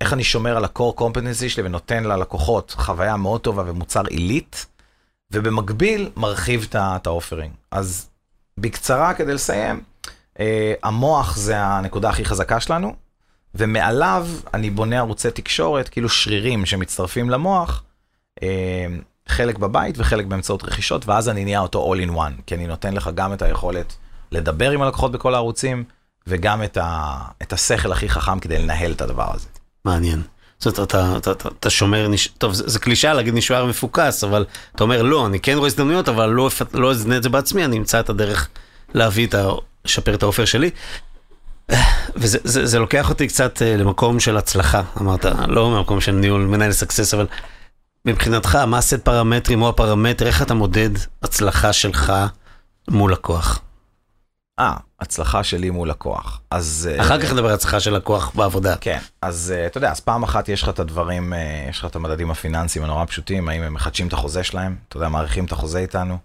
איך 0.00 0.12
אני 0.12 0.24
שומר 0.24 0.56
על 0.56 0.64
ה-core 0.64 1.00
competency 1.00 1.48
שלי 1.48 1.62
ונותן 1.62 2.04
ללקוחות 2.04 2.74
חוויה 2.78 3.16
מאוד 3.16 3.40
טובה 3.40 3.62
ומוצר 3.66 4.06
עילית, 4.06 4.66
ובמקביל 5.32 6.10
מרחיב 6.16 6.68
את 6.74 7.06
ה-offering. 7.06 7.52
אז 7.70 8.08
בקצרה, 8.58 9.14
כדי 9.14 9.34
לסיים, 9.34 9.80
אה, 10.40 10.74
המוח 10.82 11.36
זה 11.36 11.60
הנקודה 11.60 12.08
הכי 12.08 12.24
חזקה 12.24 12.60
שלנו, 12.60 12.94
ומעליו 13.54 14.26
אני 14.54 14.70
בונה 14.70 14.98
ערוצי 14.98 15.30
תקשורת, 15.30 15.88
כאילו 15.88 16.08
שרירים 16.08 16.66
שמצטרפים 16.66 17.30
למוח, 17.30 17.82
אה, 18.42 18.86
חלק 19.30 19.58
בבית 19.58 19.94
וחלק 19.98 20.26
באמצעות 20.26 20.64
רכישות, 20.64 21.08
ואז 21.08 21.28
אני 21.28 21.44
נהיה 21.44 21.60
אותו 21.60 21.94
all 21.94 22.08
in 22.08 22.12
one, 22.12 22.42
כי 22.46 22.54
אני 22.54 22.66
נותן 22.66 22.94
לך 22.94 23.10
גם 23.14 23.32
את 23.32 23.42
היכולת 23.42 23.96
לדבר 24.32 24.70
עם 24.70 24.82
הלקוחות 24.82 25.12
בכל 25.12 25.34
הערוצים, 25.34 25.84
וגם 26.26 26.62
את, 26.62 26.76
ה, 26.76 27.18
את 27.42 27.52
השכל 27.52 27.92
הכי 27.92 28.08
חכם 28.08 28.38
כדי 28.38 28.58
לנהל 28.58 28.92
את 28.92 29.00
הדבר 29.00 29.34
הזה. 29.34 29.48
מעניין. 29.84 30.22
זאת 30.58 30.78
אומרת, 30.78 30.88
אתה, 30.88 31.16
אתה, 31.16 31.32
אתה, 31.32 31.48
אתה 31.48 31.70
שומר, 31.70 32.08
נש... 32.08 32.26
טוב, 32.26 32.52
זה, 32.52 32.68
זה 32.68 32.78
קלישאה 32.78 33.14
להגיד 33.14 33.34
נשאר 33.34 33.66
מפוקס, 33.66 34.24
אבל 34.24 34.44
אתה 34.74 34.84
אומר, 34.84 35.02
לא, 35.02 35.26
אני 35.26 35.40
כן 35.40 35.56
רואה 35.56 35.66
הזדמנויות, 35.66 36.08
אבל 36.08 36.26
לא, 36.26 36.50
לא 36.74 36.90
אזנה 36.90 37.16
את 37.16 37.22
זה 37.22 37.28
בעצמי, 37.28 37.64
אני 37.64 37.78
אמצא 37.78 38.00
את 38.00 38.08
הדרך 38.08 38.48
להביא 38.94 39.26
את 39.26 39.34
ה... 39.34 39.48
לשפר 39.84 40.14
את 40.14 40.22
האופר 40.22 40.44
שלי. 40.44 40.70
וזה 42.16 42.38
זה, 42.44 42.66
זה 42.66 42.78
לוקח 42.78 43.10
אותי 43.10 43.28
קצת 43.28 43.62
אה, 43.62 43.76
למקום 43.76 44.20
של 44.20 44.36
הצלחה, 44.36 44.82
אמרת, 45.00 45.26
לא 45.48 45.70
ממקום 45.70 46.00
של 46.00 46.12
ניהול 46.12 46.42
מנהל 46.42 46.72
סקסס, 46.72 47.14
אבל 47.14 47.26
מבחינתך, 48.04 48.54
מה 48.54 48.78
הסט 48.78 49.04
פרמטרים 49.04 49.62
או 49.62 49.68
הפרמטר, 49.68 50.26
איך 50.26 50.42
אתה 50.42 50.54
מודד 50.54 50.90
הצלחה 51.22 51.72
שלך 51.72 52.12
מול 52.90 53.12
לקוח? 53.12 53.60
אה, 54.58 54.76
הצלחה 55.00 55.44
שלי 55.44 55.70
מול 55.70 55.90
לקוח. 55.90 56.40
אז... 56.50 56.88
אה, 56.92 57.00
אחר 57.00 57.20
כך 57.22 57.32
נדבר 57.32 57.48
על 57.48 57.54
הצלחה 57.54 57.80
של 57.80 57.94
לקוח 57.96 58.32
בעבודה. 58.34 58.76
כן, 58.76 58.98
אז 59.22 59.54
אה, 59.56 59.66
אתה 59.66 59.78
יודע, 59.78 59.90
אז 59.90 60.00
פעם 60.00 60.22
אחת 60.22 60.48
יש 60.48 60.62
לך 60.62 60.68
את 60.68 60.78
הדברים, 60.78 61.32
אה, 61.32 61.66
יש 61.70 61.78
לך 61.78 61.84
את 61.84 61.96
המדדים 61.96 62.30
הפיננסיים 62.30 62.84
הנורא 62.84 63.04
פשוטים, 63.04 63.48
האם 63.48 63.62
הם 63.62 63.74
מחדשים 63.74 64.08
את 64.08 64.12
החוזה 64.12 64.44
שלהם, 64.44 64.76
אתה 64.88 64.96
יודע, 64.96 65.08
מעריכים 65.08 65.44
את 65.44 65.52
החוזה 65.52 65.78
איתנו, 65.78 66.18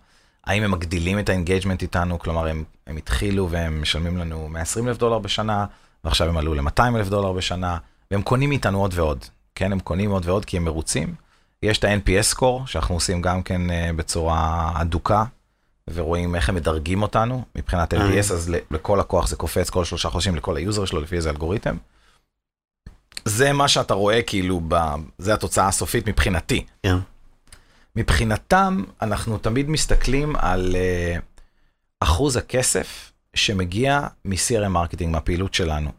האם 0.46 0.64
הם 0.64 0.72
מגדילים 0.72 1.20
את 1.20 1.30
ה-engagement 1.30 1.82
איתנו, 1.82 2.20
כלומר 2.20 2.48
הם, 2.48 2.64
הם 2.88 2.98
התחילו 2.98 3.50
והם 3.50 3.82
משלמים 3.82 4.18
לנו 4.18 4.48
120 4.50 4.88
אלף 4.88 4.98
דולר 4.98 5.20
בשנה, 5.20 5.66
ועכשיו 6.04 6.30
הם 6.30 6.38
עלו 6.38 6.54
ל-200 6.54 6.96
אלף 6.96 7.10
דולר 7.10 7.34
בשנה, 7.34 7.78
והם 8.12 8.22
קונים 8.22 8.50
מאיתנו 8.50 8.82
עוד 8.82 8.94
ועוד, 8.96 9.26
כן, 9.56 9.72
הם 9.72 9.80
קונים 9.80 10.12
עוד 10.12 10.26
ועוד 10.26 10.46
כי 10.46 10.58
הם 10.58 10.66
מרוצים. 10.66 11.25
יש 11.64 11.80
את 11.80 11.84
ה-NPS 11.84 12.36
score, 12.36 12.68
שאנחנו 12.68 12.96
עושים 12.96 13.22
גם 13.22 13.44
כן 13.44 13.72
אה, 13.72 13.90
בצורה 13.96 14.72
אדוקה, 14.82 15.24
ורואים 15.94 16.36
איך 16.36 16.50
הם 16.50 16.56
מדרגים 16.56 17.02
אותנו, 17.02 17.44
מבחינת 17.56 17.94
אה. 17.94 18.00
NPS, 18.00 18.34
אז 18.34 18.52
לכל 18.72 18.98
לקוח 19.00 19.28
זה 19.28 19.36
קופץ 19.36 19.70
כל 19.70 19.86
שלושה 19.86 20.10
חודשים 20.10 20.36
לכל 20.36 20.58
היוזר 20.58 20.86
שלו, 20.86 21.02
לפי 21.02 21.16
איזה 21.16 21.30
אלגוריתם. 21.30 21.78
זה 23.26 23.54
מה 23.54 23.68
שאתה 23.68 23.94
רואה 23.94 24.22
כאילו, 24.22 24.62
ב... 24.68 24.76
זה 25.18 25.34
התוצאה 25.34 25.68
הסופית 25.68 26.08
מבחינתי. 26.08 26.66
כן. 26.84 26.98
מבחינתם, 27.96 28.84
אנחנו 29.02 29.38
תמיד 29.38 29.70
מסתכלים 29.70 30.36
על 30.36 30.76
אה, 30.76 31.22
אחוז 32.00 32.38
הכסף 32.38 33.12
שמגיע 33.34 34.08
מ-CRM 34.26 34.68
marketing, 34.68 35.12
מהפעילות 35.12 35.54
שלנו. 35.54 35.92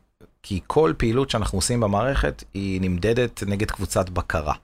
כי 0.42 0.60
כל 0.66 0.92
פעילות 0.96 1.30
שאנחנו 1.30 1.58
עושים 1.58 1.80
במערכת 1.80 2.44
היא 2.54 2.80
נמדדת 2.80 3.42
נגד 3.46 3.70
קבוצת 3.70 4.10
בקרה. 4.10 4.54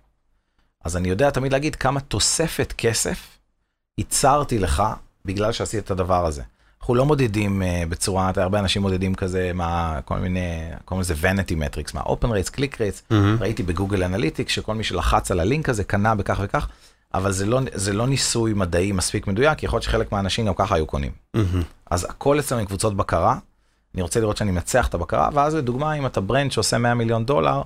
אז 0.84 0.96
אני 0.96 1.08
יודע 1.08 1.30
תמיד 1.30 1.52
להגיד 1.52 1.76
כמה 1.76 2.00
תוספת 2.00 2.74
כסף 2.78 3.38
ייצרתי 3.98 4.58
לך 4.58 4.82
בגלל 5.24 5.52
שעשית 5.52 5.84
את 5.84 5.90
הדבר 5.90 6.26
הזה. 6.26 6.42
אנחנו 6.80 6.94
לא 6.94 7.06
מודדים 7.06 7.62
אה, 7.62 7.88
בצורה, 7.88 8.32
הרבה 8.36 8.58
אנשים 8.58 8.82
מודדים 8.82 9.14
כזה, 9.14 9.50
מה, 9.54 10.00
כל 10.04 10.18
מיני, 10.18 10.60
קוראים 10.84 11.00
לזה 11.00 11.14
vanity 11.14 11.52
metrics, 11.52 11.90
מה 11.94 12.00
open 12.00 12.26
rates, 12.26 12.50
click 12.56 12.74
rates, 12.74 13.02
מהמם. 13.10 13.36
ראיתי 13.40 13.62
בגוגל 13.62 14.04
אנליטיקס 14.04 14.52
שכל 14.52 14.74
מי 14.74 14.84
שלחץ 14.84 15.30
על 15.30 15.40
הלינק 15.40 15.68
הזה 15.68 15.84
קנה 15.84 16.14
בכך 16.14 16.40
וכך, 16.44 16.68
אבל 17.14 17.32
זה 17.32 17.46
לא, 17.46 17.60
זה 17.74 17.92
לא 17.92 18.06
ניסוי 18.06 18.52
מדעי 18.54 18.92
מספיק 18.92 19.26
מדויק, 19.26 19.58
כי 19.58 19.66
יכול 19.66 19.76
להיות 19.76 19.85
שחלק 19.85 20.12
מהאנשים 20.12 20.46
גם 20.46 20.54
ככה 20.54 20.74
היו 20.74 20.87
קונים. 20.87 21.12
מהמם. 21.35 21.62
אז 21.90 22.04
הכל 22.04 22.38
אצלנו 22.38 22.60
עם 22.60 22.66
קבוצות 22.66 22.96
בקרה, 22.96 23.37
אני 23.94 24.02
רוצה 24.02 24.20
לראות 24.20 24.37
שאני 24.37 24.50
מנצח 24.50 24.88
את 24.88 24.94
הבקרה, 24.94 25.28
ואז 25.35 25.54
לדוגמה, 25.54 25.92
אם 25.92 26.06
אתה 26.06 26.20
ברנד 26.20 26.52
שעושה 26.52 26.78
100 26.78 26.94
מיליון 26.94 27.24
דולר, 27.24 27.62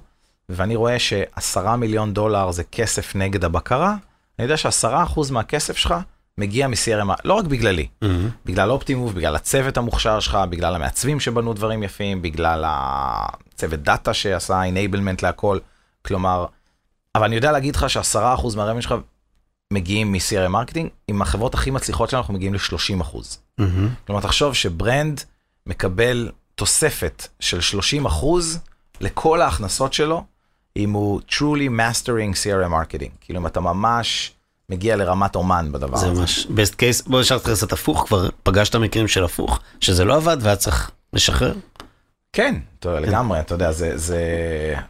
ואני 0.48 0.76
רואה 0.76 0.98
שעשרה 0.98 1.76
מיליון 1.76 2.14
דולר 2.14 2.50
זה 2.50 2.64
כסף 2.64 3.16
נגד 3.16 3.44
הבקרה, 3.44 3.94
אני 4.38 4.44
יודע 4.44 4.56
שעשרה 4.56 5.02
אחוז 5.02 5.30
מהכסף 5.30 5.76
שלך 5.76 5.94
מגיע 6.38 6.68
מ-CRM, 6.68 7.14
לא 7.24 7.34
רק 7.34 7.44
בגללי, 7.44 7.86
מהמם. 8.02 8.30
בגלל 8.44 8.70
אופטימוב, 8.70 9.14
בגלל 9.14 9.36
הצוות 9.36 9.76
המוכשר 9.76 10.20
שלך, 10.20 10.38
בגלל 10.50 10.74
המעצבים 10.74 11.20
שבנו 11.20 11.52
דברים 11.52 11.82
יפים, 11.82 12.22
בגלל 12.22 12.64
ה... 12.66 13.26
צוות 13.54 13.80
דאטה 13.80 14.14
שעשה 14.14 14.62
enablement 14.62 15.22
להכל, 15.22 15.58
כלומר, 16.04 16.46
אבל 17.14 17.24
אני 17.24 17.36
יודע 17.36 17.52
להגיד 17.52 17.76
לך 17.76 17.90
שעשרה 17.90 18.34
אחוז 18.34 18.54
מה-revenue 18.54 18.80
שלך 18.80 18.94
מגיעים 19.72 20.12
מ-CRM 20.12 20.48
marketing, 20.48 20.90
עם 21.08 21.22
החברות 21.22 21.54
הכי 21.54 21.70
מצליחות 21.70 22.10
שלנו 22.10 22.20
אנחנו 22.20 22.34
מגיעים 22.34 22.54
ל-30 22.54 23.00
אחוז. 23.00 23.38
מהמם. 23.58 23.88
כלומר, 24.06 24.22
תחשוב 24.22 24.54
שברנד 24.54 25.20
מקבל 25.66 26.30
תוספת 26.54 27.28
של 27.40 27.60
30 27.60 28.06
אחוז 28.06 28.58
לכל 29.00 29.42
ההכנסות 29.42 29.92
שלו, 29.92 30.24
אם 30.76 30.92
הוא 30.92 31.20
truly 31.30 31.70
mastering 31.70 32.34
CRM 32.34 32.70
marketing. 32.70 33.10
כאילו, 33.20 33.40
אם 33.40 33.46
אתה 33.46 33.60
ממש 33.60 34.32
מגיע 34.68 34.96
לרמת 34.96 35.36
אומן 35.36 35.72
בדבר 35.72 35.96
זה 35.96 36.06
הזה. 36.06 36.20
ממש 36.20 36.46
best 36.46 36.74
case. 36.74 37.10
בוא 37.10 37.20
נשאר 37.20 37.36
אותך 37.36 37.50
קצת 37.50 37.72
הפוך, 37.72 38.04
כבר 38.06 38.28
פגשת 38.42 38.76
מקרים 38.76 39.08
של 39.08 39.24
הפוך, 39.24 39.60
שזה 39.80 40.04
לא 40.04 40.16
עבד 40.16 40.36
והיה 40.40 40.56
צריך 40.56 40.90
לשחרר. 41.12 41.54
כן, 42.32 42.54
יודע, 42.84 43.00
לגמרי, 43.00 43.40
אתה 43.40 43.54
יודע, 43.54 43.72
זה, 43.72 43.98
זה, 43.98 44.20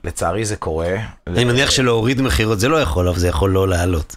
לצערי 0.05 0.45
זה 0.45 0.57
קורה. 0.57 0.97
אני 1.27 1.45
מניח 1.45 1.71
שלהוריד 1.71 2.23
מכירות 2.23 2.61
זה 2.61 2.69
לא 2.69 2.81
יכול, 2.81 3.09
אבל 3.09 3.19
זה 3.19 3.29
יכול 3.29 3.51
לא 3.51 3.69
לעלות. 3.69 4.17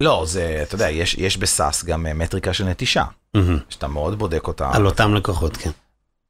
לא, 0.00 0.24
זה, 0.26 0.60
אתה 0.62 0.74
יודע, 0.74 0.90
יש, 0.90 1.14
יש 1.14 1.36
ב-SaaS 1.36 1.84
גם 1.84 2.06
אה, 2.06 2.14
מטריקה 2.14 2.52
של 2.52 2.64
נטישה, 2.64 3.04
מהמם. 3.34 3.58
שאתה 3.68 3.88
מאוד 3.88 4.18
בודק 4.18 4.46
אותה. 4.46 4.70
על 4.72 4.86
אותם 4.86 5.14
לקוחות, 5.14 5.56
כן. 5.56 5.70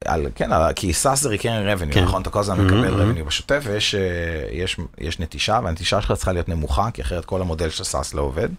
על, 0.05 0.27
כן, 0.35 0.51
על, 0.51 0.73
כי 0.73 0.93
SaaS 0.93 1.21
זה 1.21 1.29
recurring 1.29 1.77
revenue, 1.79 1.93
כן. 1.93 2.03
נכון? 2.03 2.21
אתה 2.21 2.29
כל 2.29 2.39
הזמן 2.39 2.57
Mhm, 2.57 2.61
מקבל 2.61 3.01
mhm. 3.01 3.17
revenue 3.17 3.23
בשוטף, 3.23 3.61
ויש 3.65 3.95
אה, 3.95 4.01
יש, 4.51 4.77
יש 4.97 5.19
נטישה, 5.19 5.59
והנטישה 5.63 6.01
שלך 6.01 6.11
צריכה 6.11 6.31
להיות 6.31 6.49
נמוכה, 6.49 6.91
כי 6.93 7.01
אחרת 7.01 7.25
כל 7.25 7.41
המודל 7.41 7.69
של 7.69 7.83
SaaS 7.83 8.13
לא 8.13 8.21
עובד. 8.21 8.49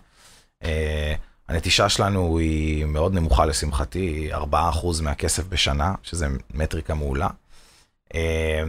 אה, 0.64 1.14
הנטישה 1.48 1.88
שלנו 1.88 2.38
היא 2.38 2.84
מאוד 2.84 3.14
נמוכה 3.14 3.46
לשמחתי, 3.46 3.98
היא 3.98 4.34
4% 4.34 5.02
מהכסף 5.02 5.42
בשנה, 5.48 5.94
שזה 6.02 6.26
מטריקה 6.54 6.94
מעולה. 6.94 7.28
אה, 8.14 8.62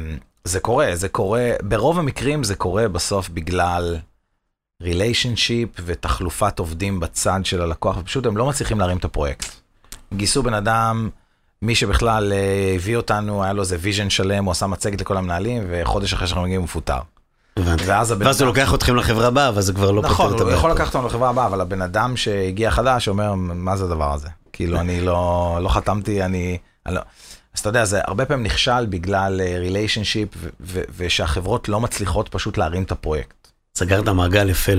זה 0.44 0.60
קורה, 0.60 0.90
זה 0.94 1.10
קורה, 1.10 1.52
ברוב 1.62 2.00
המקרים 2.00 2.44
זה 2.44 2.56
קורה 2.56 2.88
בסוף 2.88 3.30
בגלל 3.30 3.98
relationship 4.82 5.70
ותחלופת 5.86 6.60
עובדים 6.60 7.00
בצד 7.00 7.40
של 7.44 7.62
הלקוח, 7.62 7.98
ופשוט 7.98 8.26
הם 8.26 8.38
לא 8.38 8.46
מצליחים 8.46 8.80
להרים 8.80 8.98
את 8.98 9.06
הפרויקט. 9.06 9.46
גייסו 10.14 10.44
בן 10.44 10.54
אדם, 10.54 11.10
מי 11.64 11.76
שבכלל 11.76 12.34
אה, 12.34 12.74
הביא 12.76 12.98
אותנו, 12.98 13.44
היה 13.44 13.54
לו 13.54 13.62
איזה 13.62 13.78
vision 13.80 14.10
שלם, 14.10 14.46
הוא 14.46 14.52
עשה 14.52 14.68
מצגת 14.68 15.02
לכל 15.02 15.18
המנהלים, 15.18 15.64
וחודש 15.70 16.14
אחרי 16.14 16.28
שאנחנו 16.28 16.44
מגיעים 16.44 16.62
הוא 16.62 16.66
מפוטר. 16.66 16.98
ואז 17.58 18.12
הבן 18.12 18.26
ואז 18.26 18.42
הוא 18.42 18.48
לוקח 18.48 18.74
אתכם 18.74 18.96
לחברה 18.96 19.28
הבאה, 19.28 19.52
ואז 19.56 19.66
זה 19.66 19.74
כבר 19.74 19.92
לא 19.92 20.02
נכון, 20.02 20.16
פותר 20.16 20.28
את 20.28 20.32
הוא 20.32 20.42
הבעיה. 20.42 20.58
יכול 20.58 20.72
לקחת 20.72 20.96
אותנו 20.96 21.08
לחברה 21.08 21.30
הבאה, 21.30 21.46
אבל 21.46 21.62
הבן 21.62 21.82
אדם 21.82 22.18
שהגיע 22.18 22.72
חדש 22.72 23.08
אומר, 23.08 23.34
מה 23.36 23.78
זה 23.78 23.84
הדבר 23.84 24.14
הזה? 24.14 24.28
כאילו, 24.54 24.80
אני 24.80 25.02
לא, 25.02 25.60
לא 25.62 25.70
חתמתי, 25.70 26.24
אני... 26.24 26.58
אני 26.86 26.96
לא... 26.96 27.02
אז 27.56 27.60
אתה 27.60 27.70
יודע, 27.70 27.86
זה 27.86 28.02
הרבה 28.08 28.26
פעמים 28.26 28.46
נכשל 28.46 28.86
בגלל 28.86 29.42
relationship, 29.60 30.30
ושהחברות 30.98 31.70
לא 31.70 31.80
מצליחות 31.80 32.30
פשוט 32.30 32.58
להרים 32.58 32.84
את 32.84 32.92
הפרויקט. 32.92 33.48
סגרת 33.78 34.08
מעגל 34.10 34.50
יפה 34.50 34.72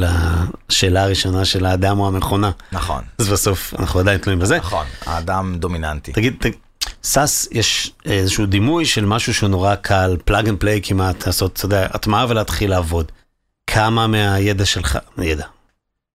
לשאלה 0.68 1.02
הראשונה 1.02 1.44
של 1.44 1.66
האדם 1.66 1.98
או 1.98 2.08
המכונה. 2.08 2.50
נכון, 2.72 3.04
אז 3.18 3.28
בסוף 3.28 3.74
אנחנו 3.78 4.00
עדיין 4.00 4.18
תלויים 4.18 4.40
בזה. 4.40 4.56
נכון, 4.58 4.86
האדם 5.06 5.54
דומיננטי. 5.58 6.12
תגיד, 6.12 6.34
SaaS, 7.04 7.48
יש 7.50 7.92
איזשהו 8.04 8.46
דימוי 8.46 8.86
של 8.86 9.04
משהו 9.04 9.34
שהוא 9.34 9.48
נורא 9.48 9.74
קל, 9.74 10.16
plug 10.24 10.48
and 10.48 10.60
play 10.60 10.80
כמעט, 10.82 11.26
לעשות, 11.26 11.52
אתה 11.52 11.64
יודע, 11.64 11.86
הטמעה 11.90 12.26
ולהתחיל 12.28 12.70
לעבוד. 12.70 13.12
כמה 13.66 14.06
מהידע 14.06 14.64
שלך, 14.64 14.98
ידע, 15.22 15.46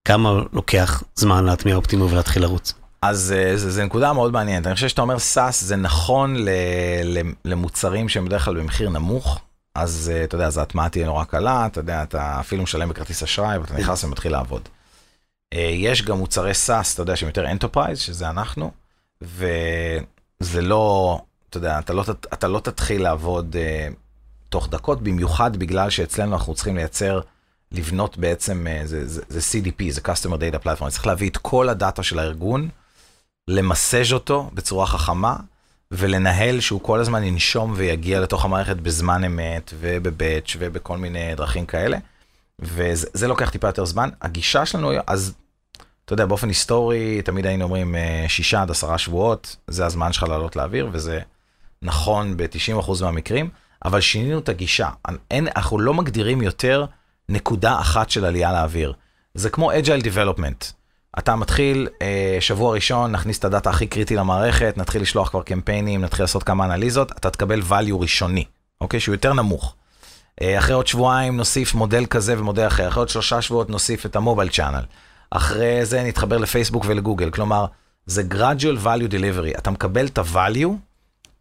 כמה 0.06 0.42
לוקח 0.54 1.04
זמן 1.16 1.46
להטמיע 1.46 1.76
אופטימוב 1.76 2.12
ולהתחיל 2.12 2.42
לרוץ? 2.42 2.74
אז 3.02 3.34
אה, 3.38 3.58
זה 3.58 3.84
נקודה 3.84 4.14
מאוד 4.14 4.34
מעניינת. 4.34 4.68
אני 4.68 4.76
חושב 4.76 4.88
שאתה 4.88 5.02
אומר 5.02 5.20
SaaS 5.20 5.64
זה 5.64 5.76
נכון 5.76 6.36
ל, 6.36 6.50
ל, 7.04 7.22
למוצרים 7.46 8.10
שהם 8.10 8.26
בדרך 8.26 8.46
כלל 8.46 8.60
במחיר 8.60 8.90
נמוך, 8.90 9.40
אז 9.76 10.12
אה, 10.16 10.24
אתה 10.24 10.36
יודע, 10.36 10.48
אז 10.48 10.58
ההטמעה 10.58 10.90
תהיה 10.90 11.06
נורא 11.06 11.24
קלה, 11.24 11.66
אתה 11.66 11.80
יודע, 11.80 12.04
אתה 12.04 12.40
אפילו 12.40 12.64
משלם 12.64 12.90
בכרטיס 12.90 13.24
אשראי 13.24 13.58
ואתה 13.58 13.74
נכנס 13.74 14.04
ומתחיל 14.04 14.32
לעבוד. 14.32 14.62
אה, 15.54 15.72
יש 15.74 16.02
גם 16.02 16.18
מוצרי 16.18 16.54
SaaS, 16.54 16.94
אתה 16.94 17.02
יודע, 17.02 17.16
שהם 17.16 17.30
יותר 17.30 17.52
enterprise, 17.52 18.00
שזה 18.00 18.30
אנחנו, 18.30 18.72
וזה 20.44 20.62
לא, 20.62 21.20
אתה 21.50 21.58
יודע, 21.58 21.80
אתה 21.80 21.94
לא, 21.94 22.04
אתה 22.34 22.48
לא 22.48 22.60
תתחיל 22.60 23.02
לעבוד 23.02 23.56
אה, 23.56 23.88
תוך 24.50 24.70
דקות, 24.70 25.02
במיוחד 25.02 25.58
בגלל 25.58 25.90
שאצלנו 25.90 26.34
אנחנו 26.34 26.56
צריכים 26.56 26.76
לייצר, 26.76 27.22
לבנות 27.72 28.18
בעצם, 28.18 28.68
אה, 28.68 28.82
זה, 28.86 29.08
זה, 29.08 29.22
זה 29.30 29.40
CDP, 29.40 29.84
זה 29.90 30.02
Customer 30.02 30.38
Data 30.38 30.64
Platform, 30.64 30.84
אני 30.84 30.92
צריך 30.92 31.08
להביא 31.08 31.30
את 31.30 31.38
כל 31.38 31.70
הדאטה 31.70 32.04
של 32.04 32.20
הארגון, 32.20 32.70
למסז' 33.48 34.14
אותו 34.14 34.50
בצורה 34.54 34.86
חכמה, 34.86 35.36
ולנהל 35.92 36.60
שהוא 36.60 36.82
כל 36.82 37.00
הזמן 37.00 37.24
ינשום 37.24 37.74
ויגיע 37.76 38.20
לתוך 38.20 38.46
המערכת 38.46 38.78
בזמן 38.78 39.24
אמת, 39.24 39.74
ובבאץ' 39.80 40.56
ובכל 40.60 40.98
מיני 40.98 41.36
דרכים 41.36 41.66
כאלה. 41.66 41.98
וזה 42.60 43.08
זה 43.14 43.28
לוקח 43.28 43.50
טיפה 43.50 43.68
יותר 43.68 43.86
זמן. 43.86 44.10
הגישה 44.22 44.66
שלנו, 44.66 44.92
אז 45.08 45.34
אתה 46.10 46.14
יודע, 46.14 46.26
באופן 46.26 46.48
היסטורי, 46.48 47.22
תמיד 47.22 47.46
היינו 47.46 47.64
אומרים 47.64 47.96
אה, 47.96 48.26
שישה 48.28 48.62
עד 48.62 48.72
עשרה 48.72 48.98
שבועות, 48.98 49.56
זה 49.68 49.86
הזמן 49.86 50.14
שלך 50.14 50.24
לעלות 50.24 50.56
לאוויר, 50.56 50.90
וזה 50.92 51.20
נכון 51.82 52.38
ב-90% 52.38 52.92
מהמקרים, 53.02 53.50
אבל 53.86 54.02
שינינו 54.02 54.40
את 54.40 54.50
הגישה. 54.50 54.90
אין, 55.32 55.48
אנחנו 55.56 55.80
לא 55.80 55.94
מגדירים 55.94 56.42
יותר 56.42 56.86
נקודה 57.30 57.80
אחת 57.80 58.10
של 58.10 58.26
עלייה 58.26 58.54
לאוויר. 58.54 58.94
זה 59.34 59.50
כמו 59.50 59.72
agile 59.72 60.04
development. 60.04 60.66
אתה 61.20 61.36
מתחיל, 61.36 61.88
אה, 62.02 62.38
שבוע 62.40 62.74
ראשון, 62.74 63.12
נכניס 63.12 63.40
את 63.40 63.46
הדאטה 63.46 63.70
הכי 63.70 63.88
קריטי 63.88 64.16
למערכת, 64.16 64.74
נתחיל 64.78 65.02
לשלוח 65.02 65.30
כבר 65.30 65.44
קמפיינים, 65.44 66.02
נתחיל 66.02 66.24
לעשות 66.24 66.44
כמה 66.44 66.66
אנליזות, 66.66 67.12
אתה 67.12 67.30
תקבל 67.30 67.62
value 67.62 67.96
ראשוני, 68.00 68.46
אוקיי? 68.82 69.00
שהוא 69.00 69.16
יותר 69.16 69.34
נמוך. 69.34 69.76
אה, 70.42 70.60
אחרי 70.60 70.76
עוד 70.76 70.88
שבועיים 70.88 71.38
נוסיף 71.38 71.74
מודל 71.74 72.06
כזה 72.06 72.40
ומודל 72.40 72.68
אחר, 72.68 72.88
אחרי 72.88 73.02
עוד 73.02 73.10
שלושה 73.10 73.42
שבועות 73.42 73.70
נוסיף 73.70 74.06
את 74.06 74.16
המובייל 74.16 74.50
צ'אנל. 74.50 74.84
אחרי 75.32 75.86
זה 75.86 76.04
נתחבר 76.04 76.38
לפייסבוק 76.38 76.86
ולגוגל, 76.88 77.30
כלומר, 77.30 77.66
זה 78.06 78.24
gradual 78.32 78.86
value 78.86 79.12
delivery, 79.12 79.58
אתה 79.58 79.72
מקבל 79.72 80.06
את 80.06 80.18
ה-value 80.18 80.70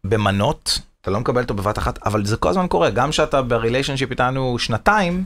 במנות, 0.03 0.79
אתה 1.01 1.11
לא 1.11 1.19
מקבל 1.19 1.41
אותו 1.41 1.53
בבת 1.53 1.77
אחת, 1.77 1.99
אבל 2.05 2.25
זה 2.25 2.37
כל 2.37 2.49
הזמן 2.49 2.67
קורה, 2.67 2.89
גם 2.89 3.11
שאתה 3.11 3.41
ב 3.41 3.46
relationship 3.46 4.11
איתנו 4.11 4.59
שנתיים, 4.59 5.23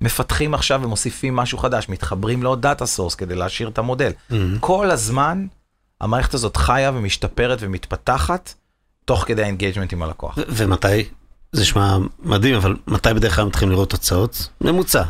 מפתחים 0.00 0.54
עכשיו 0.54 0.80
ומוסיפים 0.84 1.36
משהו 1.36 1.58
חדש, 1.58 1.88
מתחברים 1.88 2.42
לעוד 2.42 2.62
data 2.62 2.86
source 2.86 3.14
כדי 3.14 3.34
להעשיר 3.34 3.68
את 3.68 3.78
המודל. 3.78 4.12
כל 4.60 4.90
הזמן 4.90 5.46
המערכת 6.00 6.34
הזאת 6.34 6.56
חיה 6.56 6.90
ומשתפרת 6.94 7.58
ומתפתחת, 7.60 8.54
תוך 9.04 9.24
כדי 9.26 9.42
ה 9.42 9.47
engagement 9.47 9.92
עם 9.92 10.02
הלקוח. 10.02 10.38
ומתי, 10.48 11.04
זה 11.52 11.62
נשמע 11.62 11.98
מדהים, 12.22 12.54
אבל 12.54 12.76
מתי 12.86 13.14
בדרך 13.14 13.36
כלל 13.36 13.44
מתחילים 13.44 13.72
לראות 13.72 13.90
תוצאות? 13.90 14.48
ממוצע. 14.60 15.02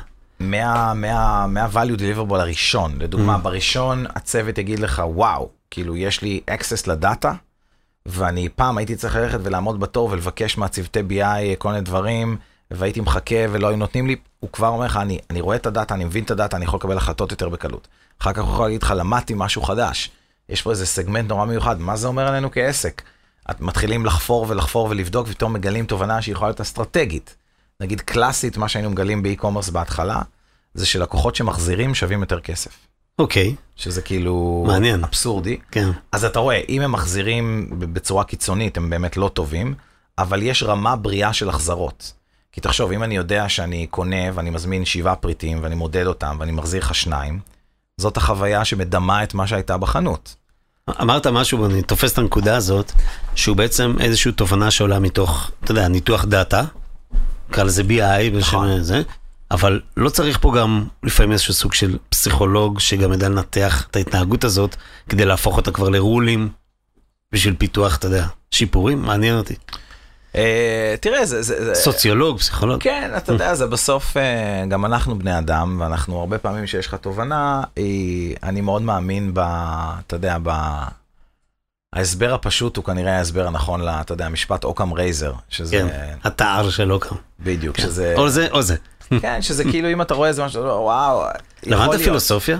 מה, 0.42 0.94
מה, 0.94 1.46
מה 1.46 1.61
value 1.61 1.98
deliverable 1.98 2.34
הראשון, 2.34 2.98
לדוגמה, 2.98 3.38
בראשון 3.38 4.06
הצוות 4.14 4.58
יגיד 4.58 4.78
לך, 4.78 5.02
וואו, 5.06 5.48
כאילו 5.70 5.96
יש 5.96 6.22
לי 6.22 6.40
access 6.50 6.90
לדאטה, 6.90 7.32
ואני 8.06 8.48
פעם 8.48 8.78
הייתי 8.78 8.96
צריך 8.96 9.16
ללכת 9.16 9.38
ולעמוד 9.42 9.80
בתור 9.80 10.08
ולבקש 10.10 10.58
מהצוותי 10.58 11.00
BI 11.00 11.56
כל 11.58 11.68
מיני 11.68 11.80
דברים, 11.80 12.36
והייתי 12.70 13.00
מחכה 13.00 13.36
ולא 13.50 13.68
היו 13.68 13.76
נותנים 13.76 14.06
לי, 14.06 14.16
הוא 14.40 14.50
כבר 14.52 14.68
אומר 14.68 14.86
לך, 14.86 14.96
אני, 14.96 15.18
אני 15.30 15.40
רואה 15.40 15.56
את 15.56 15.66
הדאטה, 15.66 15.94
אני 15.94 16.04
מבין 16.04 16.24
את 16.24 16.30
הדאטה, 16.30 16.56
אני 16.56 16.64
יכול 16.64 16.78
לקבל 16.78 16.96
החלטות 16.96 17.30
יותר 17.30 17.48
בקלות. 17.48 17.88
אחר 18.18 18.32
כך 18.32 18.42
הוא 18.42 18.52
יכול 18.52 18.66
להגיד 18.66 18.82
לך, 18.82 18.94
למדתי 18.96 19.34
משהו 19.36 19.62
חדש. 19.62 20.10
יש 20.48 20.62
פה 20.62 20.70
איזה 20.70 20.86
סגמנט 20.86 21.28
נורא 21.28 21.44
מיוחד, 21.44 21.80
מה 21.80 21.96
זה 21.96 22.06
אומר 22.06 22.28
עלינו 22.28 22.50
כעסק? 22.50 23.02
את 23.50 23.60
מתחילים 23.60 24.06
לחפור 24.06 24.46
ולחפור 24.48 24.86
ולבדוק, 24.90 25.26
ופתאום 25.30 25.52
מגלים 25.52 25.86
תובנה 25.86 26.22
שהיא 26.22 26.32
יכולה 26.32 26.48
להיות 26.48 26.60
אסטרטגית. 26.60 27.34
נגיד 27.82 28.00
קלאסית, 28.00 28.56
מה 28.56 28.68
שהיינו 28.68 28.90
מגלים 28.90 29.22
באי-קומרס 29.22 29.68
בהתחלה, 29.68 30.22
זה 30.74 30.86
שלקוחות 30.86 31.36
שמחזירים 31.36 31.94
שווים 31.94 32.20
יותר 32.20 32.40
כסף. 32.40 32.70
אוקיי, 33.18 33.54
שזה 33.76 34.02
כאילו 34.02 34.64
מעניין. 34.66 35.04
אבסורדי. 35.04 35.58
כן. 35.70 35.88
אז 36.12 36.24
אתה 36.24 36.38
רואה, 36.38 36.60
אם 36.68 36.82
הם 36.82 36.92
מחזירים 36.92 37.70
בצורה 37.78 38.24
קיצונית, 38.24 38.76
הם 38.76 38.90
באמת 38.90 39.16
לא 39.16 39.30
טובים, 39.34 39.74
אבל 40.18 40.42
יש 40.42 40.62
רמה 40.62 40.96
בריאה 40.96 41.32
של 41.32 41.48
החזרות. 41.48 42.12
כי 42.52 42.60
תחשוב, 42.60 42.92
אם 42.92 43.02
אני 43.02 43.16
יודע 43.16 43.48
שאני 43.48 43.86
קונה 43.86 44.34
ואני 44.34 44.50
מזמין 44.50 44.84
שבעה 44.84 45.16
פריטים 45.16 45.58
ואני 45.62 45.74
מודד 45.74 46.06
אותם 46.06 46.36
ואני 46.40 46.52
מחזיר 46.52 46.80
לך 46.82 46.94
שניים, 46.94 47.40
זאת 48.00 48.16
החוויה 48.16 48.64
שמדמה 48.64 49.22
את 49.22 49.34
מה 49.34 49.46
שהייתה 49.46 49.76
בחנות. 49.78 50.34
אמרת 51.00 51.26
משהו, 51.26 51.60
ואני 51.60 51.82
תופס 51.82 52.12
את 52.12 52.18
הנקודה 52.18 52.56
הזאת, 52.56 52.92
שהוא 53.34 53.56
בעצם 53.56 53.96
איזושהי 54.00 54.32
תובנה 54.32 54.70
שעולה 54.70 54.98
מתוך, 54.98 55.50
אתה 55.64 55.72
יודע, 55.72 55.88
ניתוח 55.88 56.24
דאטה, 56.24 56.64
נקרא 57.52 57.64
לזה 57.64 57.82
BI, 57.82 58.36
בשם 58.36 58.36
נכון. 58.36 58.82
זה, 58.82 59.02
אבל 59.50 59.80
לא 59.96 60.08
צריך 60.10 60.38
פה 60.40 60.52
גם 60.56 60.84
לפעמים 61.02 61.32
איזשהו 61.32 61.54
סוג 61.54 61.74
של 61.74 61.98
פסיכולוג 62.08 62.80
שגם 62.80 63.12
יודע 63.12 63.28
לנתח 63.28 63.86
את 63.90 63.96
ההתנהגות 63.96 64.44
הזאת, 64.44 64.76
כדי 65.08 65.24
להפוך 65.24 65.56
אותה 65.56 65.70
כבר 65.70 65.88
לרולים, 65.88 66.48
בשביל 67.32 67.54
פיתוח, 67.58 67.96
אתה 67.96 68.06
יודע, 68.06 68.26
שיפורים, 68.50 69.02
מעניין 69.02 69.36
אותי. 69.36 69.54
אה, 70.34 70.94
תראה, 71.00 71.26
זה... 71.26 71.42
זה, 71.42 71.74
סוציולוג, 71.74 72.38
פסיכולוג. 72.38 72.82
כן, 72.82 73.10
אתה 73.16 73.32
יודע, 73.32 73.54
זה 73.54 73.66
בסוף, 73.66 74.16
אה, 74.16 74.64
גם 74.68 74.84
אנחנו 74.84 75.18
בני 75.18 75.38
אדם, 75.38 75.76
ואנחנו 75.80 76.18
הרבה 76.18 76.38
פעמים 76.38 76.66
שיש 76.66 76.86
לך 76.86 76.94
תובנה, 76.94 77.62
אני 78.42 78.60
מאוד 78.60 78.82
מאמין 78.82 79.30
ב... 79.34 79.40
אתה 80.06 80.16
יודע, 80.16 80.36
ב... 80.42 80.50
ההסבר 81.92 82.34
הפשוט 82.34 82.76
הוא 82.76 82.84
כנראה 82.84 83.18
ההסבר 83.18 83.46
הנכון 83.46 83.80
ל, 83.80 83.88
אתה 83.88 84.12
יודע, 84.12 84.28
משפט 84.28 84.64
אוקם 84.64 84.92
רייזר, 84.92 85.32
שזה, 85.48 85.76
כן, 85.76 85.86
התער 86.24 86.70
שלו 86.70 87.00
כאן. 87.00 87.16
בדיוק, 87.40 87.76
כן. 87.76 87.82
שזה, 87.82 88.14
או 88.16 88.28
זה 88.28 88.48
או 88.50 88.62
זה. 88.62 88.76
כן, 89.20 89.42
שזה 89.42 89.64
כאילו 89.64 89.92
אם 89.92 90.02
אתה 90.02 90.14
רואה 90.14 90.28
איזה 90.28 90.44
משהו, 90.44 90.62
וואו, 90.62 91.24
למדת. 91.66 92.00
פילוסופיה? 92.00 92.58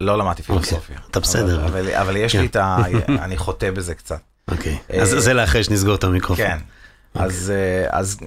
לא 0.00 0.18
למדתי 0.18 0.42
פילוסופיה. 0.42 0.96
אתה 1.10 1.20
בסדר. 1.20 1.64
אבל, 1.64 1.88
אבל, 1.88 1.94
אבל 1.94 2.16
יש 2.16 2.32
כן. 2.32 2.40
לי 2.40 2.46
את 2.46 2.56
ה... 2.56 2.76
אני 3.24 3.36
חוטא 3.36 3.70
בזה 3.70 3.94
קצת. 3.94 4.20
אוקיי. 4.48 4.78
אה, 4.92 5.02
אז 5.02 5.08
זה 5.18 5.34
לאחרי 5.34 5.64
שנסגור 5.64 5.94
את 5.94 6.04
המיקרופון. 6.04 6.46
כן. 6.46 6.58
אז, 7.14 7.52
אה, 7.54 7.98
אז, 7.98 8.18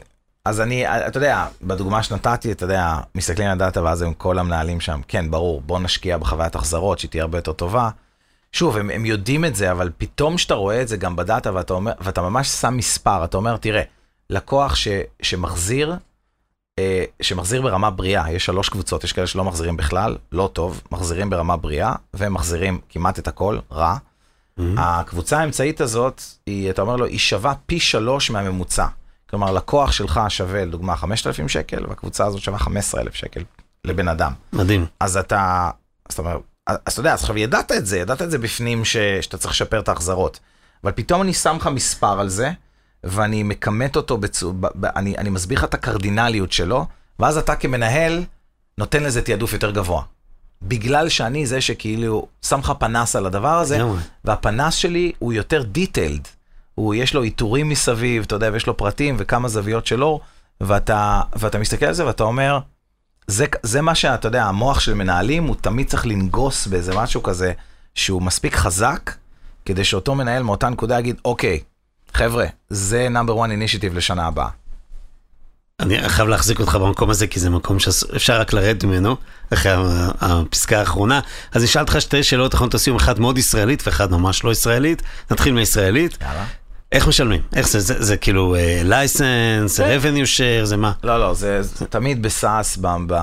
אז 0.46 0.62
אני, 0.62 0.88
אתה 0.88 1.18
יודע, 1.18 1.46
בדוגמה 1.62 2.04
שנתתי, 2.04 2.52
אתה 2.52 2.64
יודע, 2.64 2.98
מסתכלים 3.16 3.50
על 3.50 3.58
דאטה 3.58 3.84
ואז 3.84 4.02
הם 4.02 4.14
כל 4.14 4.40
המנהלים 4.40 4.82
שם, 4.82 5.02
כן, 5.08 5.32
ברור, 5.32 5.62
בוא 5.62 5.80
נשקיע 5.80 6.18
בחוויית 6.18 6.56
החזרות, 6.56 7.00
שהיא 7.00 7.10
תהיה 7.10 7.24
הרבה 7.24 7.38
יותר 7.38 7.54
טובה. 7.54 7.90
שוב, 8.56 8.78
הם, 8.78 8.90
הם 8.90 9.06
יודעים 9.06 9.46
את 9.46 9.56
זה, 9.56 9.72
אבל 9.72 9.92
פתאום 9.98 10.38
שאתה 10.38 10.54
רואה 10.54 10.82
את 10.82 10.88
זה 10.88 10.98
גם 10.98 11.16
בדאטה 11.16 11.54
ואתה, 11.54 11.74
אומר, 11.74 11.92
ואתה 12.00 12.22
ממש 12.22 12.48
שם 12.48 12.78
מספר, 12.78 13.24
אתה 13.24 13.38
אומר, 13.38 13.58
תראה, 13.58 13.82
לקוח 14.30 14.76
ש, 14.76 14.88
שמחזיר, 15.22 15.96
אה, 16.80 17.04
שמחזיר 17.22 17.62
ברמה 17.62 17.90
בריאה, 17.90 18.32
יש 18.32 18.46
שלוש 18.46 18.70
קבוצות, 18.70 19.04
יש 19.04 19.14
כאלה 19.14 19.28
שלא 19.28 19.44
מחזירים 19.44 19.78
בכלל, 19.78 20.18
לא 20.32 20.50
טוב, 20.54 20.82
מחזירים 20.92 21.30
ברמה 21.30 21.58
בריאה, 21.58 21.96
ומחזירים 22.14 22.80
כמעט 22.90 23.20
את 23.20 23.28
הכל, 23.28 23.60
רע. 23.72 23.98
מהמם. 24.58 24.76
הקבוצה 24.80 25.40
האמצעית 25.40 25.82
הזאת, 25.82 26.22
היא, 26.46 26.70
אתה 26.70 26.82
אומר 26.82 26.96
לו, 26.96 27.06
היא 27.06 27.20
שווה 27.20 27.54
פי 27.66 27.80
שלוש 27.80 28.32
מהממוצע. 28.32 28.88
כלומר, 29.30 29.52
לקוח 29.52 29.92
שלך 29.92 30.22
שווה, 30.30 30.66
לדוגמה, 30.66 30.96
5,000 30.96 31.50
שקל, 31.50 31.86
והקבוצה 31.88 32.26
הזאת 32.26 32.42
שווה 32.42 32.60
15,000 32.60 33.14
שקל 33.14 33.44
לבן 33.86 34.08
אדם. 34.08 34.34
מדהים. 34.54 34.86
אז 35.00 35.18
אתה, 35.18 35.70
אז 36.10 36.14
אתה 36.14 36.22
אומר, 36.22 36.38
אז 36.68 36.94
אתה 36.94 37.00
יודע, 37.00 37.14
אז 37.14 37.22
עכשיו 37.22 37.38
ידעת 37.38 37.72
את 37.72 37.86
זה, 37.86 38.00
ידעת 38.00 38.22
את 38.22 38.32
זה 38.32 38.38
בפנים 38.38 38.86
ש, 38.86 38.98
שאתה 39.22 39.38
צריך 39.38 39.54
לשפר 39.54 39.80
את 39.80 39.90
ההחזרות. 39.90 40.40
אבל 40.84 40.92
פתאום 40.92 41.22
אני 41.22 41.34
שם 41.34 41.56
לך 41.60 41.68
מספר 41.68 42.20
על 42.20 42.30
זה, 42.30 42.52
ואני 43.04 43.44
מכמת 43.44 43.96
אותו, 43.96 44.18
בצו, 44.18 44.54
ב, 44.54 44.68
ב, 44.76 44.86
אני, 44.86 45.18
אני 45.18 45.30
מסביר 45.30 45.58
לך 45.58 45.64
את 45.64 45.74
הקרדינליות 45.74 46.52
שלו, 46.52 46.86
ואז 47.20 47.38
אתה 47.38 47.56
כמנהל 47.56 48.24
נותן 48.78 49.04
לזה 49.04 49.22
תעדוף 49.22 49.54
יותר 49.54 49.72
גבוה. 49.72 50.02
בגלל 50.62 51.10
שאני 51.10 51.46
זה 51.46 51.62
שכאילו 51.62 52.28
שם 52.46 52.60
לך 52.60 52.74
פנס 52.80 53.16
על 53.16 53.26
הדבר 53.26 53.58
הזה. 53.60 53.78
והפנס 54.26 54.74
שלי 54.74 55.12
הוא 55.20 55.34
יותר 55.34 55.64
דיטיילד. 55.64 56.28
הוא, 56.76 56.96
יש 56.96 57.14
לו 57.14 57.22
עיטורים 57.22 57.70
מסביב, 57.70 58.24
אתה 58.24 58.36
יודע, 58.36 58.50
ויש 58.54 58.68
לו 58.68 58.78
פרטים 58.78 59.16
וכמה 59.20 59.48
זוויות 59.48 59.86
שלו, 59.88 60.20
ואתה, 60.62 61.22
ואתה 61.36 61.58
מסתכל 61.58 61.86
על 61.86 61.94
זה 61.94 62.06
ואתה 62.06 62.24
אומר, 62.24 62.60
זה, 63.28 63.46
זה 63.64 63.82
מה 63.82 63.96
שאתה 63.96 64.28
יודע, 64.28 64.46
המוח 64.46 64.80
של 64.80 64.94
מנהלים, 64.94 65.44
הוא 65.44 65.56
תמיד 65.62 65.88
צריך 65.88 66.06
לנגוס 66.06 66.68
באיזה 66.68 66.96
משהו 66.96 67.24
כזה, 67.24 67.54
שהוא 67.96 68.22
מספיק 68.22 68.56
חזק, 68.56 69.12
כדי 69.66 69.84
שאותו 69.84 70.16
מנהל 70.16 70.44
מאותה 70.44 70.70
נקודה 70.70 71.00
יגיד, 71.00 71.16
אוקיי, 71.26 71.60
חבר'ה, 72.14 72.46
זה 72.70 73.08
number 73.12 73.32
one 73.32 73.50
initiative 73.50 73.94
לשנה 73.96 74.28
הבאה. 74.28 74.50
אני 75.80 76.10
חייב 76.10 76.28
להחזיק 76.28 76.60
אותך 76.60 76.76
במקום 76.76 77.10
הזה, 77.10 77.28
כי 77.28 77.40
זה 77.40 77.50
מקום 77.50 77.80
שאפשר 77.80 78.40
רק 78.40 78.54
לרדת 78.54 78.84
ממנו, 78.84 79.16
אחרי 79.54 79.72
הפסקה 80.22 80.80
האחרונה. 80.80 81.20
אז 81.52 81.62
אני 81.62 81.66
אשאל 81.66 81.82
אותך 81.82 82.02
שתי 82.02 82.24
שאלות 82.24 82.54
אחרונות 82.54 82.74
לסיום, 82.74 82.98
אחת 82.98 83.20
מאוד 83.20 83.38
ישראלית 83.38 83.84
ואחת 83.88 84.10
ממש 84.10 84.44
לא 84.44 84.52
ישראלית. 84.52 85.02
נתחיל 85.32 85.54
מהישראלית. 85.54 86.18
יאללה. 86.22 86.46
איך 86.92 87.08
משלמים? 87.08 87.42
איך 87.56 87.70
זה? 87.70 87.80
זה, 87.80 88.04
זה 88.04 88.18
כאילו 88.18 88.56
לייסנס, 88.84 89.80
כן. 89.80 89.98
revenue 89.98 90.26
share, 90.38 90.66
זה 90.66 90.78
מה? 90.78 90.92
לא, 91.04 91.20
לא, 91.20 91.34
זה, 91.34 91.62
זה 91.62 91.86
תמיד 91.86 92.22
בסאס, 92.22 92.78
ב, 92.82 92.88
ב, 93.08 93.16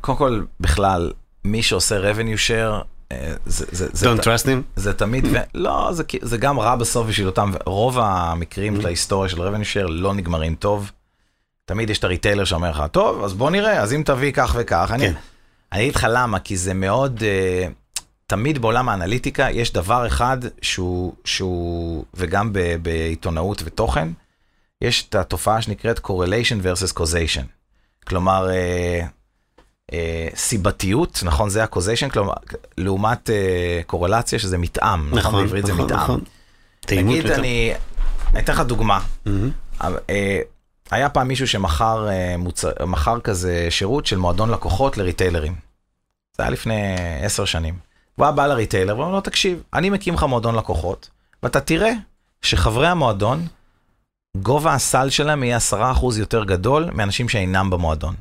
קודם 0.00 0.18
כל, 0.18 0.42
בכלל, 0.60 1.12
מי 1.44 1.62
שעושה 1.62 2.12
revenue 2.12 2.38
share, 2.48 2.84
אה, 3.12 3.34
זה, 3.46 3.66
זה, 3.72 3.86
זה, 3.92 4.12
Don't 4.12 4.20
trust 4.20 4.44
him? 4.44 4.76
זה 4.76 4.92
תמיד, 4.92 5.24
ו... 5.24 5.36
לא, 5.54 5.88
זה, 5.92 6.02
זה 6.22 6.36
גם 6.36 6.58
רע 6.58 6.76
בסוף 6.76 7.06
בשביל 7.06 7.26
אותם, 7.26 7.52
רוב 7.66 7.98
המקרים 7.98 8.76
Mm-hmm. 8.76 8.80
של 8.80 8.86
ההיסטוריה 8.86 9.28
של 9.28 9.48
revenue 9.48 9.64
share 9.74 9.88
לא 9.88 10.14
נגמרים 10.14 10.54
טוב. 10.54 10.90
תמיד 11.64 11.90
יש 11.90 11.98
את 11.98 12.04
הריטיילר 12.04 12.44
שאומר 12.44 12.70
לך, 12.70 12.82
טוב, 12.92 13.24
אז 13.24 13.34
בוא 13.34 13.50
נראה, 13.50 13.82
אז 13.82 13.92
אם 13.92 14.02
תביא 14.04 14.32
כך 14.32 14.56
וכך, 14.58 14.90
אני 14.92 15.08
כן. 15.08 15.14
אני 15.72 15.82
אגיד 15.82 15.94
לך 15.94 16.06
למה, 16.10 16.38
כי 16.38 16.56
זה 16.56 16.74
מאוד, 16.74 17.18
uh, 17.18 17.72
תמיד 18.26 18.58
בעולם 18.58 18.88
האנליטיקה 18.88 19.50
יש 19.50 19.72
דבר 19.72 20.06
אחד 20.06 20.38
שהוא, 20.62 21.14
שהוא 21.24 22.04
וגם 22.14 22.52
ב, 22.52 22.76
בעיתונאות 22.82 23.62
ותוכן, 23.64 24.08
יש 24.80 25.08
את 25.08 25.14
התופעה 25.14 25.62
שנקראת 25.62 25.98
correlation 25.98 26.62
versus 26.62 26.98
causation. 26.98 27.44
כלומר, 28.06 28.48
uh, 28.48 29.90
uh, 29.90 29.94
סיבתיות, 30.36 31.20
נכון, 31.22 31.50
זה 31.50 31.62
ה-causation, 31.62 32.10
כלומר, 32.12 32.32
לעומת 32.78 33.30
uh, 33.30 33.84
קורלציה 33.86 34.38
שזה 34.38 34.58
מתאם, 34.58 35.06
נכון, 35.06 35.18
נכון, 35.18 35.42
בעברית 35.44 35.66
זה 35.66 35.72
נכון, 35.72 35.84
מתאם. 35.84 35.96
נכון. 35.96 36.20
נגיד. 36.92 37.26
אני, 37.26 37.72
אני 38.32 38.40
אתן 38.40 38.52
לך 38.52 38.60
דוגמה. 38.60 39.00
אה, 40.10 40.40
היה 40.90 41.08
פעם 41.08 41.28
מישהו 41.28 41.48
שמכר 41.48 42.08
אה, 42.08 42.36
מוצר, 42.36 42.70
כזה 43.24 43.66
שירות 43.70 44.06
של 44.06 44.16
מועדון 44.16 44.50
לקוחות 44.50 44.96
לריטיילרים. 44.96 45.54
זה 46.36 46.42
היה 46.42 46.50
לפני 46.50 46.96
עשר 47.22 47.44
שנים. 47.44 47.85
הוא 48.16 48.24
היה 48.26 48.32
בא 48.32 48.46
לריטיילר 48.46 48.98
ואומר 48.98 49.12
לו, 49.12 49.20
תקשיב, 49.20 49.62
אני 49.74 49.90
מקים 49.90 50.14
לך 50.14 50.22
מועדון 50.22 50.54
לקוחות, 50.54 51.10
ואתה 51.42 51.60
תראה 51.60 51.92
שחברי 52.42 52.88
המועדון, 52.88 53.46
גובה 54.36 54.74
הסל 54.74 55.10
שלהם 55.10 55.42
יהיה 55.42 55.58
10% 55.72 55.74
יותר 56.18 56.44
גדול 56.44 56.90
מאנשים 56.92 57.28
שאינם 57.28 57.70
במועדון. 57.70 58.14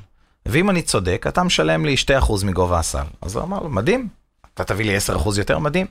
ואם 0.45 0.69
אני 0.69 0.81
צודק, 0.81 1.25
אתה 1.27 1.43
משלם 1.43 1.85
לי 1.85 1.95
2% 2.21 2.45
מגובה 2.45 2.79
הסל. 2.79 3.03
אז 3.21 3.35
הוא 3.35 3.43
אמר 3.43 3.59
לו, 3.59 3.69
מדהים, 3.69 4.07
אתה 4.53 4.63
תביא 4.63 4.85
לי 4.85 4.97
10% 4.97 5.01
יותר, 5.37 5.59
מדהים. 5.59 5.87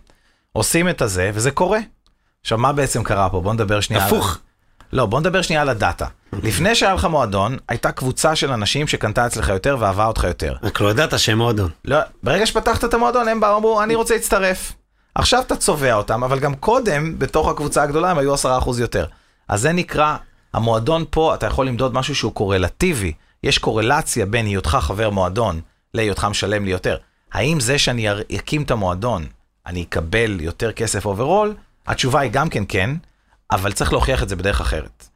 עושים 0.53 0.89
את 0.89 1.03
הזה, 1.03 1.31
וזה 1.35 1.51
קורה. 1.51 1.79
עכשיו, 2.41 2.59
מה 2.59 2.73
בעצם 2.73 3.03
קרה 3.03 3.31
פה? 3.31 3.41
בוא 3.41 3.53
נדבר 3.55 3.81
שנייה. 3.81 4.03
על- 4.03 4.09
הפוך. 4.09 4.39
לא, 4.95 5.07
בוא 5.07 5.21
נדבר 5.21 5.43
שנייה 5.43 5.63
על 5.63 5.69
הדאטה. 5.69 6.07
לפני 6.43 6.75
שהיה 6.75 6.95
לך 6.95 7.05
מועדון, 7.05 7.57
הייתה 7.69 7.93
קבוצה 7.93 8.37
של 8.37 8.53
אנשים 8.53 8.87
שקנתה 8.87 9.27
אצלך 9.27 9.49
יותר 9.49 9.77
ואהבה 9.81 10.07
אותך 10.07 10.25
יותר. 10.25 10.55
רק 10.63 10.81
לא 10.81 10.91
ידעת 10.91 11.19
שהם 11.19 11.39
מועדון. 11.39 11.71
לא, 11.85 11.99
ברגע 12.23 12.47
שפתחת 12.47 12.85
את 12.85 12.95
המועדון, 12.95 13.29
הם 13.29 13.41
באו, 13.41 13.57
אמרו, 13.57 13.83
אני 13.83 13.95
רוצה 13.95 14.15
להצטרף. 14.15 14.73
עכשיו 15.15 15.43
אתה 15.47 15.57
צובע 15.57 15.95
אותם, 15.95 16.25
אבל 16.25 16.39
גם 16.39 16.55
קודם, 16.55 17.19
בתוך 17.19 17.49
הקבוצה 17.49 17.83
הגדולה, 17.83 18.11
הם 18.11 18.19
היו 18.19 18.35
10% 18.35 18.39
יותר. 18.79 19.07
אז 19.49 19.61
זה 19.61 19.73
נקרא, 19.73 20.17
המועדון 20.55 21.05
פה, 21.11 21.35
אתה 21.35 21.47
יכול 21.47 21.67
למדוד 21.67 21.95
משהו 21.95 22.15
שהוא 22.15 22.33
קורלטיבי. 22.33 23.13
יש 23.43 23.59
קורלציה 23.59 24.27
בין 24.27 24.47
היותך 24.47 24.79
חבר 24.81 25.11
מועדון 25.11 25.61
להיותך 25.95 26.25
משלם 26.25 26.65
לי 26.65 26.71
יותר. 26.71 26.97
האם 27.33 27.61
זה 27.61 27.79
שאני 27.79 28.09
אקים 28.37 28.63
את 28.63 28.71
המועדון, 28.71 29.27
אני 29.67 29.83
אקבל 29.83 30.41
יותר 30.41 30.73
כסף 30.73 31.07
overall? 31.07 31.55
התשובה 31.87 32.21
היא 32.21 32.31
גם 32.31 32.49
כן 32.49 32.65
כן, 32.69 32.91
אבל 33.51 33.73
צריך 33.73 33.93
להוכיח 33.93 34.23
את 34.23 34.29
זה 34.29 34.37
בדרך 34.37 34.61
אחרת. 34.61 35.09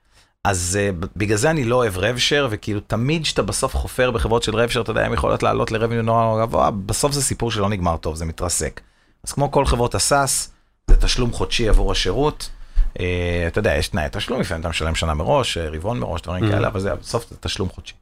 אז 0.45 0.79
uh, 0.81 1.07
בגלל 1.17 1.37
זה 1.37 1.51
אני 1.51 1.65
לא 1.65 1.77
אוהב 1.77 1.99
rev 1.99 2.15
share, 2.15 2.49
וכאילו 2.51 2.81
תמיד 2.81 3.23
כשאתה 3.23 3.43
בסוף 3.43 3.77
חופר 3.77 4.11
בחברות 4.11 4.43
של 4.43 4.57
rev 4.57 4.65
share, 4.65 4.81
אתה 4.81 4.91
יודע, 4.91 5.07
הן 5.07 5.13
יכולות 5.13 5.43
לעלות 5.43 5.71
ל 5.73 5.76
revenue 5.77 6.03
נורא 6.03 6.47
גבוה, 6.47 6.71
בסוף 6.71 7.13
זה 7.13 7.23
סיפור 7.23 7.51
שלא 7.51 7.69
נגמר 7.69 7.97
טוב, 7.97 8.17
זה 8.17 8.25
מתרסק. 8.25 8.81
אז 9.25 9.33
כמו 9.33 9.51
כל 9.51 9.67
חברות 9.67 9.95
הסאס, 9.95 10.53
זה 10.91 10.97
תשלום 10.97 11.33
חודשי 11.33 11.69
עבור 11.69 11.93
השירות. 11.93 12.51
Uh, 12.95 13.01
אתה 13.47 13.59
יודע, 13.59 13.75
יש 13.75 13.89
תנאי 13.89 14.09
תשלום, 14.13 14.41
לפעמים 14.41 14.61
אתה 14.61 14.69
משלם 14.69 14.95
שנה 14.95 15.15
מראש, 15.15 15.59
אה, 15.59 15.69
רבעון 15.69 15.99
מראש, 15.99 16.21
דברים 16.23 16.45
Mm. 16.45 16.51
כאלה, 16.51 16.69
אבל 16.69 16.81
זה 16.81 16.95
בסוף 16.95 17.27
זה 17.31 17.37
תשלום 17.41 17.69
חודשי. 17.69 17.95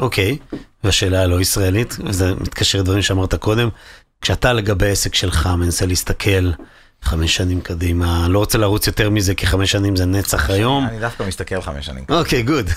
אוקיי, 0.00 0.38
והשאלה 0.84 1.22
הלא 1.22 1.40
ישראלית, 1.40 1.96
וזה 2.06 2.34
מתקשר 2.34 2.78
לדברים 2.78 3.02
שאמרת 3.02 3.34
קודם, 3.34 3.68
כשאתה 4.20 4.52
לגבי 4.52 4.90
עסק 4.90 5.14
שלך 5.14 5.46
מנסה 5.46 5.86
להסתכל 5.86 6.50
חמש 7.02 7.36
שנים 7.36 7.60
קדימה, 7.60 8.26
לא 8.28 8.38
רוצה 8.38 8.58
לרוץ 8.58 8.86
יותר 8.86 9.10
מזה, 9.10 9.34
כי 9.34 9.46
חמש 9.46 9.70
שנים 9.72 9.96
זה 9.96 10.06
נצח 10.06 10.50
היום. 10.50 10.86
אני 10.86 10.98
דווקא 11.00 11.22
מסתכל 11.22 11.60
חמש 11.62 11.86
שנים. 11.86 12.04
אוקיי, 12.08 12.42
גוד. 12.42 12.70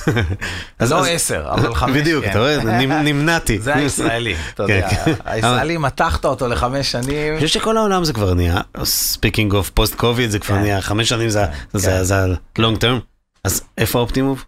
לא 0.82 1.06
עשר, 1.06 1.46
אבל 1.52 1.76
חמש, 1.76 1.98
בדיוק, 1.98 2.26
כן. 2.26 2.30
אתה 2.32 2.40
רואה, 2.40 2.58
נמ- 2.64 2.92
נמנעתי. 3.04 3.60
זה 3.60 3.76
הישראלי, 3.76 4.36
אתה 4.54 4.64
כן, 4.68 4.74
יודע, 4.74 4.90
כן. 5.06 5.14
הישראלי 5.26 5.78
מתחת 5.78 6.26
אותו 6.26 6.48
לחמש 6.48 6.92
שנים. 6.92 7.32
אני 7.34 7.48
חושב 7.48 7.60
שכל 7.60 7.78
העולם 7.78 8.04
זה 8.06 8.14
כבר 8.14 8.34
נהיה, 8.34 8.62
speaking 8.84 9.54
of 9.54 9.70
post 9.70 9.96
COVID 9.96 10.30
זה 10.30 10.40
כבר 10.40 10.56
כן. 10.56 10.62
נהיה, 10.62 10.82
חמש 10.82 11.10
שנים 11.10 11.30
זה 11.30 11.46
כן, 11.74 11.80
כן. 11.80 12.14
ה 12.16 12.28
long 12.28 12.78
term. 12.80 13.00
אז 13.44 13.62
איפה 13.78 14.00
האופטימוב? 14.00 14.46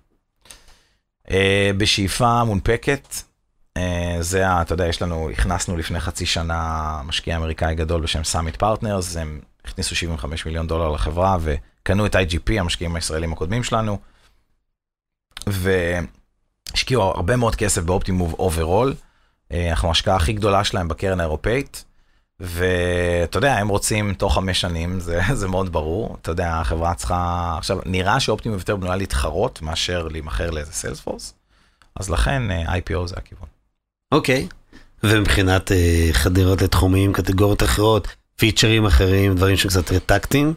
אה, 1.32 1.72
בשאיפה 1.78 2.44
מונפקת. 2.44 3.16
אה, 3.78 4.18
זה, 4.20 4.44
אתה 4.62 4.74
יודע, 4.74 4.88
יש 4.88 5.02
לנו, 5.02 5.30
הכנסנו 5.30 5.78
לפני 5.78 6.00
חצי 6.00 6.26
שנה 6.26 6.62
משקיע 7.06 7.36
אמריקאי 7.36 7.76
גדול 7.76 8.02
בשם 8.02 8.24
סאמיט 8.24 8.56
פרטנרס, 8.56 9.18
הם 9.18 9.40
הכניסו 9.68 9.96
75 9.96 10.46
מיליון 10.46 10.68
דולר 10.68 10.90
לחברה 10.90 11.38
וקנו 11.42 12.06
את 12.06 12.16
IGP, 12.16 12.60
המשקיעים 12.60 12.96
הישראלים 12.96 13.34
הקודמים 13.34 13.64
שלנו, 13.64 13.98
והשקיעו 15.48 17.04
הרבה 17.04 17.36
מאוד 17.36 17.56
כסף 17.56 17.82
באופטימוב 17.82 18.34
overall. 18.34 18.94
אה, 19.52 19.70
אנחנו 19.70 19.88
ההשקעה 19.88 20.16
הכי 20.16 20.34
גדולה 20.34 20.64
שלהם 20.64 20.88
בקרן 20.88 21.20
האירופאית. 21.20 21.86
ואתה 22.40 23.38
יודע, 23.38 23.56
הם 23.58 23.68
רוצים 23.68 24.14
תוך 24.14 24.34
חמש 24.34 24.62
שנים, 24.62 25.00
זה, 25.00 25.20
זה 25.34 25.48
מאוד 25.48 25.72
ברור. 25.72 26.18
אתה 26.22 26.32
יודע, 26.32 26.54
החברה 26.54 26.94
צריכה... 26.94 27.56
עכשיו, 27.58 27.80
נראה 27.86 28.20
שאופטימוב 28.20 28.58
יותר 28.58 28.76
בנויה 28.76 28.96
להתחרות 28.96 29.62
מאשר 29.62 30.08
להימכר 30.08 30.50
לאיזה 30.50 30.74
סיילספורס, 30.74 31.34
אז 31.96 32.10
לכן 32.10 32.52
אה, 32.52 32.76
IPO 32.78 33.08
זה 33.08 33.16
הכיוון. 33.18 33.48
אוקיי. 34.12 34.48
ומבחינת 35.04 35.72
אה, 35.72 36.10
חדירות 36.12 36.62
לתחומים, 36.62 37.14
קטגוריות 37.14 37.64
אחרות, 37.64 38.08
פיצ'רים 38.38 38.86
אחרים, 38.86 39.36
דברים 39.36 39.58
שקצת 39.58 39.94
טקטיים, 40.06 40.54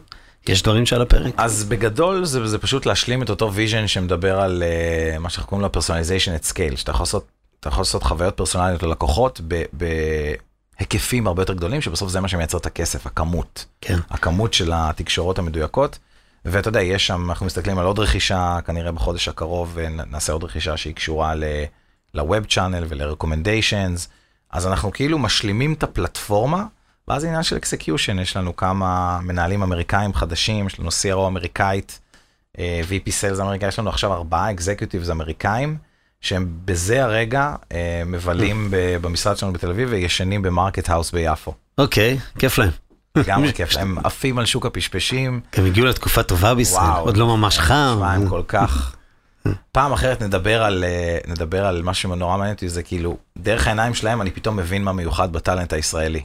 יש 0.47 0.63
דברים 0.63 0.85
שעל 0.85 1.01
הפרק. 1.01 1.33
אז 1.37 1.63
בגדול 1.63 2.25
זה, 2.25 2.47
זה 2.47 2.57
פשוט 2.57 2.85
להשלים 2.85 3.23
את 3.23 3.29
אותו 3.29 3.53
vision 3.53 3.87
שמדבר 3.87 4.39
על 4.39 4.63
uh, 5.15 5.19
מה 5.19 5.29
שאנחנו 5.29 5.49
קוראים 5.49 5.63
לו 5.63 5.71
personalization 5.71 6.35
at 6.35 6.43
scale, 6.43 6.75
שאתה 6.75 6.91
יכול 6.91 7.03
לעשות, 7.03 7.27
אתה 7.59 7.69
יכול 7.69 7.81
לעשות 7.81 8.03
חוויות 8.03 8.37
פרסונליות 8.37 8.83
ללקוחות 8.83 9.41
בהיקפים 10.77 11.27
הרבה 11.27 11.41
יותר 11.41 11.53
גדולים, 11.53 11.81
שבסוף 11.81 12.09
זה 12.09 12.19
מה 12.19 12.27
שמייצר 12.27 12.57
את 12.57 12.65
הכסף, 12.65 13.05
הכמות. 13.05 13.65
כן. 13.81 13.99
הכמות 14.09 14.53
של 14.53 14.71
התקשורות 14.73 15.39
המדויקות. 15.39 15.99
ואתה 16.45 16.69
יודע, 16.69 16.81
יש 16.81 17.07
שם, 17.07 17.29
אנחנו 17.29 17.45
מסתכלים 17.45 17.79
על 17.79 17.85
עוד 17.85 17.99
רכישה, 17.99 18.59
כנראה 18.65 18.91
בחודש 18.91 19.27
הקרוב 19.27 19.77
נעשה 20.11 20.33
עוד 20.33 20.43
רכישה 20.43 20.77
שהיא 20.77 20.95
קשורה 20.95 21.35
ל 21.35 21.62
Web 21.62 22.45
Channel 22.49 22.83
ול 22.87 23.00
Recommendations, 23.00 24.07
אז 24.51 24.67
אנחנו 24.67 24.91
כאילו 24.91 25.19
משלימים 25.19 25.73
את 25.73 25.83
הפלטפורמה. 25.83 26.63
ואז 27.09 27.25
עניין 27.25 27.43
של 27.43 27.57
execution, 27.57 28.19
יש 28.19 28.37
לנו 28.37 28.55
כמה 28.55 29.19
מנהלים 29.23 29.63
אמריקאים 29.63 30.13
חדשים, 30.13 30.67
יש 30.67 30.79
לנו 30.79 30.89
CRO 30.89 31.27
אמריקאית, 31.27 31.99
אה, 32.59 32.81
VP 32.89 33.07
Sales 33.09 33.41
אמריקאי, 33.41 33.67
יש 33.67 33.79
לנו 33.79 33.89
עכשיו 33.89 34.13
ארבעה 34.13 34.51
executives 34.51 35.09
אמריקאים, 35.09 35.77
שהם 36.21 36.47
בזה 36.65 37.03
הרגע 37.03 37.55
אה, 37.71 38.01
מבלים 38.05 38.67
במשרד 39.01 39.37
שלנו 39.37 39.53
בתל 39.53 39.69
אביב 39.69 39.89
וישנים 39.91 40.41
במרקט 40.41 40.89
האוס 40.89 41.11
ביפו. 41.11 41.53
אוקיי, 41.77 42.19
כיף 42.39 42.57
להם. 42.57 42.71
לגמרי 43.15 43.53
כיף, 43.53 43.77
הם 43.77 43.97
עפים 44.03 44.39
על 44.39 44.45
שוק 44.45 44.65
הפשפשים. 44.65 45.41
הם 45.53 45.65
הגיעו 45.65 45.85
לתקופה 45.87 46.23
טובה 46.23 46.55
בישראל, 46.55 46.99
עוד 46.99 47.17
לא 47.17 47.37
ממש 47.37 47.59
חם. 47.59 47.99
הם 48.03 48.29
כל 48.29 48.41
כך... 48.47 48.95
פעם 49.71 49.93
אחרת 49.93 50.21
נדבר 50.23 50.63
על, 50.63 50.83
אה, 50.83 51.17
נדבר 51.27 51.65
על 51.65 51.81
משהו 51.81 52.15
נורא 52.15 52.37
מעניין 52.37 52.55
אותי, 52.55 52.69
זה 52.69 52.83
כאילו, 52.83 53.17
דרך 53.37 53.67
העיניים 53.67 53.93
שלהם 53.93 54.21
אני 54.21 54.31
פתאום 54.31 54.55
מבין 54.57 54.83
מה 54.83 54.91
מיוחד 54.93 55.33
ב 55.33 55.39
talent 55.39 55.73
הישראלי. 55.73 56.21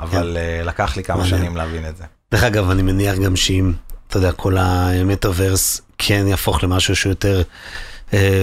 אבל 0.00 0.36
כן. 0.40 0.66
לקח 0.66 0.96
לי 0.96 1.02
כמה 1.02 1.24
שנים 1.24 1.56
להבין 1.56 1.88
את 1.88 1.96
זה. 1.96 2.04
דרך 2.32 2.44
אגב, 2.44 2.70
אני 2.70 2.82
מניח 2.82 3.18
גם 3.18 3.36
שאם, 3.36 3.72
אתה 4.08 4.16
יודע, 4.16 4.32
כל 4.32 4.56
המטאוורס 4.58 5.80
כן 5.98 6.24
יהפוך 6.28 6.64
למשהו 6.64 6.96
שהוא 6.96 7.10
יותר 7.10 7.42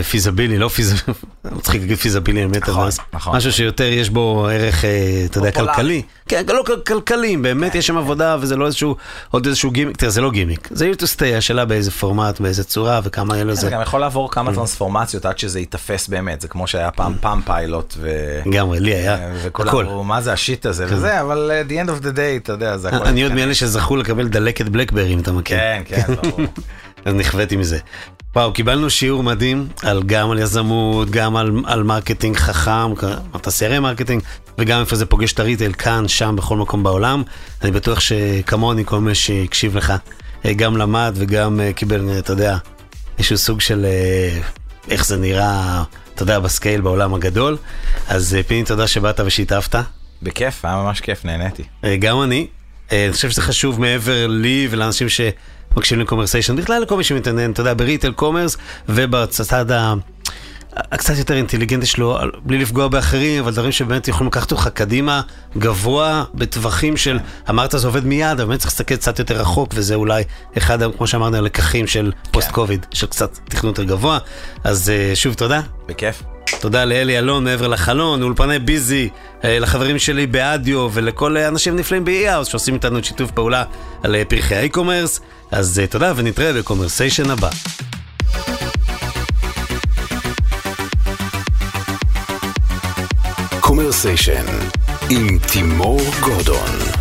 feasible, 0.09 0.57
לא 0.57 0.67
feasible, 0.67 1.17
מצחיק 1.57 1.81
להגיד 1.81 1.97
feasible 1.97 2.41
על 2.41 2.47
מטאוורס, 2.47 2.99
משהו 3.27 3.51
שיותר 3.51 3.83
יש 3.83 4.09
בו 4.09 4.47
ערך, 4.51 4.85
אתה 5.25 5.37
יודע, 5.37 5.51
כלכלי. 5.51 6.01
כן, 6.27 6.43
לא 6.47 6.63
כלכלי, 6.85 7.37
באמת 7.37 7.75
יש 7.75 7.87
שם 7.87 7.97
עבודה 7.97 8.37
וזה 8.39 8.55
לא 8.55 8.65
איזשהו, 8.65 8.95
עוד 9.31 9.45
איזשהו 9.45 9.71
גימיק, 9.71 9.97
תראה, 9.97 10.11
זה 10.11 10.21
לא 10.21 10.31
גימיק, 10.31 10.69
זה 10.71 10.91
to 10.97 11.03
stay, 11.03 11.37
השאלה 11.37 11.65
באיזה 11.65 11.91
פורמט, 11.91 12.39
באיזה 12.39 12.63
צורה 12.63 12.99
וכמה 13.03 13.35
יהיה 13.35 13.43
לו 13.43 13.55
זה. 13.55 13.61
זה 13.61 13.69
גם 13.69 13.81
יכול 13.81 13.99
לעבור 13.99 14.31
כמה 14.31 14.53
טרנספורמציות 14.53 15.25
עד 15.25 15.37
שזה 15.37 15.59
ייתפס 15.59 16.07
באמת, 16.07 16.41
זה 16.41 16.47
כמו 16.47 16.67
שהיה 16.67 16.91
פעם 16.91 17.13
פעם 17.21 17.41
פיילוט. 17.45 17.97
לגמרי, 18.45 18.79
לי 18.79 18.93
היה, 18.93 19.17
הכל. 19.45 19.85
מה 19.85 20.21
זה 20.21 20.33
ה 20.33 20.40
shit 20.40 20.65
הזה 20.65 20.85
וזה, 20.89 21.21
אבל 21.21 21.51
the 21.67 21.71
end 21.71 21.89
of 21.89 22.03
the 22.03 22.17
day, 22.17 22.43
אתה 22.43 22.51
יודע, 22.51 22.77
זה 22.77 22.89
הכל. 22.89 23.05
אני 23.05 23.23
עוד 23.23 23.33
מאלה 23.33 23.55
שזכו 23.55 23.95
לקבל 23.95 24.27
דלקת 24.27 24.65
בלקברי, 24.65 25.13
אם 25.13 25.19
אתה 25.19 25.31
מכיר. 25.31 25.57
כן, 25.57 25.81
כן, 25.85 26.03
ברור. 26.15 26.39
אז 27.05 27.13
נכוויתי 27.13 27.55
מזה. 27.55 27.77
וואו, 28.35 28.53
קיבלנו 28.53 28.89
שיעור 28.89 29.23
מדהים 29.23 29.67
על 29.83 30.03
גם 30.05 30.31
על 30.31 30.39
יזמות, 30.39 31.09
גם 31.09 31.35
על, 31.35 31.51
על 31.65 31.83
marketing 31.83 32.37
חכם, 32.37 32.93
אתה 33.35 33.49
CRM 33.49 33.79
marketing, 33.79 34.23
וגם 34.57 34.79
איפה 34.79 34.95
זה 34.95 35.05
פוגש 35.05 35.33
את 35.33 35.39
ה 35.39 35.44
retail, 35.44 35.73
כאן, 35.73 36.07
שם, 36.07 36.35
בכל 36.35 36.57
מקום 36.57 36.83
בעולם. 36.83 37.23
אני 37.61 37.71
בטוח 37.71 37.99
שכמוני, 37.99 38.85
כל 38.85 38.99
מי 38.99 39.15
שהקשיב 39.15 39.77
לך, 39.77 39.93
גם 40.55 40.77
למד 40.77 41.13
וגם 41.15 41.59
קיבל, 41.75 42.19
אתה 42.19 42.33
יודע, 42.33 42.57
איזשהו 43.17 43.37
סוג 43.37 43.61
של 43.61 43.85
איך 44.89 45.05
זה 45.05 45.17
נראה, 45.17 45.83
אתה 46.15 46.23
יודע, 46.23 46.39
ב 46.39 46.46
scale 46.46 46.81
בעולם 46.81 47.13
הגדול. 47.13 47.57
אז 48.07 48.37
פיני, 48.47 48.63
תודה 48.63 48.87
שבאת 48.87 49.19
ושיתפת. 49.25 49.75
בכיף, 50.21 50.65
היה 50.65 50.75
ממש 50.75 51.01
כיף, 51.01 51.25
נהניתי. 51.25 51.63
גם 51.99 52.21
אני. 52.21 52.47
אני 52.91 53.11
חושב 53.11 53.29
שזה 53.29 53.41
חשוב 53.41 53.81
מעבר 53.81 54.27
לי 54.27 54.67
ולאנשים 54.71 55.09
ש... 55.09 55.21
מקשיבים 55.77 56.05
לקומרסיישן, 56.05 56.55
בכלל 56.55 56.81
לכל 56.81 56.97
מי 56.97 57.03
שמתעניין, 57.03 57.51
אתה 57.51 57.61
יודע, 57.61 57.73
ב 57.73 57.79
retail 57.79 58.11
commerce 58.11 58.57
ובצד 58.89 59.71
ה... 59.71 59.93
הקצת 60.77 61.17
יותר 61.17 61.33
אינטליגנטי 61.33 61.85
שלו, 61.85 62.17
בלי 62.43 62.57
לפגוע 62.57 62.87
באחרים, 62.87 63.43
אבל 63.43 63.51
דברים 63.53 63.71
שבאמת 63.71 64.07
יכולים 64.07 64.27
לקחת 64.27 64.51
אותך 64.51 64.69
קדימה, 64.73 65.21
גבוה, 65.57 66.23
בטווחים 66.33 66.97
של, 66.97 67.19
אמרת 67.49 67.71
זה 67.77 67.87
עובד 67.87 68.05
מיד, 68.05 68.27
אבל 68.39 68.45
באמת 68.45 68.59
צריך 68.59 68.71
להסתכל 68.71 68.95
קצת 68.95 69.19
יותר 69.19 69.41
רחוק, 69.41 69.69
וזה 69.75 69.95
אולי 69.95 70.23
אחד, 70.57 70.91
כמו 70.97 71.07
שאמרנו, 71.07 71.37
הלקחים 71.37 71.87
של 71.87 72.11
post 72.31 72.51
COVID, 72.51 72.85
של 72.93 73.07
קצת 73.07 73.39
תכנון 73.49 73.69
יותר 73.69 73.83
גבוה. 73.83 74.17
אז 74.63 74.91
שוב, 75.13 75.33
תודה. 75.33 75.61
בכיף. 75.87 76.23
תודה 76.59 76.85
לאלי 76.85 77.19
אלון 77.19 77.43
מעבר 77.43 77.67
לחלון, 77.67 78.23
אולפני 78.23 78.59
ביזי, 78.59 79.09
לחברים 79.43 79.99
שלי 79.99 80.27
באודיו 80.27 80.89
ולכל 80.93 81.37
האנשים 81.37 81.75
נפלאים 81.75 82.05
ב-e-house 82.05 82.45
שעושים 82.45 82.73
איתנו 82.73 83.03
שיתוף 83.03 83.31
פעולה 83.31 83.63
על 84.03 84.15
פרקי 84.23 84.55
ה 84.55 84.61
e-commerce. 84.61 85.19
אז 85.51 85.81
תודה 85.89 86.13
ונתראה 86.15 86.53
בקומרסיישן 86.53 87.29
הבא. 87.29 87.49
קומרסיישן 93.59 94.45
עם 95.09 95.39
תימור 95.39 96.01
גורדון 96.21 96.94